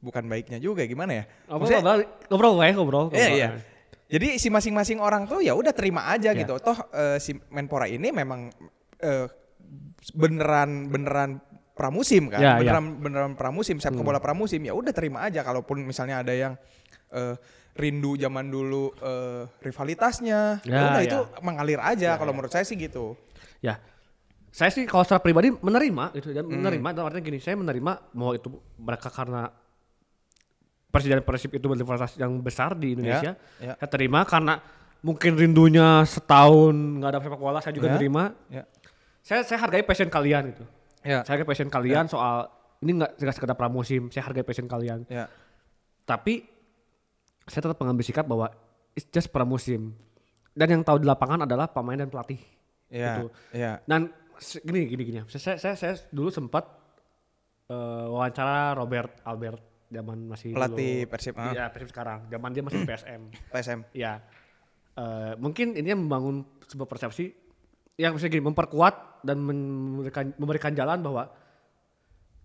bukan 0.00 0.28
baiknya 0.28 0.60
juga 0.60 0.84
gimana 0.84 1.12
ya? 1.12 1.24
Maksudnya- 1.48 1.80
ngobrol 1.80 2.04
ngobrol 2.28 2.52
ngobrol 2.52 2.72
ngobrol 2.76 3.06
Iya 3.16 3.28
iya. 3.32 3.48
Jadi 4.10 4.36
si 4.36 4.50
masing-masing 4.50 4.98
orang 4.98 5.24
tuh 5.24 5.40
ya 5.40 5.56
udah 5.56 5.72
terima 5.72 6.12
aja 6.12 6.36
Ya. 6.36 6.40
gitu. 6.44 6.60
Toh 6.60 6.76
eh, 6.92 7.16
si 7.16 7.32
Menpora 7.48 7.88
ini 7.88 8.12
memang 8.12 8.52
eh, 9.00 9.26
beneran 10.10 10.88
beneran 10.88 11.30
pramusim 11.72 12.28
kan, 12.28 12.40
Ya, 12.40 12.50
ya. 12.52 12.58
beneran 12.60 12.84
beneran 12.98 13.32
pramusim, 13.34 13.76
sepak 13.78 14.00
bola 14.00 14.18
pramusim 14.18 14.60
ya 14.60 14.72
udah 14.72 14.92
terima 14.92 15.22
aja. 15.22 15.40
Kalaupun 15.40 15.80
misalnya 15.80 16.20
ada 16.20 16.32
yang 16.32 16.54
eh, 17.10 17.34
rindu 17.72 18.14
zaman 18.14 18.46
dulu 18.46 18.92
eh, 18.96 19.48
rivalitasnya, 19.60 20.60
ya 20.60 20.68
Ya, 20.68 20.80
udah 20.90 21.02
ya. 21.02 21.08
itu 21.08 21.18
mengalir 21.40 21.80
aja. 21.80 22.14
Kalau 22.14 22.30
menurut 22.30 22.50
saya 22.50 22.62
sih 22.62 22.76
gitu. 22.76 23.16
Ya, 23.60 23.80
saya 24.50 24.68
sih 24.68 24.84
kalau 24.84 25.04
secara 25.04 25.20
pribadi 25.20 25.52
menerima 25.52 26.12
gitu 26.12 26.32
dan 26.32 26.44
Hmm. 26.44 26.58
menerima 26.58 26.88
dalam 26.92 27.06
artinya 27.06 27.24
gini, 27.24 27.38
saya 27.38 27.56
menerima 27.56 27.92
mau 28.12 28.32
itu 28.32 28.48
mereka 28.76 29.08
karena 29.08 29.48
Persija 30.90 31.14
dan 31.14 31.22
Persib 31.22 31.54
itu 31.54 31.64
berrivalitas 31.64 32.18
yang 32.18 32.42
besar 32.42 32.74
di 32.74 32.98
Indonesia, 32.98 33.38
ya. 33.62 33.78
saya 33.78 33.88
terima 33.88 34.26
karena 34.26 34.58
mungkin 35.00 35.38
rindunya 35.38 36.02
setahun 36.02 36.74
nggak 36.74 37.08
ada 37.08 37.18
sepak 37.22 37.38
bola, 37.38 37.62
saya 37.62 37.70
juga 37.72 37.88
Ya. 37.88 37.96
terima. 37.96 38.34
Ya. 38.50 38.66
Saya 39.20 39.44
saya 39.44 39.58
hargai 39.60 39.84
passion 39.84 40.08
kalian 40.08 40.56
itu. 40.56 40.64
Ya. 41.04 41.24
Saya 41.24 41.40
hargai 41.40 41.48
passion 41.48 41.68
kalian 41.72 42.08
soal 42.08 42.48
ini 42.80 42.96
nggak 42.96 43.36
sekedar 43.36 43.56
pramusim, 43.56 44.08
saya 44.08 44.24
hargai 44.24 44.44
passion 44.44 44.64
kalian. 44.64 45.04
Ya. 45.08 45.28
Tapi 46.08 46.48
saya 47.44 47.68
tetap 47.68 47.78
mengambil 47.80 48.04
sikap 48.04 48.24
bahwa 48.24 48.48
it's 48.96 49.08
just 49.12 49.28
pramusim. 49.28 49.92
Dan 50.56 50.80
yang 50.80 50.82
tahu 50.82 51.00
di 51.00 51.06
lapangan 51.06 51.44
adalah 51.44 51.68
pemain 51.70 51.96
dan 51.96 52.08
pelatih. 52.08 52.40
Ya. 52.88 53.20
Gitu. 53.20 53.26
Ya. 53.54 53.72
Dan 53.84 54.10
gini 54.64 54.88
gini 54.88 55.02
gini. 55.04 55.18
Saya 55.28 55.60
saya 55.60 55.76
saya 55.76 55.94
dulu 56.10 56.32
sempat 56.32 56.64
eh, 57.68 58.06
wawancara 58.08 58.74
Robert 58.76 59.20
Albert 59.24 59.62
zaman 59.90 60.18
masih 60.30 60.54
Pelatih 60.54 61.04
dulu, 61.04 61.10
Persib, 61.10 61.34
ah. 61.34 61.50
Iya, 61.50 61.64
Persib 61.74 61.90
sekarang. 61.90 62.30
Zaman 62.30 62.50
dia 62.54 62.62
masih 62.62 62.80
PSM. 62.86 63.22
PSM. 63.50 63.80
ya. 63.90 64.22
Eh, 64.94 65.32
mungkin 65.36 65.74
ini 65.74 65.90
membangun 65.94 66.46
sebuah 66.70 66.86
persepsi 66.86 67.34
yang 67.98 68.14
bisa 68.16 68.30
gini 68.30 68.46
memperkuat 68.46 69.09
dan 69.20 69.36
memberikan 69.38 70.32
memberikan 70.36 70.72
jalan 70.72 71.00
bahwa 71.00 71.28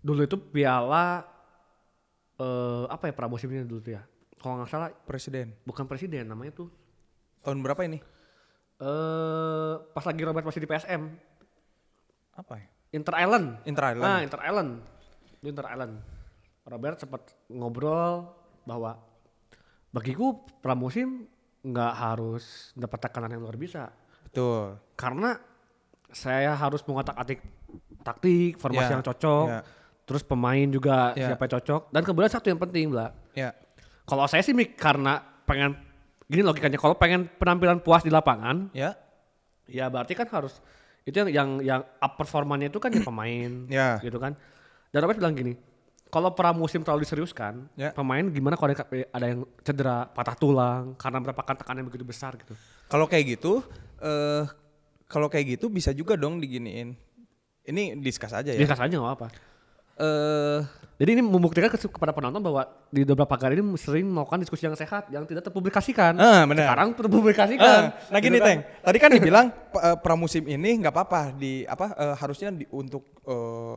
dulu 0.00 0.22
itu 0.22 0.36
piala 0.38 1.24
eh 2.36 2.84
apa 2.86 3.08
ya 3.08 3.14
pramusimnya 3.16 3.64
dulu 3.64 3.80
tuh 3.80 3.94
ya. 3.96 4.02
Kalau 4.36 4.60
nggak 4.60 4.68
salah 4.68 4.92
Presiden. 4.92 5.56
bukan 5.64 5.88
presiden 5.88 6.28
namanya 6.28 6.52
tuh 6.54 6.68
Tahun 7.40 7.56
berapa 7.58 7.80
ini? 7.82 7.98
eh 8.76 9.74
pas 9.90 10.04
lagi 10.04 10.20
Robert 10.20 10.44
masih 10.44 10.60
di 10.60 10.68
PSM 10.68 11.02
Apa 12.36 12.60
ya? 12.60 12.68
Inter 12.92 13.16
Island. 13.16 13.46
Inter 13.64 13.84
Island. 13.96 14.04
Ah, 14.06 14.20
Inter 14.20 14.40
Island. 14.44 14.70
Itu 15.40 15.46
Inter 15.48 15.66
Island. 15.66 15.94
Robert 16.66 16.96
sempat 17.00 17.22
ngobrol 17.48 18.28
bahwa 18.68 19.00
bagiku 19.88 20.44
pramusim 20.60 21.24
nggak 21.62 21.92
harus 21.96 22.70
dapat 22.76 23.08
tekanan 23.08 23.32
yang 23.32 23.42
luar 23.42 23.56
biasa 23.56 23.88
Betul. 24.28 24.76
karena 24.94 25.40
saya 26.16 26.56
harus 26.56 26.80
mengotak 26.82 27.12
atik 27.14 27.44
taktik, 28.00 28.56
formasi 28.56 28.88
Ya, 28.88 28.94
yang 28.96 29.04
cocok, 29.04 29.46
ya. 29.50 29.60
terus 30.08 30.22
pemain 30.22 30.64
juga 30.66 31.12
Ya. 31.12 31.28
siapa 31.28 31.44
yang 31.44 31.54
cocok 31.60 31.80
dan 31.92 32.02
kemudian 32.02 32.30
satu 32.30 32.46
yang 32.48 32.60
penting 32.60 32.88
lah 32.90 33.12
Ya. 33.36 33.52
Kalau 34.06 34.24
saya 34.24 34.40
sih 34.40 34.54
mik 34.54 34.78
karena 34.78 35.18
pengen 35.44 35.76
gini 36.24 36.40
logikanya 36.40 36.78
kalau 36.78 36.96
pengen 36.96 37.28
penampilan 37.36 37.78
puas 37.78 38.00
di 38.00 38.08
lapangan, 38.08 38.70
Ya. 38.72 38.96
ya 39.66 39.90
berarti 39.90 40.14
kan 40.14 40.24
harus 40.30 40.56
itu 41.02 41.14
yang 41.14 41.28
yang 41.30 41.48
yang 41.60 41.80
up 41.98 42.16
performanya 42.16 42.66
itu 42.66 42.78
kan 42.78 42.90
ya 42.90 43.02
pemain, 43.02 43.50
Ya. 43.70 43.98
gitu 44.00 44.16
kan. 44.16 44.32
Dan 44.88 44.98
Robert 45.02 45.18
bilang 45.18 45.34
gini, 45.34 45.52
kalau 46.06 46.32
pramusim 46.32 46.80
terlalu 46.80 47.02
diseriuskan, 47.02 47.66
Ya. 47.74 47.90
pemain 47.92 48.22
gimana 48.30 48.54
kalau 48.54 48.72
ada, 48.72 48.86
ada 48.88 49.26
yang 49.26 49.42
cedera, 49.60 50.06
patah 50.06 50.34
tulang 50.34 50.94
karena 50.96 51.18
mendapatkan 51.20 51.54
tekanan 51.58 51.82
yang 51.82 51.88
begitu 51.90 52.06
besar 52.06 52.38
gitu. 52.38 52.54
Kalau 52.86 53.04
kayak 53.04 53.36
gitu, 53.36 53.60
eh 54.00 54.46
kalau 55.06 55.26
kayak 55.26 55.56
gitu 55.56 55.66
bisa 55.68 55.90
juga 55.90 56.14
dong 56.14 56.38
diginiin. 56.38 56.94
Ini 57.62 57.98
diskus 57.98 58.30
aja 58.30 58.46
ya. 58.46 58.54
Dia 58.54 58.66
kasih 58.66 58.84
aja 58.84 58.94
nggak 58.96 59.14
apa. 59.16 59.28
Eh 59.96 60.60
Jadi 60.96 61.10
ini 61.12 61.20
membuktikan 61.20 61.68
ke- 61.68 61.92
kepada 61.92 62.08
penonton 62.08 62.40
bahwa 62.40 62.64
di 62.88 63.04
beberapa 63.04 63.36
kali 63.36 63.52
ini 63.54 63.76
sering 63.76 64.08
melakukan 64.08 64.40
diskusi 64.40 64.64
yang 64.64 64.72
sehat 64.72 65.08
yang 65.10 65.24
tidak 65.24 65.44
terpublikasikan. 65.44 66.16
Ah, 66.16 66.44
benar. 66.44 66.72
Sekarang 66.72 66.88
terpublikasikan. 66.92 67.82
Ah, 67.84 68.00
nah 68.08 68.18
gini 68.18 68.36
Gitu 68.36 68.40
kan. 68.40 68.48
Teng, 68.48 68.60
tadi 68.80 68.96
kan 68.96 69.10
dibilang 69.10 69.46
eh, 69.52 69.96
pramusim 69.98 70.44
ini 70.46 70.80
nggak 70.80 70.90
apa-apa 70.90 71.22
di 71.32 71.64
apa 71.64 71.92
eh, 71.92 72.14
harusnya 72.16 72.48
di, 72.50 72.64
untuk 72.70 73.04
eh, 73.22 73.74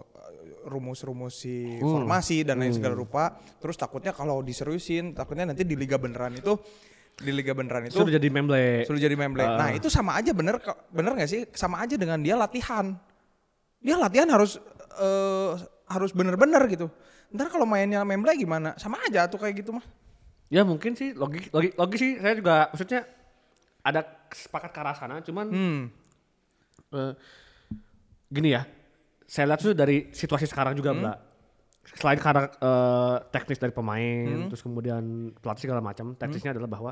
rumus-rumus 0.66 1.34
si 1.36 1.76
Hmm. 1.76 2.04
formasi 2.04 2.44
dan 2.44 2.60
lain 2.60 2.72
segala 2.72 2.96
rupa. 2.96 3.24
Terus 3.58 3.76
takutnya 3.76 4.12
kalau 4.12 4.40
diseriusin, 4.40 5.12
takutnya 5.12 5.44
nanti 5.46 5.64
di 5.64 5.76
liga 5.76 5.96
beneran 5.96 6.36
itu 6.36 6.56
di 7.20 7.32
liga 7.36 7.52
beneran 7.52 7.84
itu 7.86 8.00
Sudah 8.00 8.16
jadi 8.16 8.28
memble. 8.32 8.88
sudah 8.88 9.02
jadi 9.02 9.16
memble. 9.16 9.44
Ah. 9.44 9.60
Nah 9.60 9.70
itu 9.76 9.92
sama 9.92 10.16
aja 10.16 10.32
bener 10.32 10.56
bener 10.90 11.12
nggak 11.14 11.30
sih? 11.30 11.42
Sama 11.52 11.84
aja 11.84 12.00
dengan 12.00 12.20
dia 12.20 12.40
latihan. 12.40 12.96
Dia 13.80 14.00
latihan 14.00 14.28
harus 14.32 14.56
eh, 14.96 15.52
harus 15.88 16.12
bener-bener 16.12 16.64
gitu. 16.68 16.88
Ntar 17.30 17.52
kalau 17.52 17.68
mainnya 17.68 18.02
memble 18.04 18.32
gimana? 18.34 18.74
Sama 18.80 18.98
aja 19.04 19.28
tuh 19.28 19.36
kayak 19.38 19.62
gitu 19.62 19.76
mah. 19.76 19.84
Ya 20.50 20.64
mungkin 20.64 20.96
sih 20.96 21.14
logik 21.14 21.52
logik 21.52 21.76
logis 21.76 22.00
sih 22.00 22.14
saya 22.18 22.34
juga 22.34 22.72
maksudnya 22.72 23.06
ada 23.80 24.02
sepakat 24.32 24.72
ke 24.74 24.80
arah 24.80 24.96
sana 24.96 25.16
cuman 25.22 25.46
Hmm. 25.52 25.82
eh, 26.92 27.14
gini 28.28 28.56
ya. 28.56 28.64
Saya 29.30 29.54
lihat 29.54 29.62
tuh 29.62 29.78
dari 29.78 30.10
situasi 30.10 30.50
sekarang 30.50 30.74
juga, 30.74 30.90
Hmm. 30.90 31.02
Mbak. 31.06 31.18
Selain 31.98 32.18
karena 32.18 32.44
eh, 32.50 33.16
teknis 33.30 33.58
dari 33.58 33.70
pemain, 33.70 34.50
terus 34.50 34.62
kemudian 34.62 35.04
pelatih 35.38 35.70
segala 35.70 35.82
macam, 35.82 36.14
teknisnya 36.14 36.54
adalah 36.54 36.66
bahwa 36.66 36.92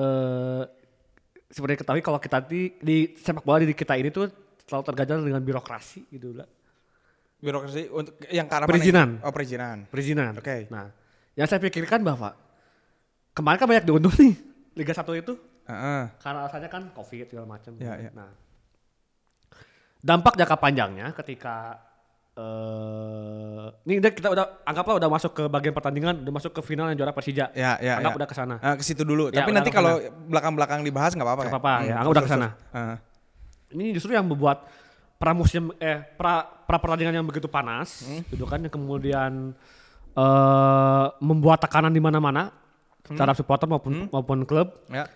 eh 0.00 0.64
seperti 1.50 1.82
ketahui 1.82 2.00
kalau 2.00 2.22
kita 2.22 2.38
di, 2.46 2.78
di 2.78 3.10
sepak 3.18 3.42
bola 3.42 3.58
di 3.60 3.74
kita 3.74 3.98
ini 3.98 4.14
tuh 4.14 4.30
selalu 4.70 4.86
terganjal 4.86 5.18
dengan 5.26 5.42
birokrasi 5.42 6.06
gitu 6.14 6.38
lah. 6.38 6.46
Birokrasi 7.42 7.90
untuk 7.90 8.14
yang 8.30 8.46
mana 8.46 8.70
Perizinan. 8.70 9.08
Oh 9.26 9.34
perizinan. 9.34 9.76
Perizinan. 9.90 10.32
Oke. 10.38 10.70
Nah, 10.70 10.94
yang 11.34 11.50
saya 11.50 11.58
pikirkan 11.58 12.06
bahwa 12.06 12.38
kemarin 13.34 13.58
kan 13.58 13.66
banyak 13.66 13.84
diunduh 13.84 14.14
nih 14.14 14.34
Liga 14.78 14.94
1 14.94 15.02
itu 15.18 15.34
Heeh. 15.66 16.02
karena 16.22 16.38
alasannya 16.46 16.70
kan 16.70 16.82
covid 16.94 17.26
segala 17.26 17.46
macam. 17.50 17.74
Ya, 17.82 17.98
ya. 17.98 18.10
Nah, 18.14 18.30
dampak 19.98 20.38
jangka 20.38 20.56
panjangnya 20.62 21.10
ketika 21.18 21.82
eh 22.40 23.66
ini 23.84 23.94
udah 24.00 24.10
kita 24.12 24.28
udah 24.30 24.44
anggaplah 24.64 24.96
udah 24.96 25.08
masuk 25.08 25.32
ke 25.32 25.44
bagian 25.46 25.72
pertandingan, 25.72 26.14
udah 26.20 26.32
masuk 26.32 26.52
ke 26.52 26.60
final 26.62 26.88
yang 26.88 26.96
juara 26.96 27.12
Persija. 27.12 27.52
Ya, 27.52 27.76
ya, 27.78 28.00
Anggap 28.00 28.12
ya. 28.12 28.18
udah 28.20 28.28
ke 28.28 28.36
sana. 28.36 28.54
Nah, 28.56 28.74
ke 28.76 28.84
situ 28.84 29.02
dulu. 29.04 29.28
Ya, 29.28 29.44
Tapi 29.44 29.50
nanti 29.52 29.70
kalau 29.70 30.00
belakang-belakang 30.26 30.80
dibahas 30.80 31.12
nggak 31.12 31.26
apa-apa. 31.26 31.42
Nggak 31.44 31.52
ya? 31.52 31.60
apa-apa, 31.60 31.72
ya. 31.72 31.92
Hmm, 31.92 32.00
Anggap 32.00 32.12
udah 32.12 32.22
terus, 32.22 32.30
ke 32.30 32.34
sana. 32.34 32.48
terus. 32.48 32.74
Heeh. 32.74 32.96
Ini 33.70 33.84
justru 33.94 34.10
yang 34.12 34.26
membuat 34.26 34.58
pramusim 35.16 35.64
eh 35.78 36.00
pra, 36.00 36.42
pra 36.42 36.80
pertandingan 36.80 37.20
yang 37.20 37.26
begitu 37.26 37.46
panas, 37.46 38.02
Hmm. 38.04 38.24
gitu 38.26 38.44
kan 38.44 38.58
yang 38.58 38.72
kemudian 38.72 39.52
eh 40.10 41.06
membuat 41.20 41.60
tekanan 41.60 41.92
di 41.92 42.00
mana-mana 42.00 42.50
Hmm. 43.00 43.16
terhadap 43.18 43.34
supporter 43.34 43.66
maupun 43.66 44.06
maupun 44.08 44.38
klub 44.44 44.70
Ya. 44.86 45.10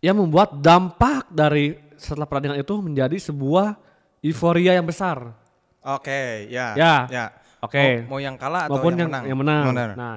yang 0.00 0.14
membuat 0.16 0.54
dampak 0.54 1.26
dari 1.28 1.74
setelah 1.96 2.26
pertandingan 2.26 2.62
itu 2.62 2.74
menjadi 2.78 3.16
sebuah 3.18 3.74
euforia 4.20 4.74
yang 4.74 4.86
besar. 4.86 5.34
Oke, 5.84 6.48
ya. 6.48 6.72
Ya. 6.74 6.94
Ya. 7.08 7.24
Oke. 7.60 8.04
Mau, 8.04 8.16
mau 8.16 8.20
yang 8.20 8.36
kalah 8.36 8.68
atau 8.68 8.76
maupun 8.76 8.92
yang, 8.96 9.08
yang 9.08 9.12
menang? 9.12 9.24
yang 9.28 9.38
menang. 9.38 9.64
Benar. 9.72 9.90
Nah, 9.94 10.14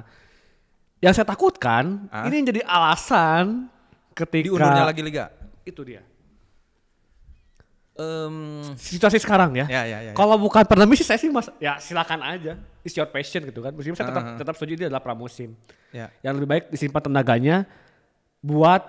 yang 0.98 1.12
saya 1.12 1.24
takutkan 1.24 2.08
Ah? 2.08 2.24
ini 2.26 2.40
yang 2.40 2.48
jadi 2.48 2.62
alasan 2.64 3.68
ketika 4.12 4.48
Diundurnya 4.48 4.84
lagi 4.84 5.02
liga. 5.04 5.28
itu 5.62 5.80
dia. 5.84 6.00
Em, 7.92 8.62
Situasi 8.78 9.18
sekarang 9.18 9.50
ya. 9.52 9.66
ya, 9.66 9.82
ya, 9.84 9.98
ya. 10.08 10.12
Kalau 10.14 10.38
bukan 10.38 10.62
pandemi 10.62 10.94
sih 10.94 11.02
saya 11.02 11.18
sih 11.18 11.26
mas, 11.28 11.50
ya 11.58 11.76
silakan 11.76 12.22
aja. 12.22 12.54
It's 12.80 12.94
your 12.94 13.10
passion 13.10 13.42
gitu 13.42 13.58
kan. 13.58 13.74
Meskipun 13.74 13.98
saya 13.98 14.08
tetap 14.08 14.22
Ah, 14.22 14.30
ah. 14.32 14.38
tetap 14.38 14.54
setuju 14.54 14.72
ini 14.74 14.84
adalah 14.86 15.02
pramusim. 15.02 15.58
ya. 15.90 16.06
Yang 16.22 16.32
lebih 16.38 16.48
baik 16.48 16.64
disimpan 16.68 17.02
tenaganya 17.02 17.56
buat 18.38 18.80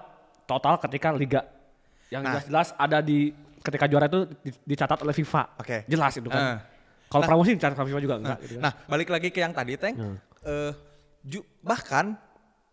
total 0.46 0.78
ketika 0.80 1.10
liga. 1.12 1.42
Yang 2.08 2.22
Nah. 2.22 2.30
jelas-jelas 2.32 2.68
ada 2.78 3.02
di 3.02 3.34
ketika 3.70 3.86
juara 3.86 4.06
itu 4.06 4.20
di- 4.40 4.60
dicatat 4.68 5.00
oleh 5.00 5.14
FIFA. 5.14 5.44
Oke. 5.58 5.78
Jelas 5.86 6.14
itu 6.14 6.28
kan. 6.28 6.42
Ah. 6.42 6.58
Kalau 7.06 7.24
pramusim 7.24 7.56
dicatat 7.56 7.74
oleh 7.76 7.90
FIFA 7.90 8.02
juga 8.02 8.16
enggak 8.18 8.38
gitu 8.42 8.54
kan. 8.56 8.64
Nah, 8.64 8.74
balik 8.86 9.10
lagi 9.10 9.30
ke 9.30 9.40
yang 9.40 9.50
tadi, 9.50 9.74
Teng. 9.76 9.96
Hmm. 9.96 10.18
Eh, 10.42 10.72
ju- 11.24 11.48
bahkan 11.60 12.18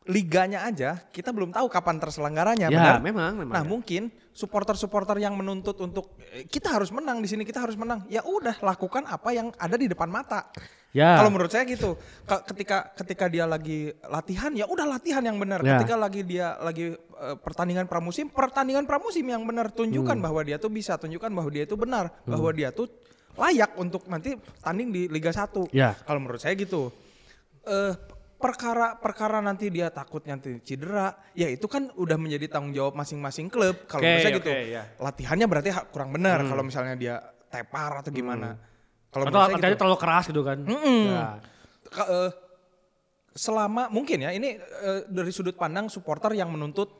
liganya 0.06 0.62
aja 0.62 1.02
kita 1.10 1.34
belum 1.34 1.50
tahu 1.50 1.66
kapan 1.66 1.98
terselenggaranya, 1.98 2.70
Ya, 2.70 2.78
benar? 2.78 2.96
memang, 3.02 3.32
memang. 3.42 3.54
Nah, 3.58 3.62
ya. 3.62 3.68
mungkin 3.68 4.02
supporter-supporter 4.30 5.18
yang 5.18 5.34
menuntut 5.34 5.74
untuk 5.82 6.14
eh, 6.30 6.46
kita 6.46 6.70
harus 6.78 6.94
menang 6.94 7.18
di 7.18 7.26
sini, 7.26 7.42
kita 7.42 7.58
harus 7.66 7.74
menang. 7.74 8.06
Ya 8.06 8.22
udah, 8.22 8.54
lakukan 8.62 9.02
apa 9.02 9.34
yang 9.34 9.50
ada 9.58 9.74
di 9.74 9.90
depan 9.90 10.06
mata. 10.06 10.46
Ya. 10.94 11.18
Kalau 11.18 11.28
menurut 11.28 11.50
saya 11.50 11.66
gitu. 11.66 11.98
Ka- 12.22 12.46
Ketika 12.46 12.94
ketika 12.94 13.26
dia 13.26 13.44
lagi 13.44 13.90
latihan, 14.06 14.54
ya 14.54 14.64
udah 14.64 14.86
latihan 14.86 15.20
yang 15.20 15.36
benar. 15.36 15.60
Ya. 15.60 15.76
Ketika 15.76 15.98
lagi 15.98 16.22
dia 16.22 16.54
lagi 16.62 16.94
eh, 16.94 17.36
pertandingan 17.42 17.90
pramusim, 17.90 18.30
pertandingan 18.30 18.86
pramusim 18.86 19.26
yang 19.26 19.42
benar. 19.42 19.74
Hmm. 19.74 19.84
Tunjukkan 19.84 20.16
bahwa 20.22 20.40
dia 20.46 20.56
tuh 20.56 20.70
bisa, 20.70 20.94
tunjukkan 20.96 21.34
bahwa 21.34 21.50
dia 21.50 21.66
itu 21.66 21.74
benar, 21.74 22.14
bahwa 22.22 22.54
dia 22.54 22.70
tuh 22.70 22.86
layak 23.34 23.74
untuk 23.76 24.06
nanti 24.06 24.38
tanding 24.62 24.88
di 24.94 25.02
Liga 25.10 25.34
1. 25.34 25.68
Ya. 25.74 25.98
Kalau 26.06 26.22
menurut 26.22 26.38
saya 26.38 26.54
gitu. 26.54 26.94
Eh 27.66 27.92
perkara 28.36 29.00
perkara 29.00 29.40
nanti 29.40 29.72
dia 29.72 29.88
takut 29.88 30.20
nanti 30.28 30.60
cedera, 30.60 31.16
ya 31.32 31.48
itu 31.48 31.64
kan 31.64 31.88
udah 31.96 32.20
menjadi 32.20 32.52
tanggung 32.52 32.76
jawab 32.76 32.92
masing-masing 32.92 33.48
klub. 33.48 33.88
Kalau 33.88 34.04
Oke, 34.04 34.08
menurut 34.12 34.24
saya 34.24 34.36
gitu. 34.36 34.50
ya. 34.52 34.82
Latihannya 35.00 35.46
berarti 35.48 35.68
kurang 35.88 36.12
benar 36.12 36.44
kalau 36.44 36.62
misalnya 36.62 36.94
dia 36.94 37.16
tepar 37.48 38.04
atau 38.04 38.12
gimana. 38.12 38.60
Kalau 39.08 39.32
Atau 39.32 39.56
gitu. 39.56 39.80
terlalu 39.80 39.98
keras 39.98 40.24
gitu 40.28 40.42
kan. 40.44 40.58
Mm-mm. 40.60 41.02
Ya. 41.08 41.40
Ka- 41.88 42.08
eh, 42.12 42.30
selama 43.32 43.88
mungkin 43.88 44.28
ya 44.28 44.30
ini 44.36 44.60
eh, 44.60 45.00
dari 45.08 45.32
sudut 45.32 45.56
pandang 45.56 45.88
supporter 45.88 46.36
yang 46.36 46.52
menuntut 46.52 46.92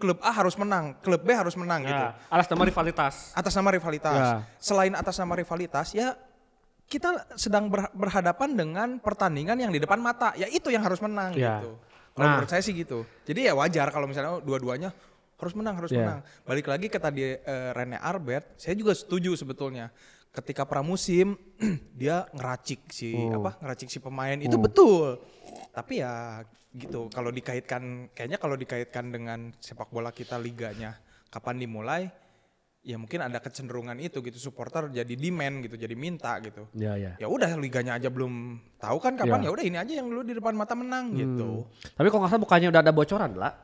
klub 0.00 0.18
A 0.24 0.32
harus 0.32 0.56
menang, 0.56 0.96
klub 1.04 1.20
B 1.20 1.30
harus 1.36 1.54
menang 1.54 1.84
gitu. 1.84 1.94
Ya, 1.94 2.16
alas 2.32 2.48
nama 2.48 2.64
rivalitas. 2.64 3.14
Atas 3.36 3.52
nama 3.54 3.68
rivalitas. 3.70 4.16
Ya. 4.18 4.36
Selain 4.56 4.92
atas 4.96 5.14
nama 5.20 5.36
rivalitas 5.36 5.92
ya 5.92 6.16
kita 6.92 7.32
sedang 7.40 7.72
ber- 7.72 7.88
berhadapan 7.96 8.52
dengan 8.52 8.88
pertandingan 9.00 9.56
yang 9.56 9.72
di 9.72 9.80
depan 9.80 9.96
mata. 9.96 10.36
Ya 10.36 10.44
itu 10.44 10.68
yang 10.68 10.84
harus 10.84 11.00
menang 11.00 11.32
Ya. 11.32 11.64
gitu. 11.64 11.80
Kalau 12.12 12.24
Nah. 12.28 12.32
menurut 12.36 12.50
saya 12.52 12.60
sih 12.60 12.76
gitu. 12.76 13.08
Jadi 13.24 13.48
ya 13.48 13.56
wajar 13.56 13.88
kalau 13.88 14.04
misalnya 14.04 14.36
oh, 14.36 14.42
dua-duanya 14.44 14.92
harus 15.40 15.54
menang, 15.56 15.80
harus 15.80 15.88
Ya. 15.88 16.04
menang. 16.04 16.20
Balik 16.44 16.68
lagi 16.68 16.86
ke 16.86 17.00
tadi 17.00 17.24
eh, 17.32 17.70
Rene 17.72 17.96
Albert, 17.96 18.60
saya 18.60 18.76
juga 18.76 18.92
setuju 18.92 19.32
sebetulnya. 19.32 19.88
Ketika 20.28 20.68
pramusim 20.68 21.32
dia 21.96 22.28
ngeracik 22.30 22.92
si 22.92 23.16
Oh. 23.16 23.40
apa? 23.40 23.56
Ngeracik 23.64 23.88
si 23.88 23.96
pemain 23.96 24.36
itu 24.36 24.60
betul. 24.60 25.16
Tapi 25.72 26.04
ya 26.04 26.44
gitu 26.72 27.08
kalau 27.08 27.28
dikaitkan 27.28 28.12
kayaknya 28.12 28.36
kalau 28.36 28.56
dikaitkan 28.56 29.08
dengan 29.08 29.52
sepak 29.60 29.88
bola 29.88 30.08
kita 30.08 30.36
liganya 30.36 30.96
kapan 31.28 31.60
dimulai 31.60 32.08
ya 32.82 32.98
mungkin 32.98 33.22
ada 33.22 33.38
kecenderungan 33.38 33.94
itu 33.96 34.18
gitu 34.18 34.36
supporter 34.36 34.90
jadi 34.90 35.14
demand 35.14 35.62
gitu 35.62 35.78
jadi 35.78 35.94
minta 35.94 36.42
gitu 36.42 36.66
Ya, 36.74 36.98
ya. 36.98 37.14
ya 37.14 37.30
udah 37.30 37.54
liganya 37.54 37.94
aja 37.94 38.10
belum 38.10 38.58
tahu 38.76 38.98
kan 38.98 39.14
kapan 39.14 39.38
Ya. 39.38 39.46
ya 39.46 39.50
udah 39.54 39.64
ini 39.64 39.76
aja 39.78 39.92
yang 40.02 40.10
dulu 40.10 40.22
di 40.22 40.34
depan 40.34 40.50
mata 40.52 40.74
menang 40.74 41.14
gitu 41.14 41.62
Tapi 41.94 42.06
kalau 42.10 42.26
nggak 42.26 42.32
salah 42.32 42.42
bukannya 42.42 42.68
udah 42.68 42.82
ada 42.82 42.90
bocoran 42.90 43.32
lah. 43.34 43.54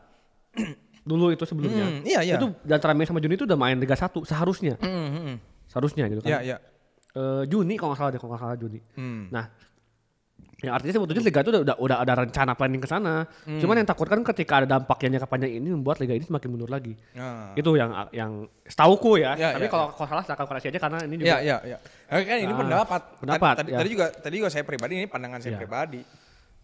Dulu 1.08 1.32
itu 1.32 1.40
sebelumnya. 1.42 1.88
Hmm, 1.88 2.04
iya, 2.04 2.20
iya. 2.20 2.36
Itu 2.36 2.52
antara 2.68 2.92
Mei 2.92 3.08
sama 3.08 3.16
Juni 3.16 3.32
itu 3.32 3.48
udah 3.48 3.56
main 3.56 3.80
Liga 3.80 3.96
1 3.96 4.12
seharusnya. 4.22 4.76
Hmm, 4.76 4.92
hmm, 5.08 5.22
hmm. 5.24 5.36
Seharusnya 5.64 6.04
gitu 6.04 6.20
kan. 6.20 6.28
ya 6.28 6.38
ya 6.44 6.56
Eh, 7.16 7.42
Juni 7.48 7.74
kalau 7.74 7.96
nggak 7.96 7.98
salah 7.98 8.10
deh, 8.12 8.20
kalau 8.20 8.30
nggak 8.30 8.42
salah 8.44 8.56
Juni. 8.60 8.78
Hmm. 8.92 9.32
Nah, 9.32 9.48
yang 10.58 10.74
artinya 10.74 10.98
sebetulnya 10.98 11.22
Liga 11.22 11.38
itu 11.46 11.50
udah, 11.54 11.62
udah, 11.62 11.76
udah 11.78 11.96
ada 12.02 12.12
rencana 12.18 12.52
planning 12.58 12.82
ke 12.82 12.90
sana. 12.90 13.22
Hmm. 13.46 13.62
Cuman 13.62 13.78
yang 13.78 13.86
takutkan 13.86 14.18
ketika 14.26 14.58
ada 14.58 14.66
dampaknya 14.66 15.14
jangka 15.14 15.30
panjang 15.30 15.54
ini 15.54 15.70
membuat 15.70 16.02
Liga 16.02 16.18
ini 16.18 16.26
semakin 16.26 16.48
mundur 16.50 16.66
lagi. 16.66 16.98
Nah. 17.14 17.54
Itu 17.54 17.78
yang 17.78 17.94
yang 18.10 18.42
setauku 18.66 19.22
ya. 19.22 19.38
Ya, 19.38 19.54
Tapi 19.54 19.66
ya, 19.66 19.70
kalau 19.70 19.94
kalau 19.94 20.08
salah 20.10 20.22
silakan 20.26 20.46
koreksi 20.50 20.74
aja 20.74 20.80
karena 20.82 20.98
ini 21.06 21.14
juga 21.14 21.28
Ya, 21.30 21.36
ya, 21.38 21.56
ya. 21.62 21.78
Oke, 22.10 22.22
kan 22.26 22.36
ini 22.42 22.50
Ah, 22.50 22.58
pendapat. 22.58 23.02
pendapat, 23.22 23.54
Tadi, 23.62 23.70
ya. 23.70 23.78
tadi 23.78 23.88
juga 23.94 24.06
tadi 24.10 24.34
juga 24.34 24.50
saya 24.50 24.64
pribadi 24.66 24.92
ini 24.98 25.06
pandangan 25.06 25.38
saya 25.38 25.54
Ya. 25.54 25.60
pribadi. 25.62 26.02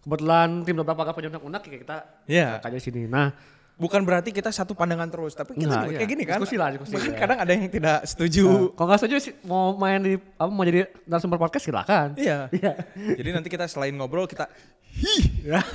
kebetulan 0.05 0.61
tim 0.61 0.77
beberapa 0.77 1.01
agak 1.01 1.17
penyunak 1.17 1.41
unak 1.41 1.61
ya 1.65 1.77
kita 1.81 1.97
Iya. 2.29 2.47
kayak 2.61 2.77
di 2.77 2.83
sini. 2.83 3.01
Nah, 3.09 3.33
bukan 3.75 4.01
berarti 4.01 4.31
kita 4.31 4.49
satu 4.49 4.71
pandangan 4.71 5.05
terus, 5.07 5.33
tapi 5.33 5.53
kita 5.53 5.67
Nah, 5.67 5.83
juga 5.83 5.91
iya. 5.91 5.97
kayak 5.99 6.09
gini 6.09 6.23
kan. 6.23 6.39
Diskusi 6.39 6.55
lah, 6.55 6.67
diskusi, 6.71 6.95
Bahkan 6.95 7.11
iya. 7.11 7.19
kadang 7.19 7.37
ada 7.43 7.51
yang 7.51 7.67
tidak 7.67 7.97
setuju. 8.07 8.71
Kalau 8.71 8.85
nggak 8.87 8.99
setuju 9.03 9.15
sih 9.19 9.33
mau 9.43 9.75
main 9.75 9.99
di 9.99 10.13
apa 10.15 10.47
mau 10.47 10.63
jadi 10.63 10.87
narasumber 11.03 11.35
podcast 11.35 11.67
silakan. 11.67 12.15
Iya. 12.15 12.47
Iya. 12.49 12.71
Jadi 12.95 13.29
nanti 13.31 13.47
kita 13.47 13.67
selain 13.67 13.93
ngobrol 13.93 14.25
kita 14.25 14.47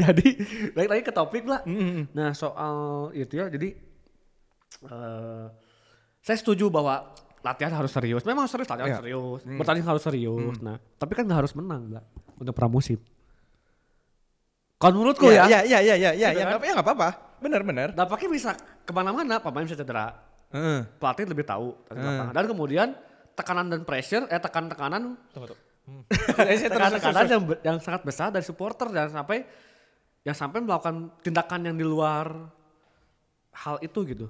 jadi 0.00 0.26
balik 0.72 0.88
lagi 0.88 1.02
ke 1.04 1.12
topik 1.12 1.44
lah. 1.44 1.60
Nah 2.10 2.32
soal 2.32 3.08
itu 3.12 3.36
ya 3.36 3.46
jadi 3.48 3.76
eh 4.88 5.46
saya 6.24 6.36
setuju 6.36 6.68
bahwa 6.68 7.12
latihan 7.40 7.72
harus 7.72 7.92
serius. 7.92 8.24
Memang 8.24 8.48
serius 8.48 8.68
latihan 8.68 8.90
Iya. 8.90 8.98
serius. 9.00 9.40
Bertanding 9.44 9.84
harus 9.84 10.02
serius. 10.02 10.56
Nah 10.60 10.76
tapi 10.96 11.12
kan 11.12 11.24
nggak 11.24 11.38
harus 11.44 11.52
menang 11.52 11.92
lah 11.92 12.04
untuk 12.36 12.56
pramusim. 12.56 12.96
Kalau 14.78 14.92
menurutku 14.94 15.26
ya, 15.26 15.44
Iya, 15.44 15.66
iya, 15.66 15.78
iya, 15.80 15.94
iya, 15.96 16.10
iya, 16.12 16.28
Gitu 16.30 16.38
ya 16.38 16.44
kan? 16.44 16.52
nggak 16.54 16.62
ya 16.62 16.72
nggak 16.72 16.86
apa-apa. 16.86 17.08
Benar, 17.38 17.60
benar. 17.62 17.88
dampaknya 17.92 18.28
bisa 18.30 18.50
ke 18.82 18.90
mana-mana. 18.90 19.38
Pemain 19.38 19.62
bisa 19.62 19.74
cedera, 19.74 20.14
Heeh. 20.48 20.86
pelatih 20.96 21.26
lebih 21.26 21.42
tahu 21.44 21.74
tentang 21.84 22.02
lapangan. 22.04 22.32
dan 22.32 22.44
kemudian 22.46 22.88
tekanan 23.32 23.66
dan 23.68 23.82
pressure, 23.82 24.26
eh 24.26 24.38
tekan-tekanan, 24.38 25.18
tekanan-tekanan 26.06 27.24
yang, 27.32 27.42
yang 27.64 27.76
sangat 27.78 28.02
besar 28.02 28.28
dari 28.28 28.42
supporter 28.42 28.88
dan 28.88 29.08
sampai 29.08 29.46
yang 30.22 30.34
sampai 30.34 30.60
melakukan 30.60 31.14
tindakan 31.20 31.60
yang 31.64 31.76
di 31.76 31.82
luar 31.82 32.50
hal 33.56 33.78
itu 33.80 33.98
gitu. 34.04 34.26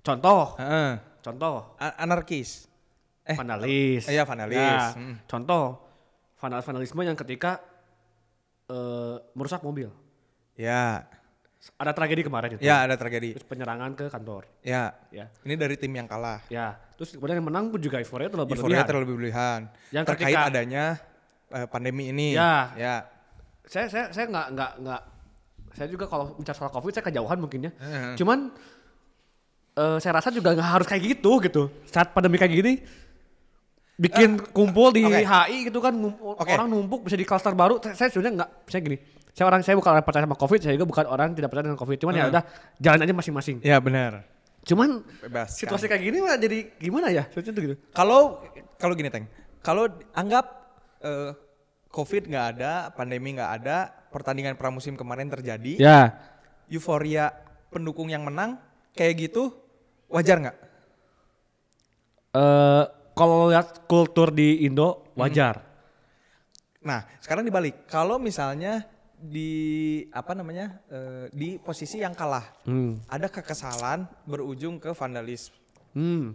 Contoh, 0.00 0.56
Heeh. 0.56 0.96
contoh, 1.20 1.76
A- 1.76 1.98
Anarkis. 2.00 2.66
Eh, 3.22 3.36
vandalis. 3.36 4.08
iya, 4.08 4.24
vandalis. 4.24 4.56
Ya, 4.56 4.96
Mm. 4.96 5.14
Contoh, 5.24 5.78
vandal 6.34 6.58
vandalisme 6.60 7.04
yang 7.04 7.14
ketika 7.14 7.60
eh, 8.70 9.16
merusak 9.34 9.60
mobil. 9.60 9.90
Ya. 10.54 11.04
Ada 11.76 11.92
tragedi 11.92 12.24
kemarin 12.24 12.56
itu. 12.56 12.64
Ya, 12.64 12.88
ada 12.88 12.96
tragedi. 12.96 13.36
Terus 13.36 13.44
penyerangan 13.44 13.92
ke 13.92 14.08
kantor. 14.08 14.48
Ya. 14.62 14.96
Ya. 15.12 15.28
Ini 15.44 15.54
dari 15.54 15.76
tim 15.76 15.92
yang 15.92 16.08
kalah. 16.08 16.40
Ya, 16.48 16.80
terus 16.96 17.12
kemudian 17.12 17.36
yang 17.36 17.48
menang 17.52 17.68
pun 17.68 17.76
juga 17.76 18.00
euforia 18.00 18.32
terlalu 18.32 18.48
Euforia 18.48 18.80
berlebihan. 18.80 18.88
terlebih 18.88 19.14
berlebihan. 19.14 19.60
Yang 19.92 20.04
terkait 20.08 20.32
ketika- 20.32 20.48
adanya 20.48 20.84
eh, 21.50 21.66
pandemi 21.68 22.08
ini. 22.08 22.32
Ya. 22.32 22.72
Ya. 22.78 22.94
Saya 23.66 23.92
saya 23.92 24.08
saya 24.08 24.24
nggak 24.26 24.46
nggak 24.56 24.72
nggak 24.80 25.02
saya 25.70 25.86
juga 25.86 26.08
kalau 26.08 26.32
bicara 26.34 26.56
soal 26.56 26.72
covid 26.72 26.90
saya 26.90 27.04
kejauhan 27.04 27.38
mungkin 27.38 27.68
ya. 27.68 27.72
Heeh. 27.76 28.14
Cuman 28.16 28.38
eh, 29.76 29.98
saya 30.00 30.12
rasa 30.16 30.32
juga 30.32 30.56
nggak 30.56 30.70
harus 30.70 30.86
kayak 30.88 31.02
gitu 31.04 31.32
gitu. 31.42 31.62
Saat 31.86 32.16
pandemi 32.16 32.40
kayak 32.40 32.52
gini 32.52 32.72
bikin 34.00 34.40
kumpul 34.50 34.88
di 34.90 35.04
oke. 35.04 35.20
HI 35.20 35.68
gitu 35.68 35.78
kan 35.78 35.92
ngum- 35.92 36.16
Oke. 36.16 36.48
orang 36.48 36.66
numpuk 36.66 37.04
bisa 37.04 37.20
di 37.20 37.28
klaster 37.28 37.52
baru. 37.52 37.76
Saya, 37.78 37.92
saya 37.94 38.08
sebenarnya 38.08 38.32
nggak 38.40 38.50
saya 38.64 38.80
gini. 38.80 38.96
Saya 39.30 39.46
orang 39.46 39.60
saya 39.60 39.76
bukan 39.76 39.90
orang 39.92 40.02
percaya 40.02 40.24
sama 40.24 40.34
covid, 40.34 40.58
saya 40.58 40.72
juga 40.74 40.88
bukan 40.88 41.04
orang 41.06 41.28
tidak 41.36 41.48
percaya 41.52 41.66
dengan 41.68 41.78
covid. 41.78 41.96
Cuman 42.00 42.12
ya 42.12 42.18
Heeh. 42.18 42.32
udah 42.32 42.42
jalan 42.80 43.00
aja 43.04 43.14
masing-masing. 43.14 43.56
Ya, 43.60 43.76
benar. 43.78 44.24
Cuman 44.64 45.04
Bebas. 45.20 45.56
situasi 45.56 45.84
kayak 45.86 46.02
gini 46.02 46.18
mah 46.18 46.36
jadi 46.36 46.58
gimana 46.76 47.08
ya? 47.08 47.28
Saya 47.28 47.44
tuh 47.46 47.62
gitu. 47.62 47.76
Kalau 47.92 48.40
kalau 48.76 48.92
gini 48.92 49.08
Teng, 49.08 49.28
kalau 49.60 49.84
anggap 50.12 50.46
eh, 51.00 51.32
COVID 51.88 52.28
nggak 52.28 52.46
ada, 52.56 52.72
pandemi 52.90 53.32
nggak 53.32 53.50
ada, 53.62 53.76
pertandingan 54.08 54.54
pramusim 54.54 54.94
kemarin 54.94 55.26
terjadi, 55.26 55.76
Ya. 55.76 56.12
euforia 56.68 57.32
pendukung 57.68 58.06
yang 58.06 58.22
menang 58.22 58.60
kayak 58.92 59.28
gitu 59.28 59.50
wajar 60.06 60.38
nggak? 60.38 60.56
Eh 62.30 62.84
kalau 63.20 63.52
lihat 63.52 63.84
kultur 63.84 64.32
di 64.32 64.64
Indo 64.64 65.12
wajar. 65.12 65.60
Nah 66.80 67.04
sekarang 67.20 67.44
dibalik, 67.44 67.84
kalau 67.84 68.16
misalnya 68.16 68.88
di 69.12 70.00
apa 70.08 70.32
namanya 70.32 70.80
eh, 70.88 71.28
di 71.28 71.60
posisi 71.60 72.00
yang 72.00 72.16
kalah, 72.16 72.64
Hmm. 72.64 72.96
ada 73.04 73.28
kekesalan 73.28 74.08
berujung 74.24 74.80
ke 74.80 74.96
vandalisme, 74.96 75.52
Hmm. 75.92 76.32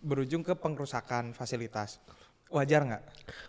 berujung 0.00 0.40
ke 0.40 0.56
pengrusakan 0.56 1.36
fasilitas, 1.36 2.00
wajar 2.48 2.80
nggak? 2.80 3.02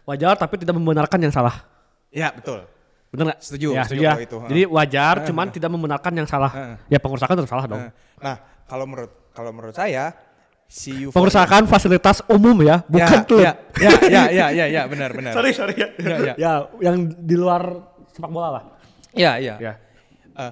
Wajar 0.04 0.36
tapi 0.36 0.60
tidak 0.60 0.76
membenarkan 0.76 1.24
yang 1.24 1.32
salah. 1.32 1.64
Ya 2.12 2.36
betul. 2.36 2.68
Bener 3.16 3.32
nggak? 3.32 3.40
Setuju, 3.40 3.68
Ya, 3.72 3.84
setuju 3.88 4.04
ya. 4.04 4.14
itu. 4.20 4.38
Jadi 4.44 4.62
wajar, 4.68 5.24
cuman 5.24 5.48
tidak 5.48 5.72
membenarkan 5.72 6.12
yang 6.12 6.28
salah. 6.28 6.52
Heeh. 6.52 6.76
Ya 6.92 7.00
pengerusakan 7.00 7.40
tetap 7.40 7.52
salah 7.56 7.66
dong. 7.72 7.84
Nah, 8.20 8.36
kalau 8.68 8.84
menurut 8.84 9.12
kalau 9.32 9.56
menurut 9.56 9.72
saya 9.72 10.12
si 10.76 11.08
euforia 11.08 11.16
Pengerusakan 11.16 11.64
fasilitas 11.72 12.20
umum 12.28 12.60
ya, 12.68 12.84
bukan 12.84 13.20
ya, 13.24 13.24
klub. 13.24 13.40
Ya, 13.40 13.54
ya, 13.80 13.92
ya, 14.04 14.24
ya, 14.28 14.46
ya, 14.52 14.66
ya, 14.68 14.82
benar, 14.92 15.16
benar. 15.16 15.32
sorry, 15.32 15.56
sorry 15.56 15.76
ya. 15.80 15.88
Ya, 15.96 16.18
ya. 16.20 16.34
Ya, 16.36 16.52
yang 16.84 17.16
di 17.16 17.36
luar 17.40 17.96
sepak 18.12 18.28
bola 18.28 18.60
lah. 18.60 18.64
Ya, 19.16 19.40
ya. 19.40 19.56
Ya. 19.56 19.74
Eh, 20.36 20.52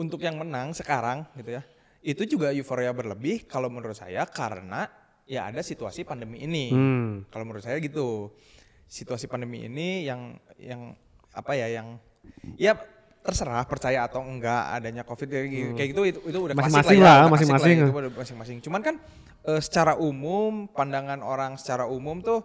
untuk 0.00 0.24
yang 0.24 0.40
menang 0.40 0.72
sekarang 0.72 1.28
gitu 1.36 1.60
ya, 1.60 1.62
itu 2.00 2.24
juga 2.24 2.48
euforia 2.56 2.96
berlebih 2.96 3.44
kalau 3.44 3.68
menurut 3.68 4.00
saya 4.00 4.24
karena 4.24 4.88
ya 5.28 5.52
ada 5.52 5.60
situasi 5.60 6.08
pandemi 6.08 6.40
ini. 6.40 6.72
Hmm. 6.72 7.28
Kalau 7.28 7.44
menurut 7.44 7.60
saya 7.60 7.76
gitu, 7.76 8.32
situasi 8.88 9.28
pandemi 9.28 9.68
ini 9.68 10.08
yang 10.08 10.40
yang 10.56 10.96
apa 11.36 11.52
ya 11.52 11.68
yang 11.68 12.00
ya 12.56 12.72
terserah 13.26 13.66
percaya 13.66 14.06
atau 14.06 14.22
enggak 14.22 14.62
adanya 14.72 15.02
covid 15.02 15.26
kayak 15.26 15.46
gitu, 15.46 15.70
kayak 15.74 15.88
gitu 15.90 16.02
itu, 16.06 16.20
itu 16.30 16.38
udah 16.40 16.54
Hmm. 16.54 16.62
Masing-masing 16.62 16.98
ya, 16.98 17.04
lah, 17.04 17.18
masing-masing. 17.26 17.76
ya, 17.76 17.86
itu 17.86 17.92
udah 17.92 18.12
masing-masing. 18.14 18.56
Cuman 18.62 18.80
kan 18.80 18.94
eh, 19.44 19.60
secara 19.60 19.94
umum 19.94 20.66
pandangan 20.66 21.20
orang 21.20 21.54
secara 21.54 21.84
umum 21.84 22.18
tuh 22.18 22.40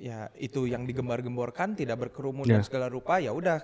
ya 0.00 0.32
itu 0.34 0.64
yang 0.64 0.84
digembar-gemborkan 0.84 1.76
tidak 1.76 2.00
berkerumun 2.00 2.48
Ya. 2.48 2.56
dan 2.56 2.64
segala 2.64 2.88
rupa 2.88 3.20
ya 3.20 3.36
udah 3.36 3.60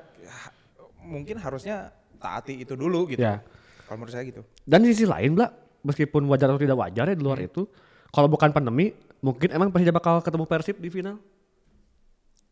mungkin 1.01 1.41
harusnya 1.41 1.89
taati 2.17 2.61
itu 2.61 2.77
dulu 2.77 3.09
gitu. 3.09 3.21
Ya. 3.21 3.41
Kalau 3.85 3.97
menurut 3.97 4.13
saya 4.13 4.25
gitu. 4.27 4.45
Dan 4.63 4.83
di 4.83 4.93
sisi 4.93 5.07
lain, 5.07 5.33
Bla, 5.33 5.47
meskipun 5.81 6.27
wajar 6.27 6.51
atau 6.51 6.59
tidak 6.59 6.77
wajar 6.77 7.07
ya 7.07 7.15
di 7.15 7.23
luar 7.23 7.39
itu, 7.39 7.65
kalau 8.11 8.27
bukan 8.27 8.51
pandemi, 8.51 8.91
mungkin 9.23 9.49
emang 9.49 9.71
Persija 9.71 9.95
bakal 9.95 10.19
ketemu 10.21 10.45
Persib 10.45 10.77
di 10.77 10.91
final. 10.91 11.17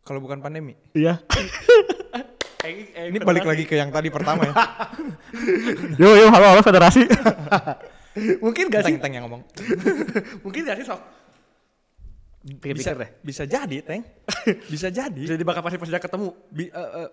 Kalau 0.01 0.21
bukan 0.21 0.39
pandemi. 0.39 0.77
Iya. 0.93 1.19
Ini 2.65 3.19
balik 3.21 3.45
lagi 3.45 3.65
ke 3.69 3.77
yang 3.77 3.93
tadi 3.93 4.09
pertama 4.09 4.49
ya. 4.49 4.55
Yo 6.01 6.17
yo 6.17 6.27
halo 6.33 6.57
halo 6.57 6.63
federasi. 6.65 7.05
mungkin 8.45 8.71
gak 8.71 8.89
sih? 8.89 8.97
Teng, 8.97 9.03
teng 9.03 9.13
yang 9.19 9.25
ngomong. 9.27 9.43
Mungkin 10.47 10.61
gak 10.65 10.79
sih 10.81 10.87
sok? 10.87 11.01
Bisa, 12.45 12.61
Pikir-pikir 12.61 12.95
deh. 12.95 13.11
bisa 13.25 13.43
jadi, 13.45 13.77
Teng. 13.83 14.03
Bisa 14.69 14.89
jadi. 14.89 15.17
Bisa 15.19 15.35
dibakar 15.35 15.65
pasti 15.65 15.81
Persija 15.81 15.99
ketemu. 15.99 16.31
Bi- 16.49 16.71
eh, 16.71 16.91
eh, 17.03 17.09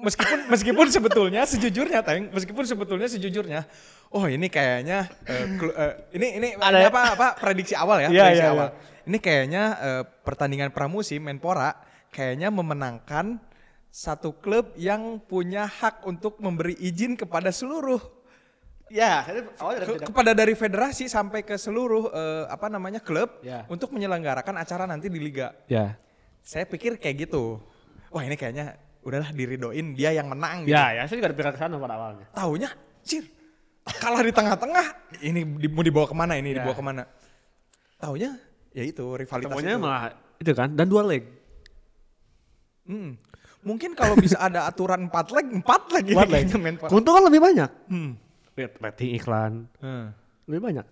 meskipun 0.00 0.38
meskipun 0.48 0.86
sebetulnya 0.88 1.42
sejujurnya 1.44 2.00
Teng, 2.02 2.30
meskipun 2.32 2.64
sebetulnya 2.64 3.10
sejujurnya 3.10 3.66
oh 4.08 4.24
ini 4.24 4.46
kayaknya 4.48 5.10
kelu- 5.58 5.74
eh, 5.76 5.92
ini 6.16 6.26
ini 6.38 6.48
Ada 6.56 6.70
ini 6.72 6.86
ya? 6.86 6.90
apa 6.90 7.00
apa 7.12 7.26
prediksi 7.36 7.74
awal 7.76 7.98
ya, 8.00 8.08
Iya, 8.08 8.22
prediksi 8.24 8.42
iya, 8.42 8.50
awal. 8.54 8.68
Ini 9.04 9.18
kayaknya 9.20 9.62
eh, 9.76 10.02
pertandingan 10.24 10.70
pramusim 10.72 11.20
Menpora 11.20 11.74
kayaknya 12.08 12.48
memenangkan 12.48 13.42
satu 13.88 14.32
klub 14.34 14.72
yang 14.74 15.18
punya 15.18 15.64
hak 15.64 16.04
untuk 16.04 16.38
memberi 16.38 16.76
izin 16.76 17.14
kepada 17.14 17.48
seluruh 17.48 17.98
Ya, 18.88 19.20
ke- 19.20 20.00
kepada 20.00 20.32
dari 20.32 20.56
federasi 20.56 21.12
sampai 21.12 21.44
ke 21.44 21.60
seluruh 21.60 22.08
eh, 22.08 22.44
apa 22.48 22.72
namanya 22.72 23.04
klub 23.04 23.28
Ya. 23.44 23.68
untuk 23.68 23.92
menyelenggarakan 23.92 24.56
acara 24.56 24.88
nanti 24.88 25.12
di 25.12 25.20
liga. 25.20 25.52
Ya. 25.68 26.00
Saya 26.40 26.64
pikir 26.64 26.96
kayak 26.96 27.28
gitu. 27.28 27.60
Wah 28.08 28.24
ini 28.24 28.32
kayaknya 28.32 28.80
udahlah 29.04 29.28
diridoin 29.28 29.92
dia 29.92 30.16
yang 30.16 30.32
menang. 30.32 30.64
Gitu. 30.64 30.72
Ya, 30.72 30.96
ya 30.96 31.02
saya 31.04 31.20
juga 31.20 31.28
berpikir 31.28 31.52
ke 31.52 31.60
sana 31.60 31.76
pada 31.76 31.94
awalnya. 31.94 32.26
Taunya, 32.32 32.72
cir 33.04 33.28
kalah 33.84 34.24
di 34.24 34.32
tengah-tengah. 34.32 34.86
Ini 35.20 35.40
di- 35.60 35.68
mau 35.68 35.84
dibawa 35.84 36.08
ke 36.08 36.16
mana 36.16 36.40
ini? 36.40 36.56
Ya. 36.56 36.64
Dibawa 36.64 36.72
ke 36.72 36.80
mana? 36.80 37.02
Taunya 38.00 38.40
ya 38.72 38.84
itu 38.84 39.04
rivalitas 39.04 39.52
Ketemunya 39.52 39.76
itu. 39.76 39.84
malah 39.84 40.02
itu 40.40 40.52
kan 40.56 40.72
dan 40.72 40.88
dua 40.88 41.04
leg. 41.04 41.28
Hmm. 42.88 43.20
Mungkin 43.68 43.92
kalau 43.92 44.16
bisa 44.16 44.40
ada 44.40 44.64
aturan 44.64 45.06
empat 45.06 45.28
leg, 45.28 45.46
empat 45.52 45.82
leg. 45.92 46.04
Empat 46.08 46.24
leg. 46.26 46.48
kayaknya 46.48 46.56
Menpora. 46.58 46.88
Keuntungan 46.88 47.22
lebih 47.28 47.40
banyak. 47.42 47.70
Hmm. 47.92 48.10
Lihat 48.56 48.72
rating 48.80 49.10
iklan 49.14 49.52
Hmm. 49.78 50.16
lebih 50.48 50.60
banyak. 50.64 50.86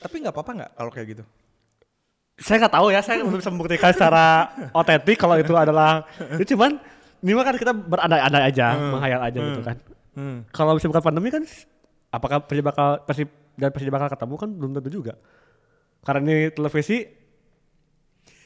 Tapi 0.00 0.14
nggak 0.18 0.34
apa-apa 0.34 0.50
nggak 0.58 0.70
kalau 0.74 0.90
kayak 0.90 1.06
gitu? 1.08 1.24
Saya 2.34 2.66
nggak 2.66 2.74
tahu 2.74 2.86
ya, 2.90 3.00
saya 3.00 3.20
belum 3.20 3.38
bisa 3.38 3.52
membuktikan 3.52 3.92
secara 3.92 4.48
otentik 4.80 5.14
kalau 5.14 5.36
itu 5.36 5.54
adalah. 5.54 6.02
Itu 6.34 6.56
cuman 6.56 6.82
ini 7.20 7.30
mah 7.30 7.44
kan 7.44 7.54
kita 7.54 7.70
berandai-andai 7.70 8.42
aja, 8.42 8.66
menghayal 8.74 9.20
aja 9.22 9.38
gitu 9.38 9.60
kan. 9.62 9.76
Hmm. 10.16 10.38
Kalau 10.50 10.74
bisa 10.74 10.88
bukan 10.88 11.04
pandemi 11.04 11.30
kan, 11.30 11.44
apakah 12.10 12.42
Persib 12.42 12.64
bakal 12.64 13.04
Persib 13.04 13.28
dan 13.54 13.70
Persib 13.70 13.92
bakal 13.92 14.08
ketemu 14.08 14.34
kan 14.34 14.48
belum 14.50 14.70
tentu 14.74 14.90
juga. 14.90 15.14
Karena 16.02 16.26
ini 16.26 16.50
televisi. 16.50 17.19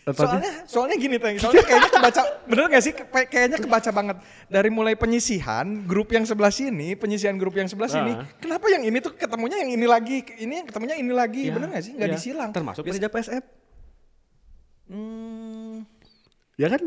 Soalnya, 0.06 0.52
soalnya 0.64 0.96
gini 0.96 1.16
Teng, 1.16 1.36
soalnya 1.36 1.64
kayaknya 1.64 1.88
kebaca, 1.90 2.20
bener 2.50 2.64
gak 2.68 2.82
sih? 2.82 2.92
Kayak- 2.92 3.28
Kayaknya 3.30 3.58
kebaca 3.58 3.90
banget. 3.90 4.16
Dari 4.46 4.68
mulai 4.68 4.94
penyisihan, 4.94 5.64
grup 5.82 6.10
yang 6.10 6.22
sebelah 6.22 6.50
sini, 6.50 6.92
penyisihan 6.92 7.32
grup 7.34 7.52
yang 7.52 7.64
sebelah 7.64 7.88
sini. 7.88 8.12
Kenapa 8.36 8.68
yang 8.68 8.82
ini 8.82 9.00
tuh 9.00 9.12
ketemunya 9.12 9.56
yang 9.56 9.72
ini 9.72 9.86
lagi, 9.86 10.20
ini 10.36 10.60
yang 10.60 10.66
ketemunya 10.66 10.94
ini 10.94 11.08
lagi, 11.08 11.42
Ya, 11.42 11.52
bener 11.52 11.68
gak 11.70 11.82
sih? 11.82 11.92
Gak 11.94 12.04
ya. 12.04 12.12
disilang. 12.12 12.50
Termasuk 12.50 12.84
Biasa- 12.84 13.08
PSF. 13.08 13.44
Hmm, 14.84 15.88
Ya 16.54 16.68
kan? 16.68 16.82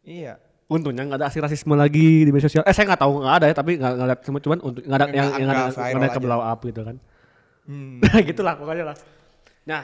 iya. 0.00 0.38
untungnya 0.68 1.00
nggak 1.02 1.16
ada 1.16 1.26
aksi 1.26 1.40
rasisme 1.40 1.72
lagi 1.72 2.22
di 2.22 2.30
media 2.30 2.44
sosial. 2.44 2.60
Eh 2.62 2.70
saya 2.70 2.84
nggak 2.86 3.00
tahu 3.00 3.18
nggak 3.18 3.34
ada 3.34 3.46
ya, 3.48 3.54
tapi 3.56 3.72
nggak 3.74 3.88
nggak 3.90 4.06
lihat 4.06 4.20
cuma 4.22 4.38
cuman 4.38 4.58
untuk 4.60 4.84
nggak 4.84 4.94
ada 4.94 5.06
Nggak- 5.06 5.16
yang 5.16 5.28
yang 5.32 5.48
ada 5.48 5.58
nggak 5.58 5.68
nggak 5.72 5.88
ada 5.96 6.06
ke 6.06 6.12
aja. 6.12 6.20
blow 6.20 6.40
up 6.44 6.58
gitu 6.62 6.80
kan. 6.84 6.96
Hmm. 7.64 7.96
Gitulah 8.28 8.54
pokoknya 8.54 8.84
lah. 8.84 8.96
Nah 9.64 9.80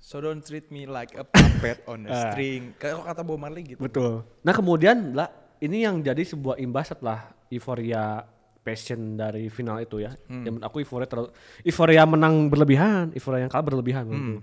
So 0.00 0.18
don't 0.18 0.40
treat 0.40 0.68
me 0.68 0.84
like 0.84 1.12
a 1.12 1.22
puppet 1.22 1.84
on 1.84 2.04
a 2.04 2.10
Ah. 2.10 2.20
string. 2.26 2.72
Kayak 2.74 3.04
kata 3.04 3.20
Bob 3.20 3.36
Marley 3.36 3.62
gitu. 3.66 3.80
betul. 3.80 4.24
Nah 4.40 4.52
kemudian 4.52 5.12
lah 5.12 5.28
ini 5.58 5.84
yang 5.84 6.00
jadi 6.00 6.20
sebuah 6.20 6.56
imbas 6.56 6.88
setelah 6.88 7.28
euforia 7.46 8.24
passion 8.60 9.14
dari 9.14 9.46
final 9.46 9.76
itu 9.78 10.00
ya. 10.00 10.12
Yang 10.26 10.52
menurut 10.54 10.66
aku 10.66 10.76
euforia 10.80 11.04
terlalu 11.04 11.28
euforia 11.62 12.02
menang 12.04 12.48
berlebihan, 12.48 13.12
euforia 13.12 13.44
yang 13.44 13.52
kalah 13.52 13.66
berlebihan. 13.66 14.04
menurutku. 14.04 14.40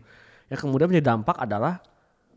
Yang 0.47 0.60
kemudian 0.62 0.88
menjadi 0.88 1.08
dampak 1.10 1.36
adalah 1.36 1.82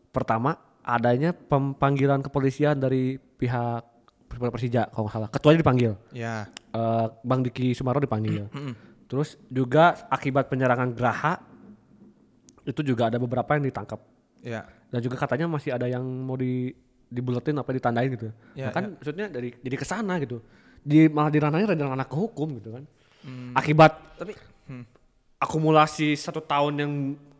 pertama 0.09 0.51
adanya 0.81 1.31
pemanggilan 1.31 2.19
kepolisian 2.19 2.75
dari 2.75 3.15
pihak 3.17 3.85
Persija 4.31 4.87
kalau 4.89 5.05
nggak 5.05 5.13
salah. 5.13 5.29
Ketuanya 5.29 5.59
dipanggil. 5.59 5.91
Ya. 6.09 6.47
Eh, 6.71 7.07
Bang 7.21 7.43
Diki 7.43 7.71
Sumarro 7.71 7.99
dipanggil. 7.99 8.47
Terus 9.05 9.35
juga 9.45 10.07
akibat 10.07 10.47
penyerangan 10.47 10.95
Graha 10.95 11.35
itu 12.71 12.81
juga 12.87 13.11
ada 13.11 13.19
beberapa 13.19 13.59
yang 13.59 13.67
ditangkap. 13.67 13.99
Ya. 14.41 14.65
Dan 14.87 14.99
juga 15.03 15.19
katanya 15.19 15.51
masih 15.51 15.75
ada 15.75 15.85
yang 15.91 16.01
mau 16.01 16.39
di 16.39 16.71
dibuletin 17.11 17.59
apa 17.59 17.69
ditandain 17.75 18.07
gitu. 18.15 18.31
Ya, 18.55 18.71
nah 18.71 18.73
kan 18.73 18.95
maksudnya 18.95 19.27
dari 19.27 19.51
jadi 19.59 19.75
ke 19.75 19.83
sana 19.83 20.15
gitu. 20.23 20.39
Di 20.81 21.11
malah 21.11 21.27
di 21.27 21.39
ranahnya 21.43 21.75
ranah 21.75 22.07
ke 22.07 22.15
hukum 22.15 22.57
gitu 22.57 22.71
kan. 22.71 22.83
Akibat 23.53 24.17
Tapi 24.17 24.33
hmm. 24.71 24.83
akumulasi 25.37 26.15
satu 26.17 26.41
tahun 26.41 26.73
yang 26.79 26.93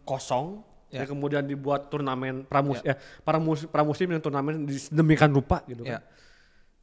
kosong 0.06 0.68
Ya. 0.92 1.08
yang 1.08 1.16
kemudian 1.16 1.48
dibuat 1.48 1.88
turnamen 1.88 2.44
pramus 2.44 2.84
ya, 2.84 3.00
pramus 3.24 3.64
pramusim 3.64 4.12
yang 4.12 4.20
turnamen 4.20 4.68
di 4.68 4.76
sedemikian 4.76 5.32
rupa 5.32 5.64
gitu 5.64 5.88
kan. 5.88 6.04
Ya. 6.04 6.12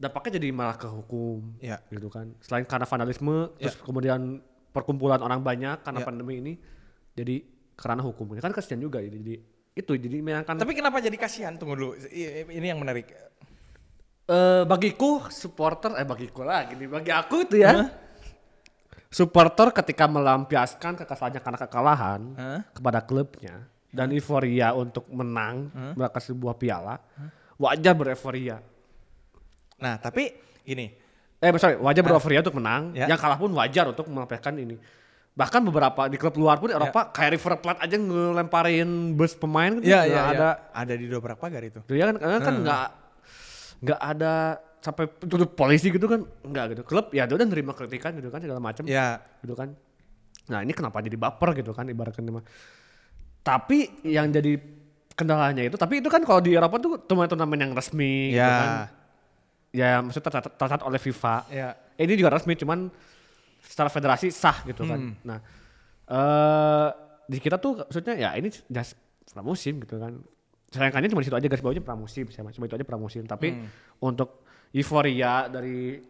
Dampaknya 0.01 0.40
jadi 0.40 0.49
malah 0.49 0.80
ke 0.80 0.88
hukum 0.88 1.61
Ya. 1.61 1.76
gitu 1.92 2.09
kan. 2.09 2.32
Selain 2.40 2.64
karena 2.64 2.88
vandalisme 2.88 3.53
Ya. 3.61 3.68
terus 3.68 3.76
kemudian 3.84 4.40
perkumpulan 4.72 5.20
orang 5.20 5.44
banyak 5.44 5.84
karena 5.84 6.01
Ya. 6.01 6.07
pandemi 6.09 6.40
ini 6.40 6.53
jadi 7.12 7.44
karena 7.79 8.03
hukum. 8.03 8.35
Kan 8.43 8.51
kasihan 8.51 8.83
juga 8.83 8.99
jadi, 8.99 9.14
jadi 9.14 9.35
itu 9.79 9.93
jadi 9.95 10.18
menyangkan 10.18 10.59
Tapi 10.59 10.74
kenapa 10.74 10.99
jadi 10.99 11.14
kasihan? 11.14 11.55
Tunggu 11.55 11.79
dulu. 11.79 11.93
Ini 12.51 12.66
yang 12.74 12.83
menarik. 12.83 13.07
Eh 14.29 14.62
bagiku 14.66 15.31
supporter 15.31 15.95
eh 15.95 16.05
bagiku 16.05 16.43
lagi 16.43 16.74
nih 16.74 16.91
bagi 16.91 17.14
aku 17.14 17.47
itu 17.47 17.62
ya. 17.62 17.87
Supporter 19.09 19.72
ketika 19.72 20.05
melampiaskan 20.05 20.99
kekesalannya 21.01 21.41
karena 21.41 21.59
kekalahan 21.64 22.20
Hah? 22.37 22.61
kepada 22.76 23.01
klubnya 23.01 23.64
dan 23.89 24.12
euforia 24.12 24.76
untuk 24.76 25.09
menang 25.09 25.72
mendapatkan 25.97 26.29
sebuah 26.29 26.61
piala, 26.61 27.01
wajar 27.57 27.97
bereforia. 27.97 28.61
Nah, 29.81 29.97
tapi 29.97 30.29
gini. 30.61 30.93
Eh 31.41 31.55
sorry, 31.57 31.81
wajar 31.81 32.03
bereforia 32.05 32.45
untuk 32.45 32.61
menang. 32.61 32.93
Ya. 32.93 33.09
Yang 33.09 33.18
kalah 33.22 33.39
pun 33.41 33.49
wajar 33.57 33.89
untuk 33.89 34.11
melampiaskan 34.12 34.61
ini. 34.61 34.76
Bahkan 35.39 35.61
beberapa 35.62 36.11
di 36.11 36.18
klub 36.18 36.34
luar 36.34 36.59
pun 36.59 36.66
Eropa 36.66 37.14
kayak 37.14 37.39
River 37.39 37.55
Plate 37.62 37.80
aja 37.86 37.95
ngelemparin 37.95 39.14
bus 39.14 39.39
pemain 39.39 39.70
gitu. 39.78 39.86
Ya, 39.86 40.03
nggak 40.03 40.11
ya, 40.11 40.22
ada 40.26 40.34
ada. 40.34 40.49
Ada 40.74 40.95
di 40.99 41.07
dobrak 41.07 41.39
pagar 41.39 41.62
itu. 41.62 41.78
Ya 41.95 42.11
kan 42.11 42.16
karena 42.18 42.39
kan 42.43 42.55
nggak 42.59 42.86
nggak 43.78 44.01
ada 44.03 44.32
sampai 44.78 45.11
tutup 45.26 45.55
polisi 45.55 45.91
gitu 45.91 46.07
kan 46.07 46.22
nggak 46.22 46.64
gitu 46.74 46.82
klub 46.86 47.11
ya 47.11 47.26
udah 47.26 47.47
nerima 47.47 47.74
kritikan 47.74 48.14
gitu 48.14 48.30
kan 48.30 48.39
segala 48.39 48.62
macam 48.62 48.86
Ya. 48.86 49.18
gitu 49.43 49.55
kan 49.59 49.74
nah 50.49 50.62
ini 50.64 50.72
kenapa 50.72 51.03
jadi 51.03 51.18
baper 51.18 51.53
gitu 51.59 51.74
kan 51.74 51.84
ibaratnya 51.91 52.30
mah 52.30 52.47
tapi 53.43 53.91
yang 54.07 54.30
jadi 54.30 54.59
kendalanya 55.18 55.66
itu 55.66 55.74
tapi 55.74 55.99
itu 55.99 56.07
kan 56.07 56.22
kalau 56.22 56.39
di 56.39 56.55
Eropa 56.55 56.78
tuh 56.78 57.03
turnamen 57.05 57.59
yang 57.59 57.72
resmi 57.74 58.32
gitu 58.32 58.43
kan 58.47 58.70
Ya. 59.74 59.99
ya 59.99 60.01
maksudnya 60.01 60.30
tercatat, 60.30 60.80
oleh 60.80 60.97
FIFA 61.03 61.36
Ya. 61.51 61.68
Eh, 61.99 62.07
ini 62.07 62.14
juga 62.14 62.39
resmi 62.39 62.55
cuman 62.55 62.89
secara 63.62 63.90
federasi 63.90 64.30
sah 64.30 64.62
gitu 64.66 64.86
kan. 64.86 65.00
Nah 65.26 65.38
eh 66.09 66.88
di 67.28 67.38
kita 67.38 67.61
tuh 67.61 67.84
maksudnya 67.84 68.16
ya 68.16 68.30
ini 68.40 68.48
just 68.48 68.96
pramusim 69.30 69.84
gitu 69.84 70.00
kan. 70.00 70.18
Sayangkannya 70.68 71.09
cuma 71.09 71.20
di 71.24 71.28
situ 71.28 71.36
aja 71.36 71.48
garis 71.48 71.64
bawahnya 71.64 71.84
pramusim 71.84 72.28
cuma 72.28 72.52
cuma 72.52 72.64
itu 72.68 72.74
aja 72.76 72.86
pramusim. 72.86 73.24
Tapi 73.28 73.48
untuk 74.00 74.44
euforia 74.72 75.48
dari 75.48 76.00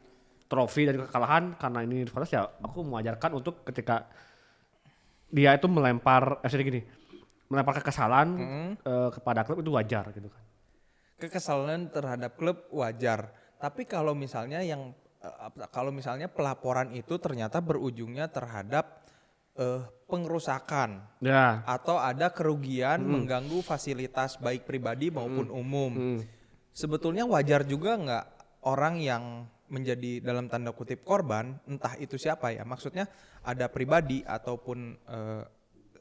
trofi 0.48 0.88
dari 0.88 0.98
kekalahan 0.98 1.60
karena 1.60 1.84
ini 1.84 2.08
rivalitas 2.08 2.32
ya 2.32 2.42
aku 2.64 2.80
mewajarkan 2.80 3.36
untuk 3.36 3.62
ketika 3.68 4.08
dia 5.28 5.52
itu 5.52 5.68
melempar 5.68 6.40
eh, 6.40 6.48
sorry 6.48 6.64
gini 6.64 6.80
melempar 7.52 7.84
kekesalan 7.84 8.28
eh, 8.80 9.10
kepada 9.12 9.44
klub 9.44 9.60
itu 9.60 9.70
wajar 9.76 10.08
gitu 10.16 10.28
kan. 10.32 10.42
Kekesalan 11.18 11.90
terhadap 11.90 12.38
klub 12.38 12.64
wajar. 12.72 13.34
Tapi 13.58 13.84
kalau 13.84 14.14
misalnya 14.14 14.62
yang 14.62 14.94
kalau 15.74 15.90
misalnya 15.90 16.30
pelaporan 16.30 16.94
itu 16.94 17.18
ternyata 17.18 17.58
berujungnya 17.58 18.30
terhadap 18.30 19.02
eh, 19.58 19.82
pengerusakan 20.06 21.02
ya 21.18 21.66
atau 21.66 21.98
ada 21.98 22.30
kerugian 22.30 23.02
mengganggu 23.02 23.60
fasilitas 23.60 24.38
baik 24.38 24.64
pribadi 24.64 25.10
maupun 25.10 25.50
umum. 25.50 25.92
Sebetulnya 26.70 27.26
wajar 27.26 27.66
juga 27.66 27.98
nggak 27.98 28.24
orang 28.62 29.02
yang 29.02 29.50
menjadi 29.68 30.24
dalam 30.24 30.48
tanda 30.48 30.72
kutip 30.72 31.04
korban, 31.04 31.60
entah 31.68 31.92
itu 32.00 32.16
siapa 32.16 32.54
ya, 32.56 32.64
maksudnya 32.64 33.04
ada 33.44 33.68
pribadi 33.68 34.24
ataupun 34.24 34.78
eh, 34.96 35.42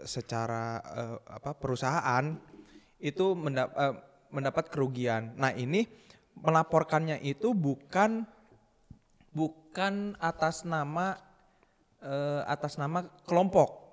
secara 0.06 0.80
eh, 0.86 1.18
apa 1.34 1.58
perusahaan 1.58 2.38
itu 3.02 3.34
mendap- 3.34 3.74
eh, 3.76 3.96
mendapat 4.32 4.70
kerugian. 4.70 5.34
Nah 5.36 5.52
ini 5.52 5.84
melaporkannya 6.38 7.20
itu 7.26 7.58
bukan 7.58 8.24
bukan 9.38 10.18
atas 10.18 10.66
nama 10.66 11.14
eh, 12.02 12.42
atas 12.50 12.82
nama 12.82 13.06
kelompok 13.30 13.86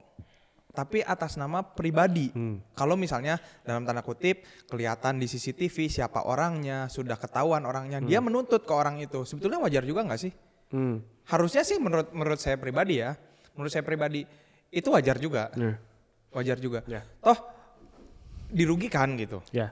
tapi 0.74 1.06
atas 1.06 1.38
nama 1.38 1.62
pribadi. 1.62 2.34
Kalau 2.74 2.98
misalnya 2.98 3.38
dalam 3.62 3.86
tanda 3.86 4.02
kutip 4.02 4.42
kelihatan 4.66 5.22
di 5.22 5.30
CCTV 5.30 5.86
siapa 5.86 6.26
orangnya, 6.26 6.90
sudah 6.90 7.14
ketahuan 7.14 7.62
orangnya, 7.62 8.02
dia 8.02 8.18
menuntut 8.18 8.66
ke 8.66 8.74
orang 8.74 8.98
itu. 8.98 9.22
Sebetulnya 9.22 9.62
wajar 9.62 9.86
juga 9.86 10.02
nggak 10.02 10.18
sih? 10.18 10.34
hmm. 10.74 10.96
Harusnya 11.30 11.62
sih 11.62 11.78
menurut 11.78 12.10
menurut 12.10 12.42
saya 12.42 12.58
pribadi 12.58 12.98
ya, 12.98 13.14
menurut 13.54 13.70
saya 13.70 13.86
pribadi 13.86 14.26
itu 14.74 14.88
wajar 14.90 15.14
juga, 15.22 15.54
Ya. 15.54 15.78
wajar 16.34 16.58
juga. 16.58 16.82
Ya. 16.90 17.06
Toh 17.22 17.38
dirugikan 18.50 19.14
gitu. 19.14 19.46
ya 19.54 19.70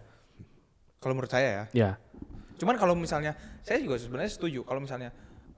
Kalau 1.02 1.18
menurut 1.18 1.34
saya 1.34 1.50
ya. 1.50 1.64
ya 1.74 1.90
Cuman 2.62 2.78
kalau 2.78 2.94
misalnya 2.94 3.34
saya 3.66 3.82
juga 3.82 3.98
sebenarnya 3.98 4.30
setuju 4.30 4.62
kalau 4.62 4.78
misalnya 4.78 5.10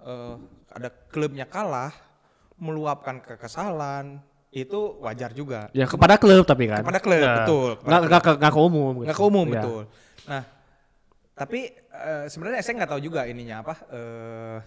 eh, 0.05 0.35
ada 0.71 0.89
klubnya 1.09 1.45
kalah 1.45 1.91
meluapkan 2.57 3.19
kekesalan 3.19 4.21
itu 4.51 5.03
wajar 5.03 5.35
juga. 5.35 5.67
Ya 5.75 5.85
kepada 5.85 6.15
klub 6.15 6.47
tapi 6.47 6.71
kan. 6.71 6.87
Kepada 6.87 7.01
klub, 7.03 7.19
Ya. 7.19 7.43
betul, 7.43 7.71
Nggak, 7.83 8.01
nggak, 8.07 8.23
ke- 8.23 8.39
nggak 8.39 8.53
ke 8.55 8.61
umum. 8.61 8.93
gitu. 8.95 9.05
nggak 9.05 9.17
ke 9.19 9.25
umum 9.25 9.47
Ya. 9.47 9.53
betul. 9.59 9.83
Nah, 10.25 10.43
tapi 11.35 11.61
eh, 11.75 12.25
sebenarnya 12.29 12.63
saya 12.63 12.75
nggak 12.79 12.91
tahu 12.91 13.03
juga 13.03 13.27
ininya 13.27 13.57
apa 13.61 13.75
eh, 13.91 14.59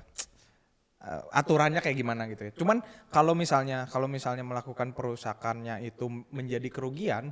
eh, 0.99 1.21
aturannya 1.31 1.79
kayak 1.79 1.95
gimana 1.95 2.27
gitu 2.27 2.41
ya. 2.43 2.51
Cuman 2.53 2.77
kalau 3.07 3.31
misalnya 3.31 3.88
kalau 3.88 4.11
misalnya 4.11 4.43
melakukan 4.43 4.91
perusakannya 4.91 5.79
itu 5.81 6.05
menjadi 6.29 6.67
kerugian, 6.67 7.31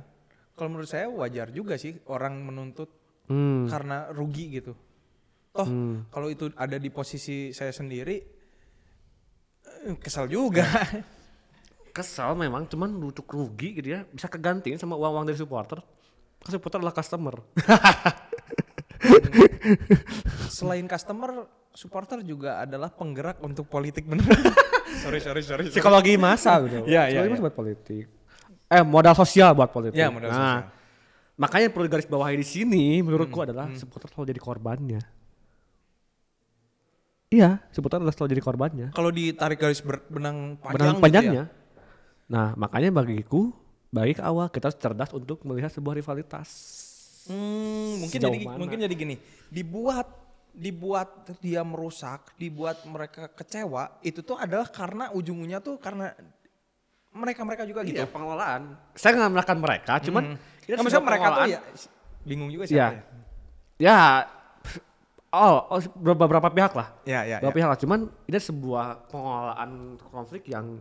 kalau 0.56 0.72
menurut 0.72 0.88
saya 0.88 1.12
wajar 1.12 1.52
juga 1.52 1.76
sih 1.76 2.00
orang 2.08 2.40
menuntut 2.40 2.88
Hmm. 3.26 3.66
karena 3.68 4.08
rugi 4.08 4.54
gitu. 4.54 4.72
Toh 5.56 5.68
kalau 6.12 6.28
itu 6.28 6.52
ada 6.54 6.76
di 6.76 6.92
posisi 6.92 7.50
saya 7.56 7.72
sendiri 7.72 8.16
eh, 9.88 9.96
kesal 9.96 10.28
juga. 10.28 10.68
Kesal 11.96 12.36
memang, 12.36 12.68
cuman 12.68 12.92
untuk 13.00 13.24
rugi 13.24 13.80
gitu 13.80 13.96
ya. 13.96 14.04
Bisa 14.04 14.28
kegantiin 14.28 14.76
sama 14.76 15.00
uang-uang 15.00 15.32
dari 15.32 15.38
supporter. 15.40 15.80
Kan 16.44 16.50
supporter 16.52 16.84
adalah 16.84 16.92
customer. 16.92 17.40
Selain 20.52 20.84
customer, 20.84 21.48
supporter 21.72 22.20
juga 22.20 22.60
adalah 22.60 22.92
penggerak 22.92 23.40
untuk 23.40 23.64
politik 23.68 24.04
bener. 24.04 24.28
sorry 25.04 25.24
sorry 25.24 25.40
sorry. 25.40 25.64
Psikologi 25.72 26.20
masa 26.20 26.60
gitu. 26.64 26.84
Iya, 26.84 27.06
iya, 27.08 27.24
Psikologi 27.24 27.24
iya. 27.24 27.32
masa 27.32 27.44
buat 27.48 27.56
politik. 27.56 28.04
Eh 28.66 28.84
modal 28.84 29.14
sosial 29.16 29.56
buat 29.56 29.72
politik. 29.72 29.96
Iya, 29.96 30.12
modal 30.12 30.28
nah, 30.28 30.36
sosial. 30.36 30.60
Makanya 31.36 31.68
perlu 31.68 31.86
garis 31.88 32.08
bawahi 32.08 32.40
di 32.40 32.46
sini 32.48 33.04
menurutku 33.04 33.40
Hmm, 33.40 33.46
adalah 33.48 33.66
supporter 33.76 34.08
selalu 34.08 34.32
jadi 34.32 34.40
korbannya. 34.40 35.00
Iya, 37.26 37.58
supporter 37.74 37.98
adalah 37.98 38.14
selalu 38.14 38.30
jadi 38.32 38.42
korbannya. 38.42 38.88
Kalau 38.94 39.10
ditarik 39.10 39.58
garis 39.58 39.82
ber- 39.82 40.06
benang 40.06 40.54
panjang 40.56 40.74
Benang 40.78 40.94
gitu 40.94 41.02
panjangnya. 41.02 41.34
ya. 41.34 41.44
Nah, 42.26 42.48
makanya 42.54 42.90
bagiku 42.94 43.50
baik 43.90 44.22
awal 44.22 44.46
kita 44.46 44.70
harus 44.70 44.78
cerdas 44.78 45.10
untuk 45.10 45.42
melihat 45.42 45.70
sebuah 45.70 45.98
rivalitas. 45.98 46.48
Hmm, 47.26 47.98
mungkin 47.98 48.18
Sejauh 48.22 48.30
jadi 48.30 48.46
mana? 48.46 48.58
mungkin 48.62 48.78
jadi 48.78 48.94
gini, 48.94 49.16
dibuat 49.50 50.06
dibuat 50.54 51.08
dia 51.42 51.66
merusak, 51.66 52.32
dibuat 52.38 52.86
mereka 52.86 53.26
kecewa, 53.28 53.98
itu 54.00 54.22
tuh 54.22 54.38
adalah 54.38 54.70
karena 54.70 55.10
ujungnya 55.10 55.58
tuh 55.58 55.76
karena 55.76 56.14
mereka-mereka 57.10 57.66
juga 57.66 57.82
gitu. 57.82 57.98
Iya, 57.98 58.06
pengelolaan. 58.06 58.78
Saya 58.94 59.18
nggak 59.18 59.32
menekan 59.34 59.58
mereka, 59.58 59.92
cuman 59.98 60.24
Hmm. 60.38 60.62
ini 60.62 60.78
sebuah 60.78 61.02
mereka 61.02 61.26
tuh 61.34 61.42
ya 61.50 61.60
bingung 62.22 62.50
juga 62.54 62.64
Iya. 62.64 62.70
siapa 62.70 62.94
ya. 62.94 63.02
Ya, 63.76 63.98
Oh, 65.34 65.66
oh 65.68 65.80
beberapa, 65.98 66.48
pihak 66.48 66.72
lah. 66.72 66.94
Ya, 67.02 67.26
ya, 67.26 67.42
beberapa 67.42 67.52
ya. 67.52 67.58
pihak 67.58 67.68
lah. 67.74 67.78
Cuman 67.82 67.98
ini 68.24 68.38
sebuah 68.38 69.10
pengelolaan 69.10 69.70
konflik 70.00 70.46
yang 70.48 70.80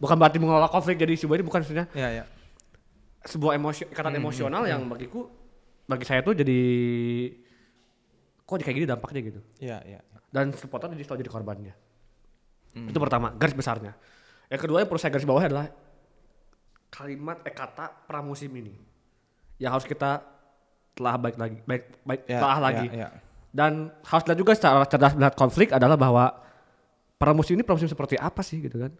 bukan 0.00 0.16
berarti 0.18 0.38
mengelola 0.40 0.66
konflik 0.66 0.98
jadi 0.98 1.14
sebuah 1.14 1.36
ini 1.38 1.46
bukan 1.46 1.60
sebenarnya 1.62 1.88
Ya, 1.94 2.08
ya. 2.10 2.24
sebuah 3.24 3.54
emosi 3.56 3.88
ikatan 3.88 4.12
Hmm, 4.12 4.20
emosional 4.20 4.62
yang 4.66 4.84
bagiku 4.84 5.30
bagi 5.86 6.04
saya 6.04 6.20
tuh 6.20 6.34
jadi 6.34 6.60
kok 8.44 8.60
kayak 8.60 8.76
gini 8.76 8.86
dampaknya 8.88 9.20
gitu. 9.24 9.40
Ya, 9.58 9.78
ya. 9.84 10.00
Dan 10.28 10.50
supporter 10.52 10.90
jadi 10.92 11.04
selalu 11.06 11.20
jadi 11.24 11.32
korbannya. 11.32 11.74
Hmm. 12.74 12.88
Itu 12.90 12.98
pertama, 12.98 13.30
garis 13.32 13.54
besarnya. 13.54 13.94
Yang 14.50 14.60
kedua 14.60 14.82
yang 14.82 14.88
perlu 14.90 15.00
saya 15.00 15.12
garis 15.14 15.24
bawahi 15.24 15.46
adalah 15.48 15.66
kalimat 16.90 17.42
eh 17.42 17.50
kata 17.50 17.90
pramusim 18.06 18.50
ini 18.54 18.74
yang 19.58 19.74
harus 19.74 19.86
kita 19.86 20.22
telah 20.94 21.14
baik 21.18 21.34
lagi, 21.34 21.58
baik 21.64 21.82
baik 22.02 22.20
Ya, 22.26 22.38
telah 22.38 22.58
ya, 22.58 22.62
lagi. 22.62 22.86
ya. 22.90 23.08
Dan 23.54 23.94
harus 24.02 24.24
lihat 24.26 24.38
juga 24.38 24.52
secara 24.58 24.82
cerdas 24.90 25.14
melihat 25.14 25.38
konflik 25.38 25.70
adalah 25.70 25.94
bahwa 25.94 26.34
pramusim 27.14 27.54
ini 27.54 27.62
pramusim 27.62 27.86
seperti 27.86 28.18
apa 28.18 28.42
sih 28.42 28.58
gitu 28.58 28.82
kan? 28.82 28.90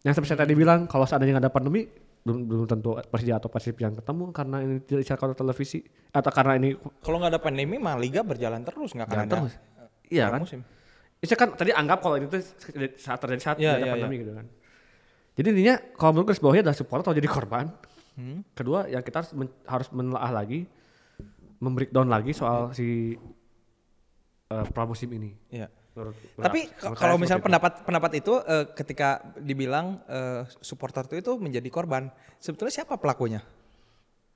Yang 0.00 0.20
seperti 0.20 0.30
saya 0.32 0.40
tadi 0.48 0.56
bilang 0.56 0.88
kalau 0.88 1.04
seandainya 1.04 1.36
nggak 1.36 1.44
ada 1.48 1.52
pandemi 1.52 1.84
belum 2.24 2.48
belum 2.48 2.64
tentu 2.64 2.96
Persija 2.96 3.36
atau 3.36 3.52
Persib 3.52 3.76
yang 3.84 3.92
ketemu 3.92 4.32
karena 4.32 4.56
ini 4.64 4.80
tidak 4.80 5.20
oleh 5.20 5.36
televisi 5.36 5.84
atau 6.08 6.32
karena 6.32 6.56
ini 6.56 6.72
Kalau 7.04 7.20
nggak 7.20 7.36
ada 7.36 7.40
pandemi 7.40 7.76
mah 7.76 8.00
liga 8.00 8.24
berjalan 8.24 8.64
terus 8.64 8.96
nggak 8.96 9.06
akan 9.12 9.18
ada 9.20 9.32
terus. 9.36 9.52
Iya 10.08 10.32
kan? 10.32 10.40
musim. 10.40 10.60
Itu 11.20 11.36
kan 11.36 11.52
tadi 11.52 11.76
anggap 11.76 12.00
kalau 12.00 12.16
itu 12.16 12.40
saat 12.96 13.20
terjadi 13.20 13.42
saat 13.44 13.56
tidak 13.60 13.76
ada 13.76 13.84
iya, 13.84 13.92
pandemi 13.92 14.16
gitu 14.24 14.32
kan. 14.32 14.46
Jadi 15.36 15.46
intinya 15.52 15.74
kalau 16.00 16.10
menurut 16.16 16.26
garis 16.32 16.40
bawahnya 16.40 16.62
adalah 16.64 16.78
supporter 16.80 17.04
atau 17.04 17.16
jadi 17.20 17.28
korban. 17.28 17.66
Hmm. 18.16 18.40
Kedua 18.56 18.88
yang 18.88 19.04
kita 19.04 19.20
harus 19.20 19.32
men- 19.36 19.60
harus 19.68 19.88
menelaah 19.92 20.32
lagi, 20.32 20.64
membreakdown 21.60 22.08
lagi 22.08 22.32
soal 22.32 22.72
si 22.72 23.20
eh, 24.54 24.64
pramusim 24.70 25.10
ini. 25.10 25.34
Iya. 25.50 25.66
Menurut, 25.94 26.14
Tapi 26.42 26.74
kalau 26.98 27.14
misalnya 27.14 27.38
itu. 27.42 27.46
pendapat 27.50 27.72
pendapat 27.86 28.10
itu 28.18 28.32
eh, 28.42 28.66
ketika 28.74 29.22
dibilang 29.38 30.02
eh, 30.06 30.42
supporter 30.58 31.06
itu 31.06 31.22
itu 31.22 31.32
menjadi 31.38 31.68
korban, 31.70 32.10
sebetulnya 32.38 32.82
siapa 32.82 32.98
pelakunya? 32.98 33.42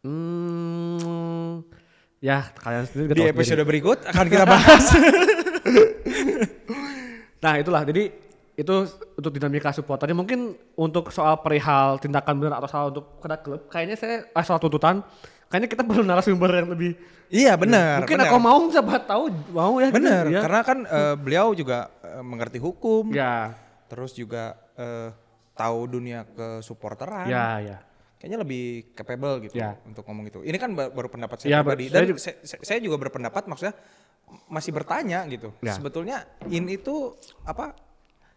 Hmm, 0.07 1.67
ya 2.23 2.47
kalian 2.63 2.87
sendiri 2.87 3.11
Di 3.11 3.23
episode 3.35 3.59
sendiri. 3.59 3.71
berikut 3.75 3.99
akan 4.07 4.27
kita 4.27 4.45
bahas. 4.47 4.85
Nah 7.39 7.55
itulah 7.55 7.87
jadi 7.87 8.11
itu 8.59 8.75
untuk 9.15 9.31
dinamika 9.31 9.71
supporternya 9.71 10.19
mungkin 10.19 10.59
untuk 10.75 11.15
soal 11.15 11.39
perihal 11.39 12.03
tindakan 12.03 12.43
benar 12.43 12.59
atau 12.59 12.67
salah 12.67 12.87
untuk 12.91 13.23
kena 13.23 13.39
klub 13.39 13.71
kayaknya 13.71 13.95
saya 13.95 14.27
ah, 14.35 14.43
soal 14.43 14.59
tuntutan 14.59 15.07
kayaknya 15.49 15.69
kita 15.69 15.83
perlu 15.83 16.03
narasumber 16.03 16.51
yang 16.55 16.69
lebih 16.69 16.93
iya 17.29 17.53
benar. 17.55 18.05
mungkin 18.05 18.21
aku 18.21 18.37
mau 18.39 18.61
siapa 18.69 19.01
tahu 19.03 19.25
mau 19.51 19.77
ya 19.77 19.89
gitu, 19.89 19.97
Benar, 19.99 20.25
ya. 20.29 20.41
karena 20.41 20.61
kan 20.63 20.79
eh, 20.83 21.15
beliau 21.15 21.53
juga 21.53 21.89
eh, 22.01 22.21
mengerti 22.21 22.57
hukum, 22.57 23.11
ya 23.11 23.53
terus 23.85 24.13
juga 24.13 24.57
eh, 24.75 25.09
tahu 25.53 25.79
dunia 25.91 26.23
kesupporteran. 26.29 27.27
ya 27.27 27.59
ya 27.59 27.79
Kayaknya 28.15 28.39
lebih 28.41 28.65
capable 28.93 29.47
gitu 29.47 29.55
Ya. 29.57 29.79
untuk 29.81 30.03
ngomong 30.03 30.27
itu. 30.27 30.43
Ini 30.43 30.59
kan 30.59 30.75
ba- 30.75 30.91
baru 30.91 31.07
pendapat 31.07 31.39
Ya, 31.41 31.63
saya 31.63 31.63
ber- 31.63 31.79
pribadi 31.79 31.85
saya 31.87 31.95
dan 31.95 32.07
juga- 32.09 32.23
saya, 32.43 32.79
juga 32.81 32.97
berpendapat 32.99 33.47
maksudnya 33.47 33.79
masih 34.51 34.75
bertanya 34.75 35.23
gitu. 35.27 35.55
Ya. 35.61 35.71
Sebetulnya 35.71 36.27
in 36.47 36.67
itu 36.67 37.15
apa 37.45 37.79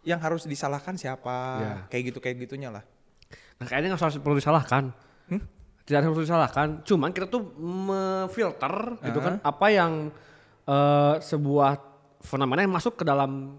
yang 0.03 0.17
harus 0.17 0.45
disalahkan 0.45 0.93
siapa? 0.95 1.33
Ya. 1.57 1.73
Kayak 1.89 2.03
gitu 2.07 2.19
kayak 2.19 2.37
gitunya 2.39 2.69
lah. 2.69 2.85
nah, 3.57 3.65
kayaknya 3.65 3.89
nggak 3.89 4.01
usah 4.01 4.21
perlu 4.21 4.37
disalahkan 4.37 4.93
Hmm? 5.25 5.41
Tidak 5.81 5.99
harus 6.03 6.21
disalahkan 6.21 6.67
cuman 6.81 7.09
kita 7.09 7.25
tuh 7.25 7.41
memfilter 7.57 8.73
gitu 9.01 9.19
Ah. 9.19 9.23
kan 9.23 9.33
apa 9.41 9.67
yang 9.67 9.93
eh, 10.63 11.15
sebuah 11.19 11.71
fenomena 12.21 12.61
yang 12.61 12.71
masuk 12.71 12.95
ke 12.95 13.03
dalam 13.03 13.57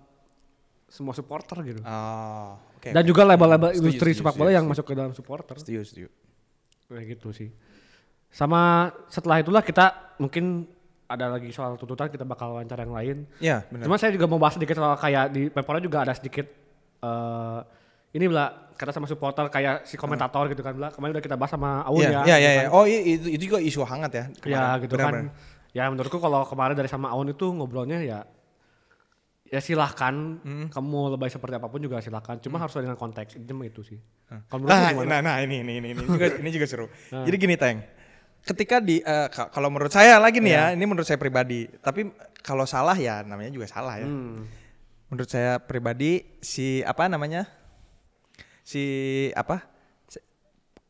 semua 0.87 1.11
supporter 1.11 1.57
gitu 1.65 1.81
Oh, 1.83 2.55
oke. 2.73 2.89
dan 2.89 3.03
juga 3.03 3.25
label-label 3.25 3.75
industri 3.75 4.13
sepak 4.13 4.33
bola 4.33 4.49
setuju, 4.49 4.55
yang 4.55 4.67
masuk 4.67 4.85
ke 4.85 4.95
dalam 4.95 5.13
supporter 5.13 5.57
setuju, 5.57 5.81
setuju. 5.83 6.09
kayak 6.87 7.07
gitu 7.11 7.33
sih 7.33 7.49
sama 8.29 8.89
setelah 9.07 9.41
itulah 9.41 9.61
kita 9.61 10.17
mungkin 10.17 10.69
ada 11.07 11.29
lagi 11.29 11.51
soal 11.51 11.75
tuntutan 11.75 12.09
kita 12.09 12.23
bakal 12.23 12.55
wawancara 12.55 12.81
yang 12.83 12.95
lain 12.95 13.17
Ya, 13.37 13.67
benar. 13.67 13.85
Cuma 13.85 13.97
saya 13.97 14.09
juga 14.11 14.25
mau 14.25 14.39
bahas 14.39 14.55
sedikit 14.55 14.79
soal 14.79 14.95
kayak 14.95 15.25
di 15.29 15.49
Pempola 15.49 15.77
juga 15.77 16.01
ada 16.01 16.13
sedikit 16.13 16.47
eh 16.99 17.61
ini 18.13 18.25
lah 18.27 18.62
kata 18.73 18.91
sama 18.91 19.05
supporter 19.05 19.47
kayak 19.47 19.85
si 19.85 19.95
komentator 19.95 20.47
gitu 20.47 20.61
kan 20.61 20.73
kemarin 20.91 21.13
udah 21.13 21.25
kita 21.25 21.35
bahas 21.35 21.51
sama 21.51 21.85
Aun 21.85 22.01
Iya, 22.01 22.09
ya. 22.09 22.21
iya, 22.23 22.37
iya, 22.37 22.37
gitu 22.39 22.49
iya. 22.51 22.63
kan. 22.63 22.73
Oh, 22.73 22.85
i- 22.85 23.05
itu, 23.13 23.27
itu 23.31 23.43
juga 23.47 23.59
isu 23.59 23.81
hangat 23.83 24.11
ya. 24.11 24.25
Ya 24.25 24.33
kemarin. 24.39 24.79
gitu 24.81 24.95
Benar, 24.95 25.07
kan. 25.09 25.25
Ya 25.73 25.85
menurutku 25.87 26.19
kalau 26.19 26.45
kemarin 26.45 26.75
dari 26.75 26.87
sama 26.87 27.09
Aun 27.09 27.29
itu 27.29 27.47
ngobrolnya 27.49 27.99
ya 27.99 28.21
ya 29.45 29.61
silahkan 29.61 30.41
Hmm. 30.41 30.67
kamu 30.69 31.13
lebay 31.13 31.29
seperti 31.29 31.55
apa 31.55 31.69
pun 31.69 31.77
juga 31.77 32.01
silahkan 32.01 32.41
cuma 32.41 32.57
harus 32.57 32.73
dengan 32.73 32.97
konteks 32.97 33.37
itu 33.37 33.53
mah 33.53 33.69
itu 33.69 33.85
sih 33.85 34.01
kalau 34.49 34.65
menurutmu 34.65 35.05
Nah, 35.05 35.21
nah, 35.21 35.21
nah, 35.21 35.37
ini, 35.39 35.61
ini, 35.61 35.73
ini, 35.77 35.89
ini 35.93 36.03
juga, 36.03 36.27
ini 36.33 36.49
juga 36.49 36.65
seru. 36.65 36.87
Jadi 37.29 37.37
gini, 37.37 37.55
Teng. 37.55 37.85
Ketika 38.43 38.81
di, 38.81 38.99
ka- 39.05 39.53
kalau 39.53 39.69
menurut 39.69 39.93
saya 39.93 40.17
lagi 40.17 40.41
nih 40.41 40.51
ya, 40.51 40.65
ini 40.73 40.83
menurut 40.83 41.05
saya 41.05 41.15
pribadi. 41.15 41.69
Tapi 41.79 42.09
kalau 42.41 42.65
salah 42.65 42.97
ya, 42.97 43.21
namanya 43.23 43.53
juga 43.53 43.69
salah 43.69 44.01
ya. 44.01 44.09
Hmm. 44.09 44.49
Menurut 45.13 45.29
saya 45.29 45.61
pribadi, 45.61 46.25
si 46.41 46.81
apa 46.83 47.07
namanya, 47.07 47.45
si 48.63 48.85
apa, 49.35 49.67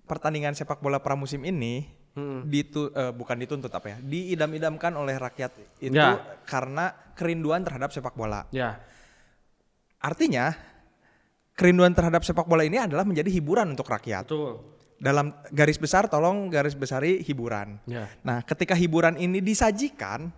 pertandingan 0.05 0.53
sepak 0.53 0.79
bola 0.79 1.01
pramusim 1.01 1.43
ini, 1.43 1.89
Hmm. 2.12 2.45
ditu, 2.45 2.93
eh, 2.93 3.09
bukan 3.09 3.41
dituntut 3.41 3.73
apa 3.73 3.97
ya, 3.97 3.99
diidam-idamkan 4.05 4.93
oleh 4.93 5.16
rakyat 5.16 5.81
itu 5.81 5.97
Ya. 5.97 6.20
karena 6.45 6.93
kerinduan 7.16 7.64
terhadap 7.64 7.89
sepak 7.89 8.12
bola. 8.12 8.45
Ya. 8.53 8.85
Artinya, 9.97 10.53
kerinduan 11.57 11.97
terhadap 11.97 12.20
sepak 12.20 12.45
bola 12.45 12.68
ini 12.68 12.77
adalah 12.77 13.09
menjadi 13.09 13.33
hiburan 13.33 13.73
untuk 13.73 13.89
rakyat 13.89 14.29
Betul. 14.29 14.61
dalam 15.01 15.33
garis 15.57 15.81
besar 15.81 16.05
tolong 16.05 16.53
garis 16.53 16.77
besari 16.77 17.25
hiburan. 17.25 17.81
Ya. 17.89 18.12
Nah, 18.20 18.45
ketika 18.45 18.77
hiburan 18.77 19.16
ini 19.16 19.41
disajikan 19.41 20.29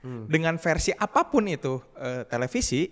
Hmm. 0.00 0.24
dengan 0.24 0.56
versi 0.56 0.96
apa 0.96 1.28
pun 1.28 1.44
itu 1.44 1.84
eh, 2.00 2.24
televisi, 2.24 2.88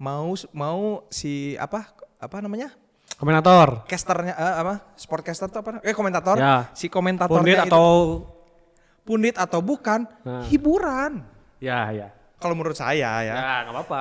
mau 0.00 0.32
mau 0.56 1.04
si 1.12 1.52
apa 1.60 1.92
apa 2.16 2.40
namanya 2.40 2.72
Komentator. 3.16 3.88
casternya 3.88 4.32
eh, 4.32 4.54
apa 4.60 4.74
sportcaster 4.94 5.48
atau 5.48 5.60
apa? 5.60 5.80
Eh 5.80 5.92
komentator, 5.92 6.36
Ya. 6.36 6.68
si 6.72 6.86
Pundit 6.86 6.92
komentatornya 7.16 7.54
itu 7.56 7.68
atau 7.68 7.88
pundit 9.02 9.36
atau 9.36 9.60
bukan 9.60 10.04
Nah. 10.22 10.44
hiburan. 10.44 11.24
ya 11.56 11.88
ya. 11.90 12.08
Kalau 12.36 12.52
menurut 12.52 12.76
saya 12.76 13.24
ya. 13.24 13.32
Ya 13.32 13.54
nggak 13.64 13.72
apa-apa. 13.72 14.00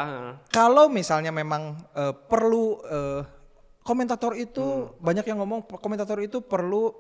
Kalau 0.50 0.92
misalnya 0.92 1.32
memang 1.32 1.80
eh, 1.92 2.12
perlu 2.12 2.84
eh, 2.84 3.22
komentator 3.82 4.36
itu 4.36 4.92
Hmm. 4.92 5.00
banyak 5.00 5.24
yang 5.24 5.40
ngomong 5.40 5.64
komentator 5.80 6.20
itu 6.20 6.42
perlu 6.42 6.92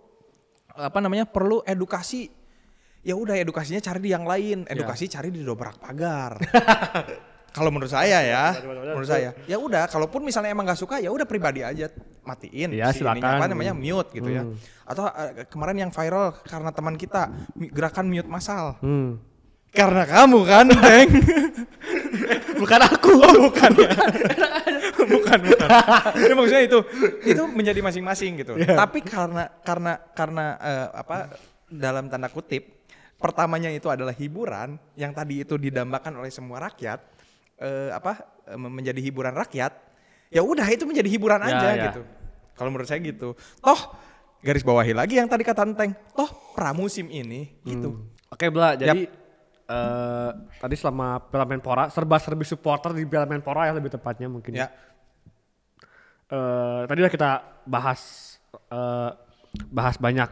apa 0.72 0.99
namanya 0.99 1.26
perlu 1.26 1.59
edukasi. 1.61 2.32
Ya 3.01 3.13
udah 3.13 3.36
edukasinya 3.36 3.78
cari 3.80 3.99
di 3.99 4.09
yang 4.09 4.24
lain, 4.24 4.63
edukasi 4.66 5.05
cari 5.05 5.30
di 5.30 5.43
dobrak 5.43 5.78
pagar. 5.78 6.39
Kalau 7.55 7.71
menurut 7.71 7.87
saya 7.87 8.19
ya, 8.19 8.45
menurut 8.67 9.07
saya 9.07 9.31
ya 9.47 9.55
udah. 9.55 9.87
Kalaupun 9.87 10.27
misalnya 10.27 10.51
emang 10.51 10.67
nggak 10.67 10.75
suka 10.75 10.99
ya 10.99 11.07
udah 11.07 11.23
pribadi 11.23 11.63
aja 11.63 11.87
matiin. 12.27 12.75
Ya, 12.75 12.91
si 12.91 12.99
ininya, 12.99 13.15
silakan. 13.15 13.39
apa 13.39 13.45
namanya 13.47 13.71
mute 13.71 14.11
gitu 14.11 14.27
ya. 14.27 14.43
Hmm. 14.43 14.59
Atau 14.83 15.07
eh, 15.07 15.47
kemarin 15.47 15.87
yang 15.87 15.91
viral 15.95 16.35
karena 16.43 16.75
teman 16.75 16.99
kita 16.99 17.31
gerakan 17.71 18.11
mute 18.11 18.27
massal. 18.27 18.75
Hmm. 18.83 19.23
Karena 19.71 20.03
kamu 20.03 20.39
kan, 20.43 20.67
Teng. 20.67 21.09
Bukan 22.59 22.79
aku. 22.79 23.11
Oh, 23.19 23.51
bukan 23.51 23.71
ya. 23.75 23.91
bukan, 25.11 25.39
bukan. 25.43 25.69
Ya, 26.15 26.33
maksudnya 26.33 26.63
itu 26.63 26.79
itu 27.27 27.43
menjadi 27.51 27.79
masing-masing 27.83 28.31
gitu. 28.39 28.55
Tapi 28.55 29.03
karena 29.03 29.51
karena 29.63 29.99
karena 30.15 30.45
eh, 30.59 30.87
apa 30.95 31.35
dalam 31.67 32.07
tanda 32.07 32.31
kutip 32.31 32.87
pertamanya 33.19 33.71
itu 33.71 33.91
adalah 33.91 34.15
hiburan 34.15 34.79
yang 34.95 35.11
tadi 35.11 35.43
itu 35.43 35.59
didambakan 35.59 36.19
oleh 36.23 36.31
semua 36.31 36.63
rakyat 36.63 37.14
eh, 37.59 37.89
apa 37.91 38.43
eh, 38.47 38.59
menjadi 38.59 38.99
hiburan 38.99 39.35
rakyat. 39.35 39.73
Ya 40.33 40.41
udah 40.41 40.65
itu 40.67 40.83
menjadi 40.83 41.07
hiburan 41.07 41.39
Ya, 41.45 41.55
aja 41.55 41.67
ya. 41.71 41.85
gitu. 41.91 42.01
Kalau 42.55 42.69
menurut 42.71 42.87
saya 42.87 42.99
gitu. 42.99 43.35
Toh 43.37 43.79
garis 44.41 44.61
bawahi 44.61 44.93
lagi 44.93 45.17
yang 45.17 45.27
tadi 45.29 45.43
kata 45.43 45.63
Enteng. 45.63 45.93
Toh 46.15 46.29
pramusim 46.55 47.07
ini 47.11 47.55
gitu. 47.63 48.09
Oke 48.31 48.49
Bla, 48.51 48.75
jadi 48.75 49.07
eh, 49.65 50.29
tadi 50.59 50.75
selama 50.75 51.23
Piala 51.29 51.45
Menpora 51.47 51.87
serba-serbi 51.87 52.43
supporter 52.43 52.91
di 52.91 53.05
Piala 53.07 53.29
Menpora 53.29 53.69
ya 53.69 53.73
lebih 53.77 53.93
tepatnya 53.93 54.27
mungkin. 54.27 54.55
Ya. 54.55 54.69
Eh, 56.25 56.81
tadi 56.89 56.99
udah 57.05 57.13
kita 57.13 57.31
bahas 57.69 58.01
eh, 58.73 59.11
bahas 59.71 59.95
banyak 60.01 60.29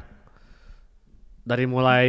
dari 1.44 1.70
mulai 1.70 2.08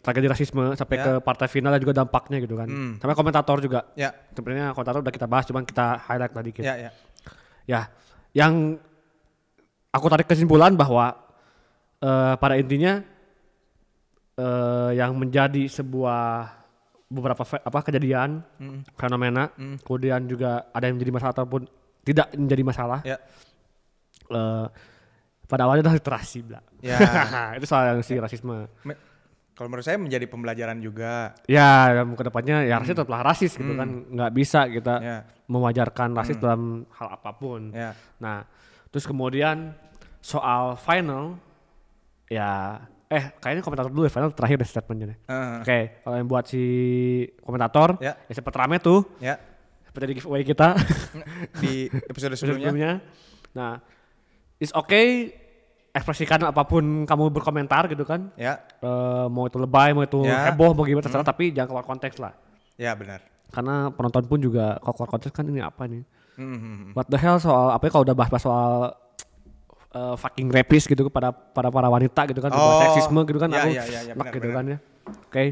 tragedi 0.00 0.26
rasisme 0.26 0.72
sampai 0.74 0.96
Ya. 0.96 1.04
ke 1.04 1.12
partai 1.20 1.46
final 1.46 1.70
dan 1.70 1.80
juga 1.80 1.94
dampaknya 1.94 2.40
gitu 2.40 2.56
kan. 2.56 2.66
Hmm. 2.66 2.92
Sampai 2.96 3.12
komentator 3.12 3.60
juga. 3.60 3.80
Ya. 3.92 4.10
Sebenarnya 4.32 4.72
komentator 4.72 5.00
udah 5.00 5.12
kita 5.12 5.28
bahas, 5.28 5.44
cuman 5.44 5.62
kita 5.62 6.00
highlight 6.02 6.32
lagi 6.32 6.46
dikit. 6.48 6.64
Ya, 6.64 6.74
ya. 6.76 6.90
Ya, 7.64 7.80
yang 8.32 8.80
aku 9.90 10.06
tarik 10.08 10.26
kesimpulan 10.26 10.72
bahwa 10.74 11.14
eh, 12.00 12.34
pada 12.36 12.56
intinya 12.56 13.04
eh, 14.36 14.90
yang 14.96 15.12
menjadi 15.14 15.68
sebuah 15.68 16.48
beberapa 17.10 17.42
apa 17.44 17.78
kejadian, 17.82 18.40
Hmm. 18.56 18.80
fenomena, 18.94 19.50
kemudian 19.82 20.24
juga 20.24 20.70
ada 20.70 20.86
yang 20.86 20.96
menjadi 20.96 21.12
masalah 21.12 21.32
ataupun 21.34 21.66
tidak 22.00 22.32
menjadi 22.32 22.62
masalah. 22.64 23.00
Ya. 23.04 23.18
Eh, 24.30 24.66
pada 25.44 25.66
awalnya 25.66 25.82
adalah 25.84 25.98
literasi, 25.98 26.46
bla. 26.46 26.62
Ya. 26.78 26.96
itu 27.58 27.66
soal 27.66 27.92
yang 27.92 28.00
si 28.00 28.14
rasisme. 28.16 28.70
Me- 28.86 29.09
Kalau 29.60 29.68
menurut 29.68 29.84
saya 29.84 30.00
menjadi 30.00 30.24
pembelajaran 30.24 30.80
juga. 30.80 31.36
Ya, 31.44 31.92
dalam 31.92 32.16
ke 32.16 32.24
depannya 32.24 32.64
ya 32.64 32.80
rasis 32.80 32.96
tetaplah 32.96 33.20
rasis 33.20 33.52
gitu 33.52 33.76
kan, 33.76 34.08
nggak 34.08 34.32
bisa 34.32 34.64
kita 34.64 34.94
Ya. 35.04 35.18
mewajarkan 35.44 36.16
rasis 36.16 36.40
dalam 36.40 36.88
hal 36.96 37.08
apa 37.12 37.36
pun. 37.36 37.68
Ya. 37.68 37.92
Nah, 38.16 38.48
terus 38.88 39.04
kemudian 39.04 39.76
soal 40.18 40.80
final, 40.80 41.36
ya, 42.24 42.80
eh 43.06 43.36
kayaknya 43.36 43.60
komentator 43.60 43.92
dulu 43.92 44.08
ya 44.08 44.12
final 44.12 44.32
terakhir 44.32 44.56
deh 44.56 44.70
statementnya 44.70 45.06
deh. 45.12 45.18
Eh, 45.28 45.52
Oke, 45.60 45.78
kalau 46.00 46.16
yang 46.16 46.24
buat 46.24 46.44
si 46.48 46.64
komentator, 47.38 48.00
Ya. 48.00 48.16
ya, 48.16 48.32
sempat 48.32 48.56
rame 48.56 48.80
tuh, 48.80 49.04
ya. 49.20 49.36
seperti 49.84 50.04
di 50.08 50.14
giveaway 50.16 50.40
kita 50.40 50.72
Di 51.58 51.72
episode 52.08 52.32
sebelumnya. 52.32 52.64
sebelumnya. 52.72 52.92
Nah, 53.52 53.76
it's 54.56 54.72
okay 54.72 55.36
ekspresikan 55.90 56.38
apa 56.44 56.62
pun 56.62 57.02
kamu 57.02 57.24
berkomentar 57.30 57.86
gitu 57.86 58.02
kan. 58.02 58.30
Ya. 58.34 58.62
Eh, 58.78 59.26
mau 59.26 59.46
itu 59.46 59.58
lebay, 59.58 59.90
mau 59.90 60.02
itu 60.02 60.22
Ya. 60.22 60.48
heboh, 60.48 60.70
mau 60.72 60.82
gimana 60.82 61.02
terserah, 61.02 61.26
tapi 61.26 61.50
jangan 61.50 61.68
keluar 61.68 61.84
konteks 61.84 62.16
lah. 62.16 62.32
Ya 62.74 62.94
benar. 62.94 63.20
Karena 63.50 63.90
penonton 63.90 64.24
pun 64.24 64.38
juga 64.38 64.78
kalau 64.78 64.94
keluar 64.94 65.10
konteks 65.10 65.32
kan 65.32 65.44
ini 65.44 65.58
apa 65.58 65.84
nih? 65.84 66.02
Hmm, 66.38 66.46
hmm, 66.46 66.56
hmm. 66.56 66.90
What 66.94 67.10
the 67.10 67.18
hell 67.18 67.36
soal 67.36 67.70
apa 67.70 67.82
ya 67.82 67.90
kalau 67.90 68.04
udah 68.06 68.16
bahas 68.16 68.38
soal 68.38 68.94
eh, 69.90 70.14
fucking 70.16 70.48
rapist 70.48 70.86
gitu 70.86 71.02
kepada 71.04 71.34
para 71.34 71.66
para 71.66 71.90
wanita 71.90 72.22
gitu 72.30 72.38
kan, 72.38 72.54
Oh, 72.54 72.78
seksisme 72.80 73.26
gitu 73.26 73.42
kan, 73.42 73.50
ya, 73.50 73.58
aku 73.58 73.74
ya, 73.74 73.82
ya, 73.84 74.00
ya, 74.06 74.14
benar, 74.14 74.32
gitu 74.32 74.46
benar. 74.46 74.56
kan 74.56 74.64
ya. 74.64 74.78
Oke. 75.26 75.44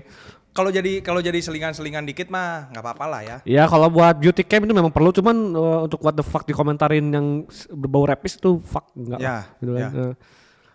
Kalau 0.58 0.74
jadi 0.74 0.98
kalau 0.98 1.22
jadi 1.22 1.38
selingan-selingan 1.38 2.02
dikit 2.02 2.26
mah 2.28 2.66
nggak 2.74 2.82
apa-apa 2.82 3.04
lah 3.06 3.20
ya. 3.22 3.36
Ya 3.46 3.62
kalau 3.64 3.86
buat 3.86 4.18
beauty 4.18 4.42
camp 4.42 4.66
itu 4.66 4.74
memang 4.74 4.90
perlu, 4.90 5.14
cuman 5.14 5.36
eh, 5.54 5.78
untuk 5.86 6.02
what 6.02 6.18
the 6.18 6.26
fuck 6.26 6.42
dikomentarin 6.42 7.06
yang 7.08 7.26
berbau 7.70 8.02
rapist 8.02 8.42
itu 8.42 8.58
fuck 8.60 8.90
enggak 8.92 9.18
Ya, 9.18 9.30
lah, 9.30 9.42
gitu 9.62 9.72
kan. 9.72 9.80
ya. 9.80 9.88
Eh, 9.94 10.14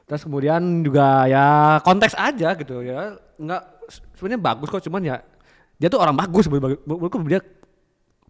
Terus 0.04 0.24
kemudian 0.24 0.62
juga 0.84 1.28
ya 1.28 1.46
konteks 1.80 2.16
aja 2.16 2.56
gitu 2.56 2.80
ya, 2.80 3.16
nggak 3.36 3.62
sebenarnya 4.16 4.40
bagus 4.42 4.68
kok, 4.68 4.84
cuman 4.84 5.00
ya 5.02 5.16
dia 5.76 5.88
tuh 5.88 6.00
orang 6.00 6.12
bagus, 6.14 6.48
menurut 6.48 6.80
menurutku 6.84 7.20
dia 7.24 7.40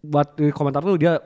buat 0.00 0.34
di 0.34 0.50
komentar 0.50 0.82
tuh 0.82 0.94
dia 0.94 1.18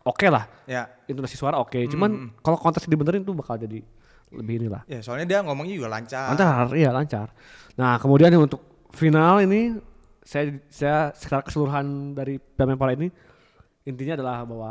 oke 0.00 0.28
lah, 0.28 0.44
Ya. 0.64 0.88
intonasi 1.08 1.36
suara 1.36 1.56
oke, 1.56 1.76
Hmm, 1.76 1.88
cuman 1.88 2.10
kalau 2.40 2.56
konteks 2.56 2.84
dibenerin 2.84 3.20
tuh 3.20 3.32
bakal 3.32 3.56
jadi 3.56 3.80
lebih 4.28 4.54
inilah. 4.60 4.84
Ya 4.84 5.00
soalnya 5.00 5.24
dia 5.24 5.38
ngomongnya 5.40 5.72
juga 5.72 5.88
lancar. 5.92 6.36
Lancar, 6.36 6.64
iya 6.72 6.90
lancar. 6.92 7.26
Nah 7.76 7.96
kemudian 7.96 8.28
untuk 8.36 8.73
final 8.94 9.42
ini 9.42 9.78
saya 10.24 10.56
saya 10.72 10.98
secara 11.12 11.44
keseluruhan 11.44 12.16
dari 12.16 12.40
Pemain 12.40 12.96
ini 12.96 13.08
intinya 13.84 14.16
adalah 14.16 14.36
bahwa 14.48 14.70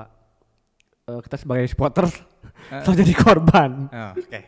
eh, 1.06 1.20
kita 1.22 1.38
sebagai 1.38 1.68
supporter 1.70 2.10
selalu 2.82 2.98
jadi 3.06 3.14
korban, 3.14 3.72
Oh, 3.92 4.12
Oke. 4.18 4.42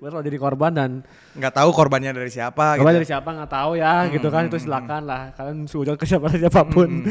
Selalu 0.00 0.24
jadi 0.24 0.38
korban 0.38 0.72
dan 0.72 0.90
Nggak 1.30 1.54
tahu 1.54 1.70
korbannya 1.70 2.10
dari 2.10 2.28
siapa. 2.28 2.74
korban 2.74 2.90
gitu. 2.90 2.98
dari 2.98 3.08
siapa 3.08 3.28
nggak 3.30 3.50
tahu 3.50 3.70
ya 3.74 3.92
gitu 4.08 4.28
kan 4.28 4.42
itu 4.44 4.58
silakan 4.58 5.02
lah 5.04 5.22
kalian 5.32 5.64
sujon 5.64 5.94
ke 5.94 6.04
siapa 6.04 6.26
siapa 6.32 6.64
pun. 6.64 7.04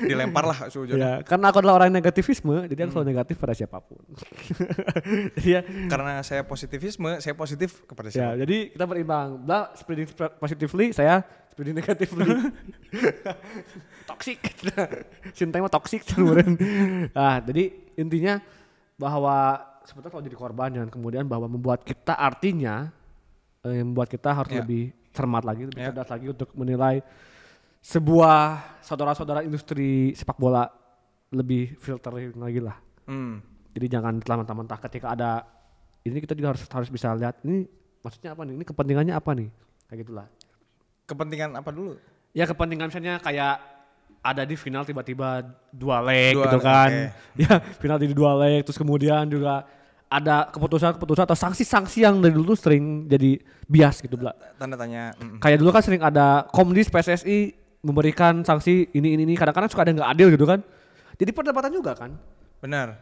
Dilempar 0.00 0.44
lah 0.44 0.58
sujud. 0.66 0.94
ya 0.94 1.20
karena 1.22 1.48
aku 1.48 1.58
adalah 1.58 1.74
orang 1.76 1.88
yang 1.88 2.00
negativisme 2.00 2.66
jadi 2.66 2.80
aku 2.82 2.92
selalu 2.92 3.08
negatif 3.08 3.34
pada 3.36 3.52
siapa 3.52 3.78
pun. 3.78 4.00
ya 5.44 5.60
Karena 5.86 6.20
saya 6.20 6.42
positivisme, 6.42 7.18
saya 7.18 7.32
positif 7.32 7.84
kepada 7.84 8.08
Ya, 8.08 8.32
siapa. 8.32 8.40
jadi 8.40 8.56
kita 8.70 8.84
berimbang. 8.84 9.28
Bla 9.38 9.70
spreading 9.72 10.08
sp- 10.08 10.34
positively, 10.36 10.90
saya 10.90 11.20
spreading 11.48 11.74
negatively. 11.74 12.24
toxic. 14.10 14.38
Sinta 15.36 15.58
mah 15.58 15.68
toxic 15.68 16.02
kemarin. 16.04 16.56
Nah, 17.10 17.38
jadi 17.40 17.70
intinya 17.94 18.40
bahwa 18.94 19.60
sebetulnya 19.84 20.12
kalau 20.12 20.24
jadi 20.24 20.38
korban 20.38 20.68
dan 20.72 20.88
kemudian 20.88 21.24
bahwa 21.26 21.46
membuat 21.46 21.82
kita 21.82 22.14
artinya 22.14 22.90
eh, 23.62 23.82
membuat 23.82 24.10
kita 24.10 24.34
harus 24.34 24.50
Ya. 24.50 24.60
lebih 24.62 24.90
cermat 25.12 25.44
lagi, 25.44 25.68
lebih 25.68 25.78
Ya. 25.78 25.88
cerdas 25.92 26.08
lagi 26.10 26.26
untuk 26.28 26.50
menilai 26.58 26.98
sebuah 27.82 28.62
saudara-saudara 28.82 29.42
industri 29.42 30.14
sepak 30.14 30.38
bola 30.38 30.66
lebih 31.30 31.74
filtering 31.78 32.34
lagi 32.38 32.60
lah. 32.62 32.76
Hmm. 33.06 33.42
Jadi 33.72 33.86
jangan 33.88 34.20
mentah-mentah 34.20 34.78
ketika 34.86 35.16
ada 35.16 35.42
ini 36.02 36.18
kita 36.20 36.34
juga 36.34 36.54
harus 36.54 36.62
harus 36.68 36.90
bisa 36.90 37.14
lihat 37.14 37.40
ini 37.46 37.66
maksudnya 38.02 38.34
apa 38.34 38.42
nih? 38.44 38.54
Ini 38.60 38.64
kepentingannya 38.66 39.14
apa 39.14 39.30
nih? 39.32 39.48
Kayak 39.88 39.98
gitulah. 40.06 40.26
Kepentingan 41.06 41.50
apa 41.56 41.70
dulu? 41.72 41.96
Ya 42.32 42.44
kepentingan 42.44 42.90
misalnya 42.92 43.18
kayak 43.18 43.56
ada 44.22 44.42
di 44.42 44.54
final 44.54 44.82
tiba-tiba 44.82 45.42
dua 45.68 45.98
leg 46.00 46.32
Dua 46.32 46.46
gitu 46.46 46.58
leg, 46.58 46.64
kan. 46.64 46.90
oke. 46.90 47.02
Ya, 47.42 47.52
final 47.76 47.98
di 47.98 48.08
dua 48.10 48.32
leg 48.38 48.62
terus 48.62 48.78
kemudian 48.78 49.26
juga 49.26 49.66
ada 50.06 50.46
keputusan-keputusan 50.46 51.24
atau 51.24 51.34
sanksi-sanksi 51.34 52.04
yang 52.04 52.20
dari 52.20 52.30
dulu 52.30 52.52
sering 52.52 53.08
jadi 53.08 53.40
bias 53.64 53.98
gitu 53.98 54.14
lah. 54.20 54.36
Tanda 54.56 54.76
tanya. 54.76 55.16
mm. 55.16 55.40
Kayak 55.40 55.58
dulu 55.58 55.70
kan 55.72 55.82
sering 55.82 56.04
ada 56.04 56.44
Komdis 56.52 56.86
PSSI 56.86 57.50
memberikan 57.82 58.44
sanksi 58.44 58.92
ini 58.92 59.16
ini 59.16 59.22
ini 59.24 59.34
kadang-kadang 59.34 59.66
suka 59.66 59.82
ada 59.82 59.90
yang 59.90 59.98
nggak 59.98 60.12
adil 60.12 60.28
gitu 60.30 60.44
kan. 60.46 60.60
Jadi 61.16 61.30
perdebatan 61.32 61.72
juga 61.72 61.92
kan. 61.96 62.12
Benar. 62.60 63.00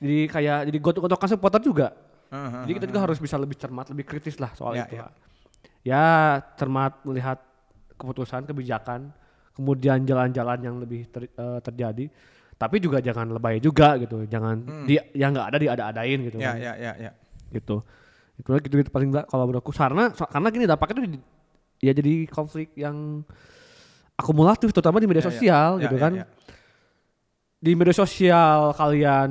Jadi 0.00 0.18
kayak 0.26 0.58
jadi 0.66 0.78
gotok-gotokan 0.80 1.28
supporter 1.28 1.60
juga. 1.60 1.92
Heeh, 2.30 2.62
Jadi 2.64 2.72
kita 2.72 2.86
juga 2.88 3.00
harus 3.04 3.18
bisa 3.18 3.36
lebih 3.36 3.54
cermat, 3.54 3.86
lebih 3.92 4.06
kritis 4.06 4.40
lah 4.40 4.48
soal 4.54 4.72
Ya, 4.72 4.88
itu. 4.88 4.96
ya. 4.96 5.06
Ya 5.82 6.04
cermat 6.56 7.04
melihat 7.04 7.36
keputusan, 7.94 8.48
kebijakan, 8.48 9.12
kemudian 9.52 10.02
jalan-jalan 10.02 10.58
yang 10.60 10.76
lebih 10.78 11.06
ter- 11.06 11.28
eh, 11.28 11.60
terjadi. 11.60 12.06
Tapi 12.54 12.76
juga 12.76 13.00
jangan 13.00 13.24
lebay 13.30 13.56
juga 13.56 13.96
gitu, 13.96 14.28
jangan 14.28 14.84
di 14.84 15.00
yang 15.16 15.32
nggak 15.32 15.48
ada 15.48 15.58
diada-adain 15.58 16.18
gitu. 16.28 16.36
Hmm. 16.36 16.44
Ya, 16.44 16.52
kan. 16.52 16.60
ya, 16.60 16.72
ya, 16.76 16.92
ya. 16.98 17.10
Gitu. 17.50 17.76
Itu 18.36 18.48
gitu, 18.58 18.74
gitu 18.78 18.90
paling 18.90 19.08
nggak 19.10 19.26
kalau 19.26 19.44
menurutku 19.44 19.72
karena 19.72 20.12
karena 20.12 20.48
gini 20.48 20.64
dampaknya 20.64 21.08
di- 21.08 21.24
ya 21.80 21.92
jadi 21.92 22.28
konflik 22.28 22.72
yang 22.74 23.24
akumulatif 24.14 24.68
terutama 24.70 24.96
di 24.96 25.08
media 25.08 25.20
Ya, 25.20 25.24
ya. 25.24 25.30
sosial 25.32 25.70
Ya, 25.76 25.82
gitu 25.84 25.96
ya, 25.96 26.02
kan 26.02 26.12
ya. 26.14 26.26
di 27.56 27.72
media 27.72 27.92
sosial 27.92 28.72
kalian 28.72 29.30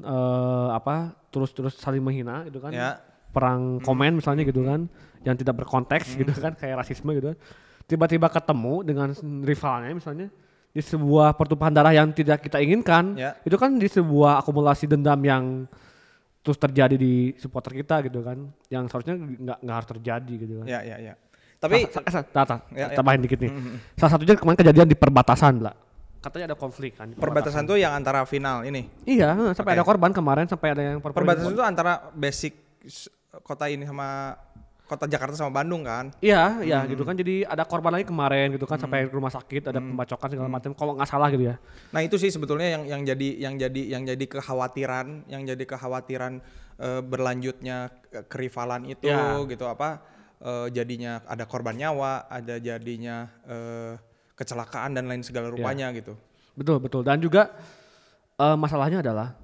eh, 0.00 0.68
apa 0.70 1.14
terus-terus 1.30 1.78
saling 1.78 2.02
menghina 2.02 2.42
gitu 2.46 2.58
kan 2.58 2.70
Ya. 2.70 2.98
perang 3.30 3.78
komen 3.78 4.18
misalnya 4.18 4.42
gitu 4.42 4.66
kan 4.66 4.90
yang 5.22 5.34
tidak 5.34 5.54
berkonteks 5.56 6.18
gitu 6.18 6.34
kan 6.34 6.54
kayak 6.54 6.82
rasisme 6.82 7.14
gitu 7.14 7.34
kan 7.34 7.38
tiba-tiba 7.84 8.26
ketemu 8.26 8.74
dengan 8.82 9.08
rivalnya 9.40 9.92
misalnya 9.92 10.28
di 10.70 10.78
sebuah 10.78 11.34
pertumpahan 11.34 11.72
darah 11.72 11.90
yang 11.90 12.10
tidak 12.10 12.40
kita 12.40 12.58
inginkan 12.58 13.14
Ya. 13.14 13.34
itu 13.42 13.54
kan 13.54 13.74
di 13.74 13.86
sebuah 13.86 14.38
akumulasi 14.38 14.86
dendam 14.86 15.18
yang 15.18 15.66
terus 16.40 16.56
terjadi 16.56 16.94
di 16.94 17.14
supporter 17.36 17.74
kita 17.74 18.00
gitu 18.02 18.20
kan 18.20 18.38
yang 18.68 18.86
seharusnya 18.86 19.14
nggak 19.14 19.58
nggak 19.60 19.76
harus 19.76 19.90
terjadi 19.90 20.32
gitu 20.38 20.54
kan 20.58 20.66
Ya, 20.66 20.80
ya, 20.80 20.96
ya. 20.98 21.14
Tapi 21.60 21.84
sa- 21.86 22.06
sa- 22.08 22.24
tata, 22.24 22.64
Ya, 22.72 22.88
ya. 22.88 22.96
tambahin 22.96 23.20
dikit 23.20 23.36
nih 23.36 23.52
salah 23.94 24.16
satunya 24.16 24.32
kemarin 24.32 24.58
kejadian 24.58 24.88
di 24.88 24.96
perbatasan 24.96 25.60
lah 25.60 25.76
katanya 26.18 26.52
ada 26.52 26.56
konflik 26.56 26.94
kan 26.94 27.08
di 27.08 27.16
perbatasan 27.16 27.64
tuh 27.64 27.76
yang 27.76 27.92
antara 27.92 28.24
final 28.24 28.60
ini. 28.62 28.88
Iya, 29.04 29.32
sampai 29.52 29.72
Oke. 29.72 29.78
ada 29.80 29.84
korban 29.84 30.12
kemarin, 30.12 30.44
sampai 30.44 30.68
ada 30.70 30.82
yang 30.84 30.96
per- 31.00 31.16
Perbatasan 31.16 31.48
itu 31.50 31.64
antara 31.64 32.12
basic 32.12 32.60
kota 33.40 33.66
ini 33.66 33.84
sama 33.84 34.36
kota 34.90 35.06
Jakarta 35.06 35.38
sama 35.38 35.54
Bandung 35.54 35.86
kan. 35.86 36.10
Iya, 36.18 36.58
iya 36.60 36.82
Hmm. 36.82 36.90
gitu 36.90 37.06
kan. 37.06 37.14
Jadi 37.14 37.46
ada 37.46 37.62
korban 37.62 37.94
lagi 37.94 38.02
kemarin 38.04 38.50
gitu 38.50 38.66
kan 38.66 38.74
sampai 38.74 39.06
ke 39.06 39.14
rumah 39.14 39.30
sakit, 39.30 39.70
ada 39.70 39.78
pembacokan 39.78 40.26
segala 40.28 40.50
Hmm. 40.50 40.56
macam. 40.58 40.70
Kalau 40.74 40.92
nggak 40.98 41.06
salah 41.06 41.30
gitu 41.30 41.46
ya. 41.46 41.56
Nah 41.90 42.02
itu 42.02 42.18
sih 42.18 42.28
sebetulnya 42.28 42.74
yang 42.74 42.82
yang 42.84 43.02
jadi 43.06 43.28
yang 43.38 43.54
jadi 43.54 43.82
yang 43.88 44.02
jadi 44.02 44.24
kekhawatiran, 44.26 45.30
yang 45.30 45.46
jadi 45.46 45.62
kekhawatiran 45.64 46.42
eh, 46.76 47.02
berlanjutnya 47.02 47.76
ke- 48.02 48.24
kerivalan 48.26 48.82
itu 48.84 49.06
Ya. 49.06 49.38
gitu 49.44 49.64
apa 49.64 50.00
eh, 50.40 50.66
jadinya 50.72 51.20
ada 51.24 51.44
korban 51.44 51.76
nyawa, 51.76 52.26
ada 52.26 52.56
jadinya 52.56 53.28
eh, 53.44 53.94
kecelakaan 54.32 54.96
dan 54.96 55.04
lain 55.04 55.20
segala 55.20 55.48
rupanya 55.48 55.92
gitu. 55.92 56.16
Betul, 56.56 56.80
betul. 56.80 57.04
Dan 57.04 57.20
juga 57.20 57.52
eh, 58.34 58.56
masalahnya 58.56 59.04
adalah 59.04 59.36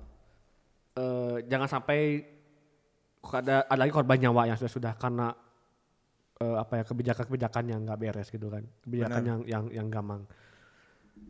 eh, 0.96 1.44
jangan 1.44 1.68
sampai 1.70 2.24
ada 3.32 3.64
ada 3.64 3.78
lagi 3.78 3.90
korban 3.90 4.18
nyawa 4.18 4.46
yang 4.46 4.56
sudah 4.56 4.70
sudah 4.70 4.92
karena 4.94 5.34
eh, 6.36 6.56
apa 6.56 6.72
ya 6.76 6.84
kebijakan-kebijakan 6.84 7.64
yang 7.66 7.80
nggak 7.82 7.98
beres 7.98 8.28
gitu 8.28 8.46
kan, 8.46 8.62
kebijakan 8.80 9.18
Benar. 9.18 9.26
yang 9.26 9.40
yang 9.44 9.64
yang 9.72 9.86
gampang. 9.88 10.22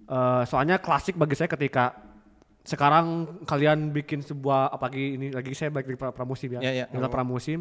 Eh, 0.04 0.42
soalnya 0.44 0.76
klasik 0.76 1.14
bagi 1.14 1.34
saya 1.34 1.46
ketika 1.48 1.94
sekarang 2.62 3.06
kalian 3.44 3.90
bikin 3.92 4.20
sebuah 4.20 4.68
apalagi 4.68 5.14
ini 5.14 5.26
lagi 5.30 5.50
saya 5.52 5.70
balik 5.70 5.86
dari 5.86 5.94
pra- 5.96 6.10
pramusim 6.10 6.50
ya, 6.52 6.60
Ya, 6.60 6.72
ya, 6.72 6.84
adalah 6.84 6.90
nggak 6.90 6.98
apa-apa. 7.00 7.16
pramusim, 7.16 7.58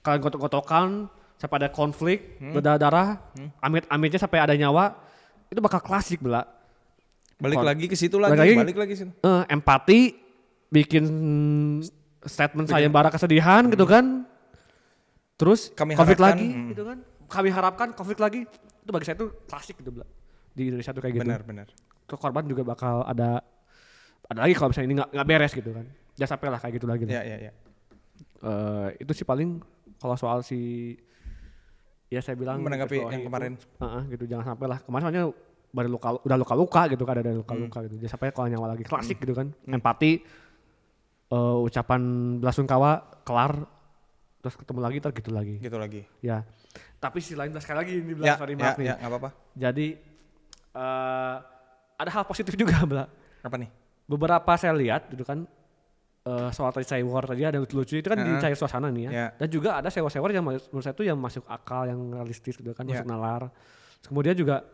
kalian 0.00 0.20
gotok-gotokan 0.22 0.86
sampai 1.36 1.56
ada 1.58 1.68
konflik, 1.68 2.40
Hmm. 2.40 2.50
berdarah-darah, 2.50 3.20
amit-amitnya 3.60 4.18
sampai 4.18 4.40
ada 4.40 4.52
nyawa, 4.52 4.96
itu 5.46 5.60
bakal 5.60 5.78
klasik 5.78 6.18
bela. 6.18 6.48
Balik 7.36 7.56
Kon- 7.56 7.68
lagi 7.68 7.84
ke 7.86 7.94
situ 7.94 8.16
Balik 8.16 8.32
lagi, 8.34 8.40
lagi. 8.42 8.54
balik 8.58 8.76
lagi 8.76 8.94
situ. 8.96 9.12
eh, 9.14 9.42
empati, 9.46 10.00
bikin 10.66 11.04
statement 12.26 12.66
saya 12.66 12.88
bara 12.90 13.12
kesedihan 13.12 13.62
gitu 13.70 13.86
kan, 13.86 14.26
terus 15.38 15.70
Kami 15.74 15.94
konflik 15.94 16.18
harapkan, 16.18 16.38
lagi 16.38 16.48
hmm. 16.50 16.68
gitu 16.74 16.82
kan, 16.82 16.98
kami 17.30 17.48
harapkan 17.54 17.88
konflik 17.94 18.18
lagi, 18.18 18.40
itu 18.82 18.90
bagi 18.90 19.06
saya 19.06 19.16
itu 19.20 19.28
klasik 19.46 19.78
gitu 19.78 20.02
di 20.58 20.62
Indonesia 20.74 20.90
tuh 20.90 21.02
kayak 21.04 21.14
gitu. 21.14 21.28
Benar, 21.28 21.42
benar. 21.46 21.66
Terus 22.08 22.18
korban 22.18 22.44
juga 22.50 22.66
bakal 22.66 23.06
ada 23.06 23.44
ada 24.28 24.38
lagi 24.42 24.54
kalau 24.58 24.74
misalnya 24.74 24.88
ini 24.90 24.96
nggak 24.98 25.26
beres 25.28 25.52
gitu 25.54 25.70
kan. 25.70 25.86
Jangan 26.18 26.30
sampai 26.34 26.48
lah 26.50 26.58
kayak 26.58 26.74
gitu 26.82 26.86
lagi. 26.90 27.04
Ya, 27.06 27.22
ya, 27.22 27.36
ya. 27.48 27.52
Eh, 28.42 28.88
itu 29.02 29.12
sih 29.14 29.26
paling 29.26 29.62
kalau 30.02 30.18
soal 30.18 30.42
si 30.42 30.94
ya 32.08 32.22
saya 32.24 32.34
bilang 32.34 32.62
Menanggapi 32.62 32.98
yang 32.98 33.10
Wahi 33.10 33.26
kemarin. 33.26 33.52
itu, 33.54 33.66
Heeh, 33.82 34.02
gitu 34.16 34.24
jangan 34.30 34.54
sampai 34.54 34.66
lah 34.66 34.78
kemarin 34.80 35.02
soalnya 35.04 35.24
baru 35.68 35.88
luka 35.92 36.08
udah 36.24 36.38
luka 36.40 36.54
luka 36.56 36.82
gitu 36.88 37.04
kan 37.04 37.20
ada 37.20 37.32
luka-luka 37.36 37.84
gitu 37.84 38.00
jangan 38.00 38.12
sampai 38.16 38.32
kalau 38.32 38.48
nyawa 38.48 38.66
lagi 38.72 38.84
klasik 38.88 39.20
gitu 39.20 39.36
kan 39.36 39.52
empati 39.68 40.24
eh, 41.28 41.56
ucapan 41.60 42.00
belasungkawa 42.38 42.90
kelar 43.22 43.52
terus 44.38 44.54
ketemu 44.54 44.80
lagi 44.80 44.98
terus 44.98 45.14
gitu 45.14 45.30
lagi 45.30 45.56
Gitu 45.58 45.76
lagi. 45.76 46.02
ya 46.20 46.42
tapi 46.98 47.18
si 47.18 47.34
lain 47.34 47.50
sekali 47.56 47.78
lagi 47.78 47.92
ini 47.96 48.12
bilang 48.12 48.26
Ya, 48.26 48.36
sorry 48.36 48.54
ya, 48.54 48.74
nih 48.74 48.86
ya, 48.86 48.94
nggak 48.96 49.10
apa-apa. 49.10 49.30
jadi 49.52 49.86
eh 50.74 51.36
ada 51.98 52.10
hal 52.12 52.24
positif 52.24 52.54
juga 52.54 52.78
Bla. 52.90 53.04
Apa 53.40 53.56
nih? 53.56 53.70
beberapa 54.04 54.56
saya 54.56 54.72
lihat 54.72 55.10
gitu 55.10 55.20
kan 55.20 55.44
eh 56.24 56.48
soal 56.50 56.70
tadi 56.70 56.84
war 57.02 57.22
tadi 57.22 57.42
ada 57.42 57.56
lucu-lucu 57.56 57.94
itu 57.94 58.04
kan 58.04 58.16
di 58.16 58.24
Heeh. 58.26 58.40
cair 58.40 58.54
suasana 58.54 58.88
nih 58.88 59.02
ya. 59.04 59.10
Ya. 59.10 59.26
Dan 59.36 59.48
juga 59.48 59.76
ada 59.76 59.88
sewa-sewa 59.88 60.28
yang 60.28 60.44
menurut 60.44 60.80
saya 60.80 60.92
itu 60.92 61.02
yang 61.02 61.16
masuk 61.16 61.44
akal, 61.44 61.84
yang 61.84 61.96
realistis 62.10 62.56
gitu 62.56 62.72
kan, 62.72 62.84
Ya. 62.84 63.00
masuk 63.00 63.06
nalar. 63.06 63.48
Terus 63.98 64.08
kemudian 64.08 64.32
juga 64.32 64.64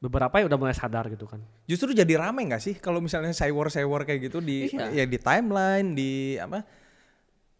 beberapa 0.00 0.40
yang 0.40 0.48
udah 0.48 0.58
mulai 0.58 0.72
sadar 0.72 1.12
gitu 1.12 1.28
kan. 1.28 1.44
Justru 1.68 1.92
jadi 1.92 2.16
rame 2.16 2.48
nggak 2.48 2.62
sih 2.64 2.74
kalau 2.80 3.04
misalnya 3.04 3.36
cyber-cyber 3.36 4.08
kayak 4.08 4.32
gitu 4.32 4.40
di 4.40 4.64
Iya. 4.72 4.88
ya 4.96 5.04
di 5.04 5.18
timeline, 5.20 5.92
di 5.92 6.10
apa? 6.40 6.64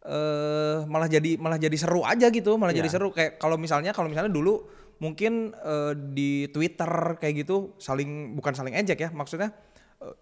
eh 0.01 0.81
malah 0.89 1.05
jadi 1.05 1.37
malah 1.37 1.61
jadi 1.61 1.77
seru 1.77 2.01
aja 2.01 2.33
gitu, 2.33 2.57
malah 2.57 2.73
jadi 2.73 2.89
Iya. 2.89 2.97
seru 2.97 3.13
kayak 3.13 3.37
kalau 3.37 3.61
misalnya 3.61 3.93
kalau 3.93 4.09
misalnya 4.09 4.33
dulu 4.33 4.65
mungkin 4.97 5.53
eh, 5.53 5.93
di 6.17 6.49
Twitter 6.49 7.21
kayak 7.21 7.45
gitu 7.45 7.77
saling 7.77 8.33
bukan 8.33 8.57
saling 8.57 8.73
ejek 8.81 8.97
ya, 8.97 9.09
maksudnya 9.13 9.53
eh, 10.01 10.17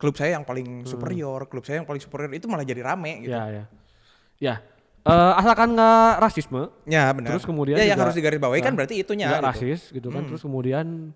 klub 0.00 0.16
saya 0.16 0.40
yang 0.40 0.48
paling 0.48 0.88
superior, 0.88 1.44
klub 1.52 1.60
saya 1.68 1.84
yang 1.84 1.88
paling 1.88 2.00
superior 2.00 2.32
itu 2.32 2.48
malah 2.48 2.64
jadi 2.64 2.80
rame 2.80 3.28
gitu. 3.28 3.36
Ya, 3.36 3.44
ya. 3.52 3.64
Ya. 4.40 4.54
Eh, 5.04 5.32
asalkan 5.36 5.76
nggak 5.76 6.12
rasisme, 6.16 6.72
Ya 6.88 7.12
benar. 7.12 7.36
Terus 7.36 7.44
kemudian 7.44 7.76
ya 7.76 7.84
yang 7.84 8.00
harus 8.00 8.16
digarisbawahi 8.16 8.64
kan 8.64 8.72
berarti 8.72 9.04
itunya 9.04 9.28
nggak 9.28 9.44
gitu. 9.44 9.50
rasis 9.52 9.80
gitu 9.92 10.08
kan. 10.08 10.24
Terus 10.24 10.40
kemudian 10.40 11.12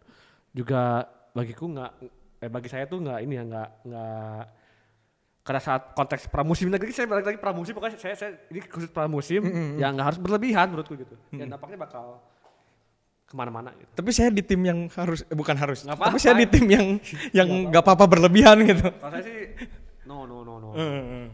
juga 0.57 1.05
bagiku 1.37 1.69
nggak, 1.69 1.93
eh 2.41 2.49
bagi 2.49 2.69
saya 2.73 2.89
tuh 2.89 3.05
nggak 3.05 3.21
ini 3.21 3.35
ya 3.37 3.45
nggak 3.45 3.69
nggak 3.85 4.45
karena 5.47 5.63
saat 5.63 5.95
konteks 5.95 6.27
pramusim 6.27 6.67
lagi 6.75 6.91
saya 6.91 7.07
balik 7.07 7.31
lagi 7.31 7.39
pramusim 7.39 7.71
pokoknya 7.71 8.01
saya, 8.03 8.19
saya 8.19 8.35
ini 8.51 8.67
khusus 8.67 8.91
pramusim 8.91 9.47
yang 9.79 9.95
nggak 9.95 10.07
harus 10.11 10.19
berlebihan 10.19 10.75
menurutku 10.75 10.99
gitu. 10.99 11.15
Dan 11.31 11.55
dampaknya 11.55 11.87
bakal 11.87 12.19
ke 13.27 13.35
mana-mana 13.39 13.71
gitu. 13.79 13.91
Tapi 13.95 14.11
saya 14.11 14.35
di 14.35 14.43
tim 14.43 14.59
yang 14.67 14.91
harus 14.91 15.23
eh, 15.23 15.39
bukan 15.39 15.55
harus. 15.55 15.87
Nggak 15.87 15.99
Tapi 15.99 16.19
apa-apa. 16.19 16.19
saya 16.19 16.35
di 16.43 16.47
tim 16.51 16.67
yang 16.67 16.87
yang 17.39 17.49
nggak 17.71 17.83
apa-apa 17.83 18.05
berlebihan 18.11 18.59
gitu. 18.67 18.91
Kalau 18.91 19.13
saya 19.15 19.23
sih 19.23 19.39
no 20.07 20.27
no 20.27 20.43
no 20.43 20.59
no. 20.59 20.69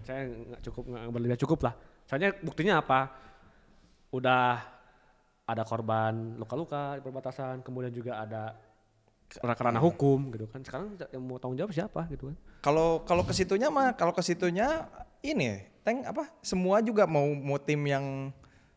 saya 0.05 0.29
nggak 0.29 0.61
cukup 0.61 0.85
nggak 0.93 1.03
berlebihan 1.09 1.41
cukup 1.49 1.59
lah. 1.65 1.75
Soalnya 2.05 2.37
buktinya 2.45 2.85
apa? 2.85 3.01
Udah 4.13 4.61
ada 5.49 5.63
korban 5.65 6.37
luka-luka 6.37 6.97
di 6.97 7.03
perbatasan, 7.05 7.65
kemudian 7.65 7.93
juga 7.93 8.21
ada 8.21 8.53
kerana 9.41 9.79
hukum 9.81 10.33
gitu 10.35 10.45
kan. 10.51 10.61
Sekarang 10.61 10.99
yang 10.99 11.23
mau 11.25 11.41
tanggung 11.41 11.57
jawab 11.57 11.73
siapa 11.73 12.05
gitu 12.13 12.33
kan? 12.33 12.37
Kalau 12.61 13.01
kalau 13.09 13.23
ke 13.25 13.33
situnya 13.33 13.73
mah 13.73 13.97
kalau 13.97 14.13
ke 14.13 14.21
situnya 14.21 14.91
ini 15.25 15.65
tank 15.87 16.05
apa 16.07 16.29
semua 16.45 16.85
juga 16.85 17.09
mau 17.09 17.25
mau 17.33 17.57
tim 17.57 17.81
yang 17.87 18.31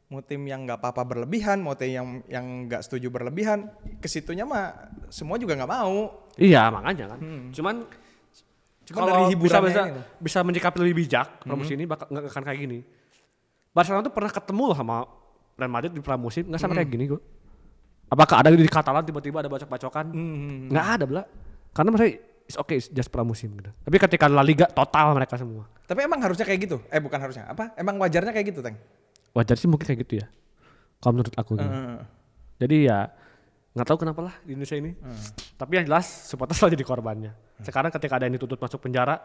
mau 0.06 0.22
tim 0.22 0.46
yang 0.46 0.64
nggak 0.70 0.80
apa-apa 0.80 1.02
berlebihan, 1.02 1.60
mau 1.60 1.74
tim 1.74 1.92
yang 1.92 2.08
yang 2.30 2.46
nggak 2.70 2.86
setuju 2.86 3.10
berlebihan, 3.10 3.74
ke 3.98 4.06
situnya 4.06 4.46
mah 4.46 4.94
semua 5.10 5.42
juga 5.42 5.58
nggak 5.58 5.72
mau. 5.72 6.30
Iya 6.38 6.70
makanya 6.70 7.18
kan. 7.18 7.20
Cuman 7.52 7.76
Cuman 8.86 9.02
kalau 9.02 9.26
dari 9.26 9.34
bisa 9.34 9.58
bisa, 9.66 9.82
ini. 9.90 10.02
bisa 10.22 10.40
menyikapi 10.46 10.78
lebih 10.78 10.96
bijak 11.02 11.42
promosi 11.42 11.74
ini 11.74 11.90
bakal 11.90 12.06
nggak 12.06 12.30
akan 12.30 12.44
kayak 12.46 12.60
gini. 12.70 12.80
Barcelona 13.74 14.06
tuh 14.06 14.14
pernah 14.14 14.30
ketemu 14.30 14.64
loh 14.72 14.78
sama 14.78 15.10
Real 15.58 15.72
Madrid 15.74 15.92
di 15.92 16.02
pramusim 16.06 16.46
nggak 16.46 16.62
sama 16.62 16.78
kayak 16.78 16.90
gini 16.94 17.10
kok. 17.10 17.22
Apakah 18.06 18.46
ada 18.46 18.54
di 18.54 18.70
Katalan 18.70 19.02
tiba-tiba 19.02 19.42
ada 19.42 19.50
bacok-bacokan? 19.50 20.06
Hmm. 20.14 20.70
Nggak 20.70 20.86
ada 20.86 21.04
bela. 21.10 21.24
Karena 21.74 21.90
maksudnya 21.92 22.22
it's 22.46 22.58
okay 22.58 22.78
it's 22.78 22.90
just 22.94 23.10
pramusim 23.10 23.52
gitu. 23.58 23.72
Tapi 23.74 23.98
ketika 23.98 24.30
La 24.30 24.46
Liga 24.46 24.70
total 24.70 25.18
mereka 25.18 25.36
semua. 25.36 25.66
Tapi 25.86 26.06
emang 26.06 26.22
harusnya 26.22 26.46
kayak 26.46 26.60
gitu? 26.70 26.78
Eh 26.94 27.02
bukan 27.02 27.18
harusnya 27.18 27.50
apa? 27.50 27.74
Emang 27.78 27.98
wajarnya 27.98 28.32
kayak 28.34 28.54
gitu, 28.54 28.60
Teng? 28.62 28.78
Wajar 29.34 29.58
sih 29.58 29.68
mungkin 29.68 29.86
kayak 29.86 30.00
gitu 30.06 30.22
ya. 30.22 30.28
Kalau 31.02 31.14
menurut 31.18 31.34
aku 31.34 31.58
gitu. 31.58 31.68
Heeh. 31.68 32.02
Jadi 32.62 32.78
ya 32.88 33.12
nggak 33.76 33.88
tahu 33.92 33.98
kenapa 34.08 34.32
lah 34.32 34.36
di 34.48 34.56
Indonesia 34.56 34.78
ini. 34.80 34.96
Tapi 35.60 35.72
yang 35.76 35.86
jelas 35.90 36.08
supporter 36.08 36.56
selalu 36.56 36.80
jadi 36.80 36.86
korbannya. 36.88 37.32
Sekarang 37.60 37.92
ketika 37.92 38.20
ada 38.20 38.28
yang 38.28 38.36
dituntut 38.40 38.60
masuk 38.60 38.80
penjara, 38.80 39.20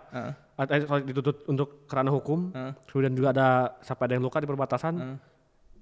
ada 0.59 0.71
yang 0.75 0.87
sorry, 0.91 1.03
dituntut 1.07 1.47
untuk 1.47 1.87
kerana 1.87 2.11
hukum, 2.11 2.51
Heeh. 2.51 2.73
kemudian 2.91 3.15
juga 3.15 3.29
ada 3.31 3.49
sampai 3.85 4.11
ada 4.11 4.15
yang 4.19 4.25
luka 4.27 4.43
di 4.43 4.49
perbatasan. 4.51 4.95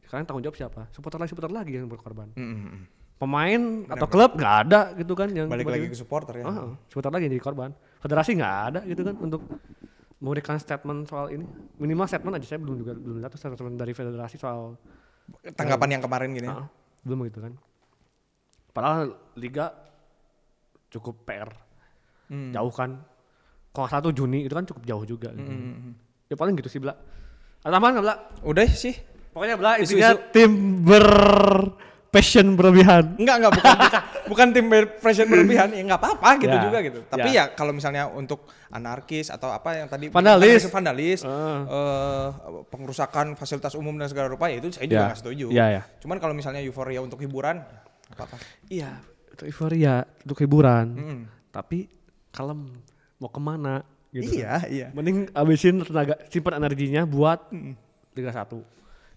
Sekarang 0.08 0.24
tanggung 0.24 0.40
jawab 0.40 0.56
siapa? 0.56 0.88
Supporter 0.88 1.20
lagi 1.20 1.30
supporter 1.36 1.52
lagi 1.52 1.76
yang 1.76 1.84
berkorban. 1.84 2.32
Mm-mm. 2.32 2.88
Pemain 3.20 3.62
atau 3.92 4.08
klub 4.08 4.40
nggak 4.40 4.54
ada 4.64 4.80
gitu 4.96 5.12
kan 5.12 5.28
yang 5.28 5.52
Balik 5.52 5.68
lagi 5.68 5.92
ke 5.92 5.96
supporter 5.98 6.40
ya. 6.40 6.44
Ah, 6.48 6.72
supporter 6.88 7.12
lagi 7.12 7.28
yang 7.28 7.36
jadi 7.36 7.44
korban. 7.44 7.70
Federasi 8.00 8.30
nggak 8.40 8.56
ada 8.72 8.80
gitu 8.88 9.04
kan 9.04 9.14
untuk 9.20 9.44
memberikan 10.16 10.56
statement 10.56 11.04
soal 11.04 11.28
ini. 11.28 11.44
Minimal 11.76 12.08
statement 12.08 12.40
aja 12.40 12.46
saya 12.56 12.60
belum 12.64 12.80
juga 12.80 12.96
belum 12.96 13.20
lihat 13.20 13.36
statement 13.36 13.76
dari 13.76 13.92
federasi 13.92 14.40
soal 14.40 14.80
Tanggapan 15.52 16.00
yang 16.00 16.02
kemarin 16.02 16.32
gini. 16.32 16.48
Ah, 16.48 16.64
belum 17.04 17.28
gitu 17.28 17.44
kan. 17.44 17.52
Padahal 18.72 19.12
liga 19.36 19.76
cukup 20.88 21.28
PR. 21.28 21.52
Hmm. 22.32 22.52
Jauh 22.52 22.72
kan. 22.72 22.96
Kalau 23.76 24.00
tuh 24.08 24.14
Juni 24.16 24.48
itu 24.48 24.54
kan 24.56 24.64
cukup 24.64 24.82
jauh 24.88 25.04
juga. 25.04 25.36
gitu. 25.36 25.52
Hmm. 25.52 25.92
Ya 26.28 26.34
paling 26.36 26.56
gitu 26.56 26.72
sih 26.72 26.80
Bla. 26.80 26.96
Ada 27.60 27.76
tambahan 27.76 27.92
nggak 27.98 28.06
Bla? 28.06 28.16
Udah 28.46 28.64
sih. 28.72 28.96
Pokoknya 29.38 29.54
Bla 29.54 29.78
Isu-isu. 29.78 29.94
intinya 29.94 30.10
tim 30.34 30.50
ber 30.82 31.06
passion 32.08 32.56
berlebihan. 32.56 33.14
Enggak, 33.14 33.36
enggak 33.38 33.52
bukan 33.54 33.76
bukan 34.32 34.46
tim 34.50 34.66
pressure 34.98 35.28
berlebihan, 35.28 35.68
ya 35.70 35.80
enggak 35.80 36.00
apa-apa 36.02 36.30
gitu 36.36 36.50
Ya, 36.50 36.62
juga 36.64 36.78
gitu. 36.80 36.98
Tapi 37.06 37.28
ya. 37.30 37.46
ya 37.46 37.54
kalau 37.54 37.70
misalnya 37.70 38.08
untuk 38.08 38.42
anarkis 38.66 39.28
atau 39.28 39.48
apa 39.48 39.76
yang 39.76 39.86
tadi 39.86 40.08
Vandalis. 40.08 40.66
vandalis, 40.66 41.20
Ah. 41.22 41.62
eh, 41.62 42.28
pengerusakan 42.66 43.36
fasilitas 43.36 43.72
umum 43.72 43.94
dan 43.94 44.08
segala 44.08 44.26
rupa 44.26 44.48
ya 44.48 44.56
itu 44.56 44.72
saya 44.72 44.84
juga 44.84 44.98
Ya. 44.98 45.06
nggak 45.06 45.20
setuju. 45.20 45.46
Ya, 45.48 45.66
ya. 45.70 45.82
Cuman 46.00 46.16
kalau 46.16 46.32
misalnya 46.32 46.58
euforia 46.58 46.98
untuk 46.98 47.20
hiburan, 47.20 47.62
ya 47.62 47.78
apa-apa. 48.10 48.36
Iya, 48.66 48.90
itu 49.30 49.42
euforia 49.44 49.94
untuk 50.18 50.38
hiburan. 50.38 50.86
Mm. 50.90 51.20
Tapi 51.50 51.86
kalem 52.30 52.72
mau 53.16 53.28
ke 53.28 53.38
mana 53.38 53.84
gitu. 54.10 54.32
Iya, 54.34 54.64
iya. 54.66 54.86
Mending 54.90 55.28
abisin 55.30 55.84
tenaga 55.84 56.16
simpan 56.26 56.56
energinya 56.56 57.04
buat 57.04 57.52
Liga 58.12 58.32
1. 58.32 58.64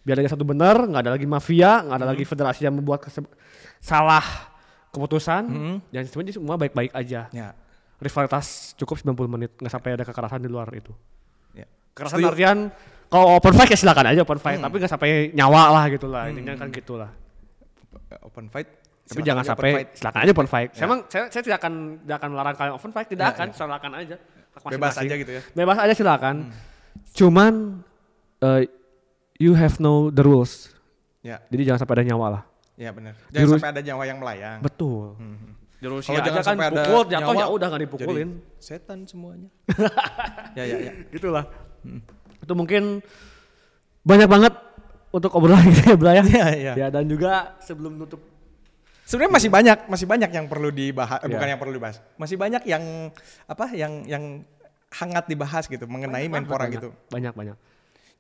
Biar 0.02 0.18
Liga 0.18 0.30
1 0.30 0.42
bener, 0.42 0.76
nggak 0.82 1.02
ada 1.04 1.12
lagi 1.14 1.26
mafia, 1.26 1.82
nggak 1.82 1.98
ada 1.98 2.08
lagi 2.10 2.26
federasi 2.26 2.66
yang 2.66 2.74
membuat 2.74 3.06
salah 3.78 4.26
keputusan. 4.90 5.44
Dan 5.88 6.04
semuanya 6.06 6.34
semua 6.34 6.56
baik-baik 6.58 6.92
aja. 6.92 7.30
Ya. 7.30 7.54
Rivalitas 7.98 8.74
cukup 8.76 8.98
90 8.98 9.30
menit, 9.30 9.52
nggak 9.56 9.70
sampai 9.70 9.94
ada 9.94 10.02
kekerasan 10.02 10.42
di 10.42 10.50
luar 10.50 10.66
itu. 10.74 10.90
ya. 11.54 11.70
Kekerasan 11.94 12.18
Setuju. 12.18 12.32
artian 12.34 12.58
kalau 13.08 13.38
open 13.38 13.54
fight 13.54 13.70
ya 13.70 13.78
silakan 13.78 14.06
aja 14.10 14.20
open 14.24 14.40
fight, 14.40 14.58
tapi 14.58 14.76
nggak 14.80 14.90
sampai 14.90 15.10
nyawa 15.32 15.64
lah 15.70 15.84
gitu 15.88 16.08
lah. 16.10 16.26
Intinya 16.26 16.58
kan 16.58 16.68
gitu 16.72 16.98
lah. 16.98 17.12
Open 18.26 18.50
fight. 18.50 18.68
Tapi 19.06 19.22
jangan 19.22 19.44
sampai 19.44 19.70
fight. 19.76 19.90
silakan 20.00 20.20
aja 20.24 20.32
open 20.32 20.50
fight. 20.50 20.70
Ya. 20.72 20.78
Saya, 20.80 20.86
emang, 20.88 21.00
saya, 21.06 21.24
saya 21.30 21.42
tidak 21.46 21.58
akan 21.62 21.74
tidak 22.02 22.16
akan 22.18 22.30
melarang 22.32 22.56
kalian 22.58 22.74
open 22.74 22.92
fight, 22.92 23.08
tidak 23.12 23.26
Ya, 23.28 23.32
akan, 23.36 23.48
ya. 23.48 23.54
silakan 23.54 23.92
aja. 23.94 24.16
Hak 24.52 24.62
Bebas 24.68 24.96
aja 24.98 25.14
gitu 25.14 25.32
ya. 25.32 25.42
Bebas 25.54 25.78
aja 25.78 25.94
silakan. 25.94 26.36
Cuman 27.14 27.54
eh, 28.42 28.62
you 29.42 29.58
have 29.58 29.82
know 29.82 30.14
the 30.14 30.22
rules. 30.22 30.70
Ya, 31.22 31.42
Jadi 31.50 31.66
jangan 31.66 31.86
sampai 31.86 31.96
ada 32.02 32.06
nyawa 32.14 32.28
lah. 32.30 32.44
ya 32.78 32.90
benar. 32.90 33.14
Jangan 33.30 33.46
Rus- 33.46 33.54
sampai 33.58 33.72
ada 33.74 33.82
nyawa 33.82 34.04
yang 34.06 34.18
melayang. 34.18 34.58
Betul. 34.62 35.14
Hmm. 35.18 35.38
Di 35.78 35.88
Rusia 35.90 36.10
Kalau 36.10 36.18
aja 36.18 36.26
jangan 36.30 36.38
kan 36.38 36.46
sampai 36.46 36.66
ada 36.66 36.76
pukul 36.78 37.02
jatuh 37.04 37.18
nyawa, 37.18 37.42
ya 37.42 37.48
udah 37.50 37.68
nggak 37.70 37.84
dipukulin. 37.86 38.30
Jadi 38.38 38.62
setan 38.62 39.00
semuanya. 39.06 39.50
ya, 40.58 40.64
ya, 40.66 40.78
ya. 40.78 40.92
Gitulah. 41.10 41.46
Itu 42.38 42.54
mungkin 42.54 43.02
banyak 44.02 44.30
banget 44.30 44.54
untuk 45.10 45.34
obrolan 45.34 45.66
kita 45.70 45.94
ya, 45.94 45.98
Bla 45.98 46.12
ya. 46.14 46.24
Iya, 46.26 46.48
iya. 46.64 46.74
Ya 46.74 46.88
dan 46.90 47.06
juga 47.06 47.58
sebelum 47.62 47.98
nutup 47.98 48.22
Sebenarnya 49.02 49.34
masih 49.36 49.50
banyak, 49.52 49.78
masih 49.92 50.08
banyak 50.08 50.32
yang 50.32 50.46
perlu 50.48 50.72
dibahas, 50.72 51.20
eh, 51.20 51.28
Iya. 51.28 51.36
bukan 51.36 51.48
yang 51.52 51.60
perlu 51.60 51.74
dibahas. 51.76 52.00
Masih 52.16 52.38
banyak 52.40 52.64
yang 52.64 53.12
apa 53.44 53.66
yang 53.76 54.08
yang 54.08 54.24
hangat 54.88 55.28
dibahas 55.28 55.68
gitu 55.68 55.84
mengenai 55.84 56.32
Banyak, 56.32 56.48
Menpora 56.48 56.64
banyak, 56.64 56.80
gitu. 56.80 56.90
Banyak 57.12 57.34
banyak. 57.36 57.58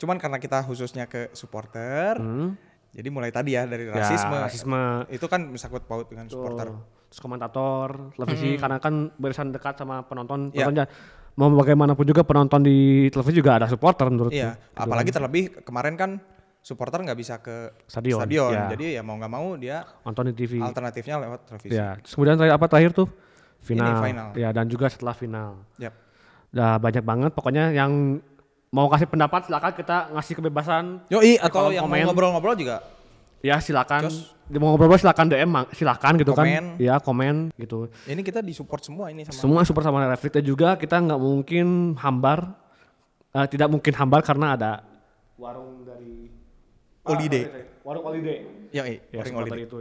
Cuman 0.01 0.17
karena 0.17 0.41
kita 0.41 0.65
khususnya 0.65 1.05
ke 1.05 1.29
supporter, 1.31 2.17
Hmm. 2.17 2.57
jadi 2.89 3.07
mulai 3.07 3.29
tadi 3.29 3.53
ya 3.53 3.69
dari 3.69 3.85
Ya, 3.85 3.93
rasisme. 3.95 4.33
rasisme. 4.35 4.81
Itu 5.07 5.29
kan 5.29 5.45
sakut 5.55 5.85
paut 5.85 6.09
dengan 6.09 6.25
Tuh. 6.25 6.41
supporter. 6.41 6.73
Terus 7.05 7.21
komentator, 7.21 8.09
televisi 8.11 8.57
karena 8.57 8.81
kan 8.81 9.13
barisan 9.13 9.53
dekat 9.53 9.77
sama 9.77 10.01
penonton, 10.01 10.49
penontonnya. 10.49 10.89
Mau 11.31 11.47
bagaimanapun 11.53 12.03
juga 12.03 12.23
penonton 12.23 12.59
di 12.59 13.07
televisi 13.07 13.37
juga 13.37 13.55
ada 13.55 13.67
supporter 13.67 14.09
menurut 14.09 14.33
Iya, 14.33 14.57
apalagi 14.73 15.11
terlebih 15.11 15.61
kemarin 15.61 15.95
kan 15.95 16.17
supporter 16.59 17.01
nggak 17.01 17.15
bisa 17.15 17.39
ke 17.39 17.71
Stadion, 17.85 18.25
ya. 18.25 18.67
Jadi 18.69 18.95
ya 18.95 19.01
mau 19.01 19.15
nggak 19.15 19.31
mau 19.31 19.53
dia 19.55 19.85
Nonton 20.01 20.29
di 20.29 20.35
TV. 20.35 20.59
alternatifnya 20.59 21.15
lewat 21.19 21.39
televisi. 21.45 21.73
Ya. 21.73 21.95
Terus 21.99 22.13
kemudian 22.13 22.35
terakhir 22.35 22.55
apa 22.55 22.65
terakhir 22.67 22.91
tuh? 22.93 23.07
Final. 23.61 24.01
final. 24.01 24.27
Ya, 24.33 24.49
dan 24.49 24.65
juga 24.65 24.89
setelah 24.89 25.13
final. 25.13 25.61
Yap. 25.77 25.93
Udah 26.51 26.77
banyak 26.77 27.03
banget 27.05 27.31
pokoknya 27.31 27.71
yang 27.71 28.19
mau 28.71 28.87
kasih 28.87 29.03
pendapat 29.03 29.51
silakan 29.51 29.71
kita 29.75 29.97
ngasih 30.15 30.33
kebebasan. 30.39 30.83
Yoi 31.11 31.35
kolom 31.37 31.45
atau 31.45 31.63
yang 31.75 31.83
mau 31.85 31.91
komen. 31.91 32.07
ngobrol-ngobrol 32.07 32.55
juga 32.55 32.79
Ya 33.41 33.57
silakan. 33.59 34.07
Mau 34.53 34.77
ngobrol 34.77 34.95
silakan 34.95 35.27
DM 35.27 35.51
silakan 35.75 36.13
gitu 36.21 36.31
kan. 36.31 36.45
Komen. 36.47 36.65
Ya 36.79 36.95
komen 37.01 37.35
gitu. 37.59 37.91
ini 38.07 38.21
kita 38.23 38.39
disupport 38.39 38.79
semua 38.79 39.05
ini 39.11 39.27
sama 39.27 39.35
Semua 39.35 39.61
super 39.67 39.83
sama 39.83 39.99
Netflix 40.07 40.31
dan 40.39 40.45
juga 40.45 40.79
kita 40.79 40.95
nggak 40.97 41.19
mungkin 41.19 41.67
hambar. 41.99 42.55
eh, 43.31 43.47
tidak 43.47 43.71
mungkin 43.71 43.95
hambar 43.95 44.19
karena 44.27 44.59
ada 44.59 44.71
warung 45.39 45.87
dari 45.87 46.27
Holiday. 47.07 47.43
Ah, 47.47 47.63
warung 47.81 48.03
holiday. 48.03 48.37
Yoi, 48.75 48.99
Ya, 49.09 49.23
Ring 49.23 49.33
support 49.33 49.47
Holiday. 49.47 49.65
itu. 49.65 49.77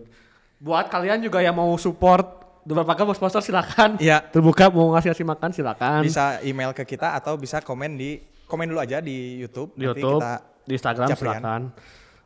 Buat 0.62 0.86
kalian 0.86 1.18
juga 1.18 1.42
yang 1.42 1.52
mau 1.52 1.74
support 1.74 2.24
beberapa 2.62 2.94
mau 3.04 3.12
sponsor 3.12 3.42
silakan. 3.42 3.98
Iya. 3.98 4.22
Terbuka 4.22 4.70
mau 4.70 4.94
ngasih 4.94 5.10
ngasih 5.12 5.26
makan 5.26 5.50
silakan. 5.50 6.00
Bisa 6.06 6.38
email 6.40 6.70
ke 6.72 6.86
kita 6.86 7.12
atau 7.12 7.34
bisa 7.36 7.58
komen 7.60 7.98
di 7.98 8.22
komen 8.50 8.66
dulu 8.66 8.82
aja 8.82 8.98
di 8.98 9.38
YouTube. 9.38 9.70
di 9.78 9.86
Nanti 9.86 10.02
YouTube, 10.02 10.18
kita 10.18 10.32
di 10.66 10.72
Instagram 10.74 11.06
caprian. 11.06 11.22
silakan. 11.38 11.62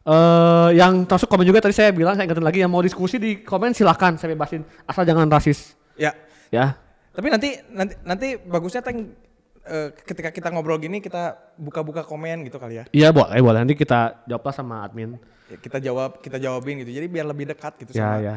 Eh 0.04 0.68
yang 0.76 0.92
termasuk 1.08 1.28
komen 1.28 1.44
juga 1.44 1.64
tadi 1.64 1.72
saya 1.76 1.88
bilang 1.92 2.12
saya 2.16 2.24
ingetin 2.28 2.44
lagi 2.44 2.60
yang 2.60 2.72
mau 2.72 2.80
diskusi 2.80 3.16
di 3.16 3.40
komen 3.40 3.72
silakan 3.72 4.16
saya 4.16 4.32
bebasin 4.32 4.64
asal 4.84 5.04
jangan 5.04 5.28
rasis 5.28 5.76
ya. 5.96 6.12
ya. 6.52 6.76
Tapi 7.12 7.26
nanti 7.32 7.56
nanti 7.72 7.94
nanti 8.04 8.28
bagusnya 8.36 8.84
teng 8.84 9.16
eh, 9.64 9.88
ketika 10.04 10.28
kita 10.28 10.52
ngobrol 10.52 10.76
gini 10.76 11.00
kita 11.00 11.56
buka-buka 11.56 12.04
komen 12.04 12.44
gitu 12.44 12.60
kali 12.60 12.80
ya. 12.80 12.84
Iya 12.92 13.08
boleh 13.16 13.40
boleh 13.40 13.58
nanti 13.64 13.76
kita 13.76 14.24
jawablah 14.28 14.52
sama 14.52 14.84
admin. 14.84 15.16
Ya, 15.48 15.56
Kita 15.60 15.80
jawab 15.80 16.20
kita 16.20 16.36
jawabin 16.36 16.84
gitu. 16.84 16.92
Jadi 16.92 17.06
biar 17.08 17.24
lebih 17.24 17.48
dekat 17.52 17.72
gitu 17.80 17.96
Ya 17.96 18.16
sama 18.16 18.20
ya. 18.20 18.36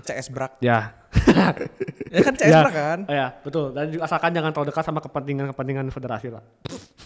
CS 0.00 0.32
Brak. 0.32 0.56
Ya. 0.64 0.96
Ya 2.12 2.20
kan 2.20 2.34
CS 2.36 2.52
ya. 2.52 2.60
Brak 2.64 2.74
kan? 2.76 2.98
Ya 3.08 3.26
betul 3.40 3.72
dan 3.72 3.88
juga 3.88 4.04
asalkan 4.04 4.32
jangan 4.32 4.52
terlalu 4.52 4.68
dekat 4.72 4.84
sama 4.84 5.00
kepentingan-kepentingan 5.00 5.88
federasi 5.88 6.28
lah. 6.32 6.44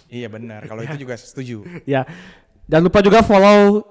Iya 0.06 0.26
benar. 0.30 0.66
Kalau 0.66 0.82
itu 0.82 0.96
juga 1.06 1.14
setuju. 1.18 1.62
Ya. 1.86 2.06
Jangan 2.66 2.84
lupa 2.90 2.98
juga 3.02 3.22
follow 3.22 3.82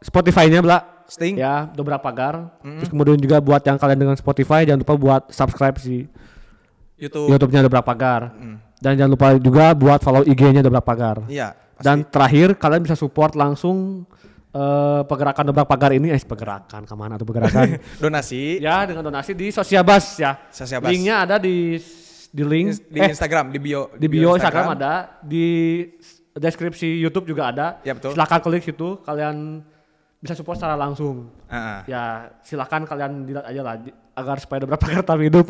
Spotify-nya, 0.00 0.64
Bla. 0.64 1.04
Sting. 1.04 1.36
Ya, 1.36 1.68
Dobra 1.76 2.00
Pagar. 2.00 2.56
Terus 2.64 2.88
kemudian 2.88 3.20
juga 3.20 3.36
buat 3.38 3.60
yang 3.60 3.76
kalian 3.76 4.00
dengan 4.00 4.16
Spotify 4.16 4.64
jangan 4.64 4.80
lupa 4.80 4.94
buat 4.96 5.22
subscribe 5.28 5.76
si 5.76 6.08
YouTube. 6.96 7.28
YouTube-nya 7.28 7.60
Dobra 7.68 7.84
Pagar. 7.84 8.32
Dan 8.80 8.92
jangan 8.96 9.12
lupa 9.12 9.28
juga 9.36 9.76
buat 9.76 10.00
follow 10.00 10.24
IG-nya 10.24 10.64
Dobra 10.64 10.80
Pagar. 10.80 11.22
Iya. 11.28 11.52
pasti. 11.76 11.84
Dan 11.84 12.08
terakhir 12.08 12.56
kalian 12.56 12.82
bisa 12.82 12.96
support 12.96 13.36
langsung 13.36 14.08
eh, 14.52 15.00
pergerakan 15.08 15.44
Dobra 15.48 15.64
Pagar 15.64 15.92
ini, 15.96 16.12
eh 16.12 16.20
pergerakan 16.20 16.84
ke 16.84 16.94
mana 16.94 17.16
tuh 17.16 17.26
pergerakan? 17.28 17.80
donasi 18.04 18.60
ya 18.60 18.84
dengan 18.84 19.02
donasi 19.08 19.32
di 19.32 19.48
Sosiabas 19.48 20.20
ya. 20.20 20.36
Sosiabas. 20.52 20.88
Linknya 20.92 21.24
ada 21.24 21.36
di 21.40 21.80
di 22.32 22.42
link 22.44 22.88
di 22.88 23.00
eh, 23.00 23.12
Instagram 23.12 23.52
di 23.52 23.58
bio 23.60 23.92
di 23.96 24.06
bio 24.08 24.32
Instagram 24.36 24.76
ada, 24.76 25.20
di 25.20 25.46
deskripsi 26.32 26.88
YouTube 27.00 27.28
juga 27.28 27.52
ada. 27.52 27.66
Ya, 27.84 27.92
betul. 27.92 28.16
Silakan 28.16 28.40
klik 28.40 28.64
situ, 28.64 29.00
kalian 29.04 29.60
bisa 30.22 30.32
support 30.38 30.56
secara 30.56 30.78
langsung. 30.78 31.28
Ah, 31.50 31.56
ah. 31.56 31.80
Ya 31.84 32.02
silakan 32.40 32.88
kalian 32.88 33.28
dilihat 33.28 33.46
aja 33.48 33.60
lah 33.60 33.74
agar 34.12 34.36
supaya 34.40 34.64
ada 34.64 34.68
berapa 34.68 34.86
kata 35.02 35.12
hidup. 35.20 35.46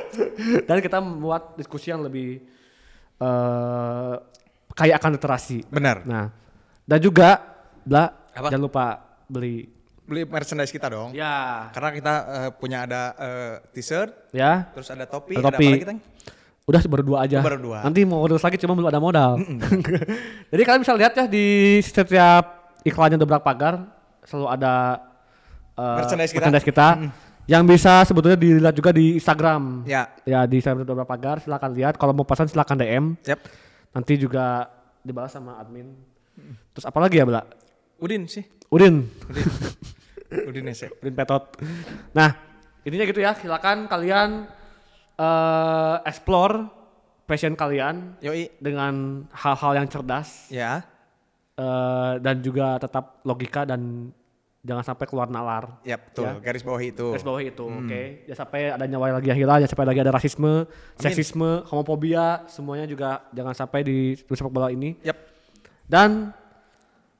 Dan 0.68 0.76
kita 0.84 0.98
membuat 1.00 1.56
diskusi 1.56 1.92
yang 1.92 2.04
lebih 2.04 2.40
eh 3.20 4.14
kaya 4.74 4.96
akan 4.96 5.10
literasi. 5.20 5.68
Benar. 5.68 6.08
Nah, 6.08 6.32
dan 6.88 6.98
juga 7.04 7.50
Bla, 7.80 8.12
Apa? 8.40 8.48
jangan 8.48 8.64
lupa 8.64 8.86
beli. 9.28 9.68
Beli 10.08 10.26
merchandise 10.26 10.74
kita 10.74 10.90
dong. 10.90 11.14
Ya, 11.14 11.68
Karena 11.70 11.90
kita 11.94 12.14
eh, 12.26 12.50
punya 12.56 12.82
ada 12.82 13.02
eh, 13.14 13.54
t-shirt, 13.70 14.34
ya. 14.34 14.66
terus 14.74 14.90
ada 14.90 15.06
topi, 15.06 15.38
Ada 15.38 15.46
ada, 15.46 15.54
topi. 15.54 15.66
apa 15.70 15.76
lagi, 15.78 15.86
Teng? 15.86 16.00
Udah 16.66 16.80
baru 16.86 17.02
dua 17.06 17.18
aja. 17.26 17.38
Baru 17.42 17.58
dua. 17.62 17.78
Nanti 17.82 18.02
mau 18.02 18.22
terus 18.26 18.42
lagi 18.42 18.58
cuma 18.58 18.74
belum 18.74 18.90
ada 18.90 18.98
modal. 18.98 19.38
Jadi 20.50 20.62
kalian 20.66 20.82
bisa 20.82 20.94
lihat 20.98 21.12
ya 21.14 21.24
di 21.30 21.78
setiap 21.82 22.74
iklannya 22.82 23.18
Dobrak 23.18 23.42
Pagar 23.42 23.86
selalu 24.26 24.46
ada 24.50 24.74
eh, 25.78 25.96
Merchandise 26.02 26.30
kita. 26.34 26.46
merchandise 26.46 26.66
kita 26.66 26.86
yang 27.50 27.66
bisa 27.66 28.06
sebetulnya 28.06 28.38
dilihat 28.38 28.74
juga 28.74 28.94
di 28.94 29.18
Instagram. 29.18 29.82
Ya. 29.82 30.10
Ya 30.22 30.46
di 30.46 30.62
Instagram 30.62 30.86
Dobrak 30.86 31.10
Pagar 31.10 31.42
silakan 31.42 31.70
lihat. 31.74 31.94
Kalau 31.98 32.14
mau 32.14 32.22
pesan 32.22 32.46
silakan 32.46 32.76
DM. 32.78 33.04
Siap. 33.26 33.40
Nanti 33.90 34.14
juga 34.14 34.70
dibalas 35.02 35.34
sama 35.34 35.58
admin. 35.58 35.90
Terus 36.70 36.86
apa 36.86 36.98
lagi 37.02 37.18
ya, 37.18 37.26
Bla? 37.26 37.42
Udin 38.00 38.24
sih. 38.26 38.44
Udin. 38.72 39.04
Udin. 39.28 39.48
Udin 40.48 40.64
ya, 40.70 40.74
sih. 40.74 40.90
Udin 41.00 41.14
Petot. 41.14 41.58
Nah, 42.16 42.30
intinya 42.82 43.04
gitu 43.04 43.20
ya. 43.20 43.32
Silakan 43.36 43.86
kalian 43.86 44.48
eh 45.20 45.96
explore 46.08 46.64
passion 47.28 47.54
kalian 47.54 48.16
Yoi. 48.24 48.50
dengan 48.58 49.22
hal-hal 49.30 49.72
yang 49.78 49.86
cerdas 49.86 50.48
Ya. 50.50 50.82
eh, 51.54 52.12
dan 52.18 52.40
juga 52.40 52.80
tetap 52.80 53.20
logika 53.22 53.62
dan 53.62 54.10
jangan 54.60 54.84
sampai 54.84 55.04
keluar 55.06 55.28
nalar. 55.28 55.78
Ya 55.84 56.00
betul. 56.00 56.24
Ya. 56.24 56.40
Garis 56.40 56.64
bawah 56.64 56.80
itu. 56.80 57.06
Garis 57.12 57.24
bawah 57.24 57.42
itu, 57.44 57.64
oke. 57.64 58.02
Jangan 58.28 58.38
sampai 58.44 58.60
ada 58.72 58.84
nyawa 58.88 59.20
lagi 59.20 59.28
hilang, 59.32 59.60
jangan 59.60 59.72
sampai 59.76 59.88
lagi 59.88 60.00
ada 60.00 60.12
rasisme, 60.12 60.52
seksisme, 60.96 61.64
homofobia, 61.68 62.44
semuanya 62.48 62.84
juga 62.84 63.24
jangan 63.32 63.54
sampai 63.56 63.80
di 63.84 63.96
sepak 64.16 64.52
bola 64.52 64.68
ini. 64.72 64.96
Yap. 65.04 65.16
Dan 65.84 66.32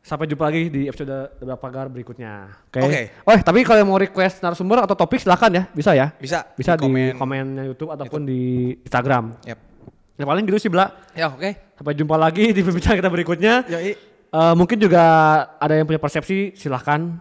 sampai 0.01 0.25
jumpa 0.25 0.49
lagi 0.49 0.73
di 0.73 0.89
episode 0.89 1.37
beberapa 1.37 1.61
pagar 1.61 1.87
berikutnya. 1.93 2.49
Oke. 2.73 2.81
Oke. 2.81 3.03
Oh, 3.29 3.37
tapi 3.37 3.61
kalau 3.63 3.85
mau 3.85 4.01
request 4.01 4.41
narasumber 4.41 4.85
atau 4.85 4.97
topik 4.97 5.21
silakan 5.21 5.61
ya, 5.61 5.63
bisa 5.71 5.93
ya. 5.93 6.13
Bisa. 6.17 6.49
Bisa 6.57 6.75
di, 6.75 6.89
komen. 6.89 7.21
komennya 7.21 7.65
YouTube 7.69 7.93
ataupun 7.93 8.25
di 8.25 8.75
Instagram. 8.81 9.37
Yap. 9.45 9.59
Yang 10.21 10.29
paling 10.29 10.45
gitu 10.49 10.59
sih, 10.61 10.71
Bla. 10.73 10.87
Ya 11.17 11.33
oke. 11.33 11.77
Sampai 11.77 11.97
jumpa 11.97 12.17
lagi 12.17 12.53
di 12.53 12.61
pembicaraan 12.61 13.01
kita 13.01 13.09
berikutnya. 13.13 13.55
Yoi. 13.69 13.93
Eh, 14.31 14.55
mungkin 14.55 14.79
juga 14.79 15.03
ada 15.59 15.75
yang 15.75 15.89
punya 15.89 15.99
persepsi, 15.99 16.55
silahkan 16.55 17.19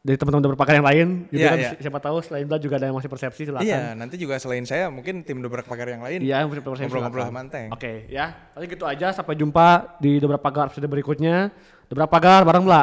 dari 0.00 0.16
teman-teman 0.16 0.56
berpakaian 0.56 0.80
yang 0.80 0.88
lain. 0.88 1.08
Iya, 1.28 1.48
kan, 1.48 1.58
iya. 1.60 1.70
si- 1.76 1.80
siapa 1.88 2.00
tahu 2.00 2.20
selain 2.24 2.44
Bla 2.48 2.56
juga 2.60 2.80
ada 2.80 2.88
yang 2.88 2.96
masih 2.96 3.08
persepsi, 3.08 3.48
silahkan. 3.48 3.64
Iya, 3.64 3.96
nanti 3.96 4.16
juga 4.20 4.36
selain 4.40 4.64
saya 4.68 4.88
mungkin 4.92 5.24
tim 5.24 5.40
dobrak 5.40 5.64
pagar 5.64 5.88
yang 5.92 6.04
lain. 6.04 6.20
Iya, 6.20 6.44
yang 6.44 6.48
punya 6.52 6.60
persepsi. 6.64 6.88
Ngobrol-ngobrol 6.88 7.24
silakan. 7.24 7.36
sama 7.36 7.44
Anteng. 7.48 7.68
Oke, 7.72 7.92
ya. 8.12 8.26
Paling 8.52 8.68
gitu 8.76 8.84
aja. 8.84 9.08
Sampai 9.12 9.34
jumpa 9.40 9.96
di 10.00 10.20
Dobrak 10.20 10.40
Pagar 10.44 10.68
episode 10.68 10.88
berikutnya. 10.88 11.52
Dobrak 11.90 12.06
Pagar 12.06 12.46
bareng 12.46 12.62
Bla. 12.62 12.82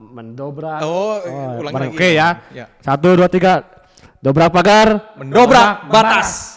Mendobrak. 0.00 0.80
Oh, 0.80 1.20
ulangi 1.60 1.76
bareng. 1.76 1.92
lagi. 1.92 1.96
Oke 2.00 2.08
ya. 2.16 2.28
Ya. 2.56 2.72
Satu, 2.80 3.12
dua, 3.12 3.28
tiga. 3.28 3.60
Dobrak 4.24 4.48
Pagar. 4.48 5.12
Mendobrak 5.20 5.92
batas. 5.92 6.55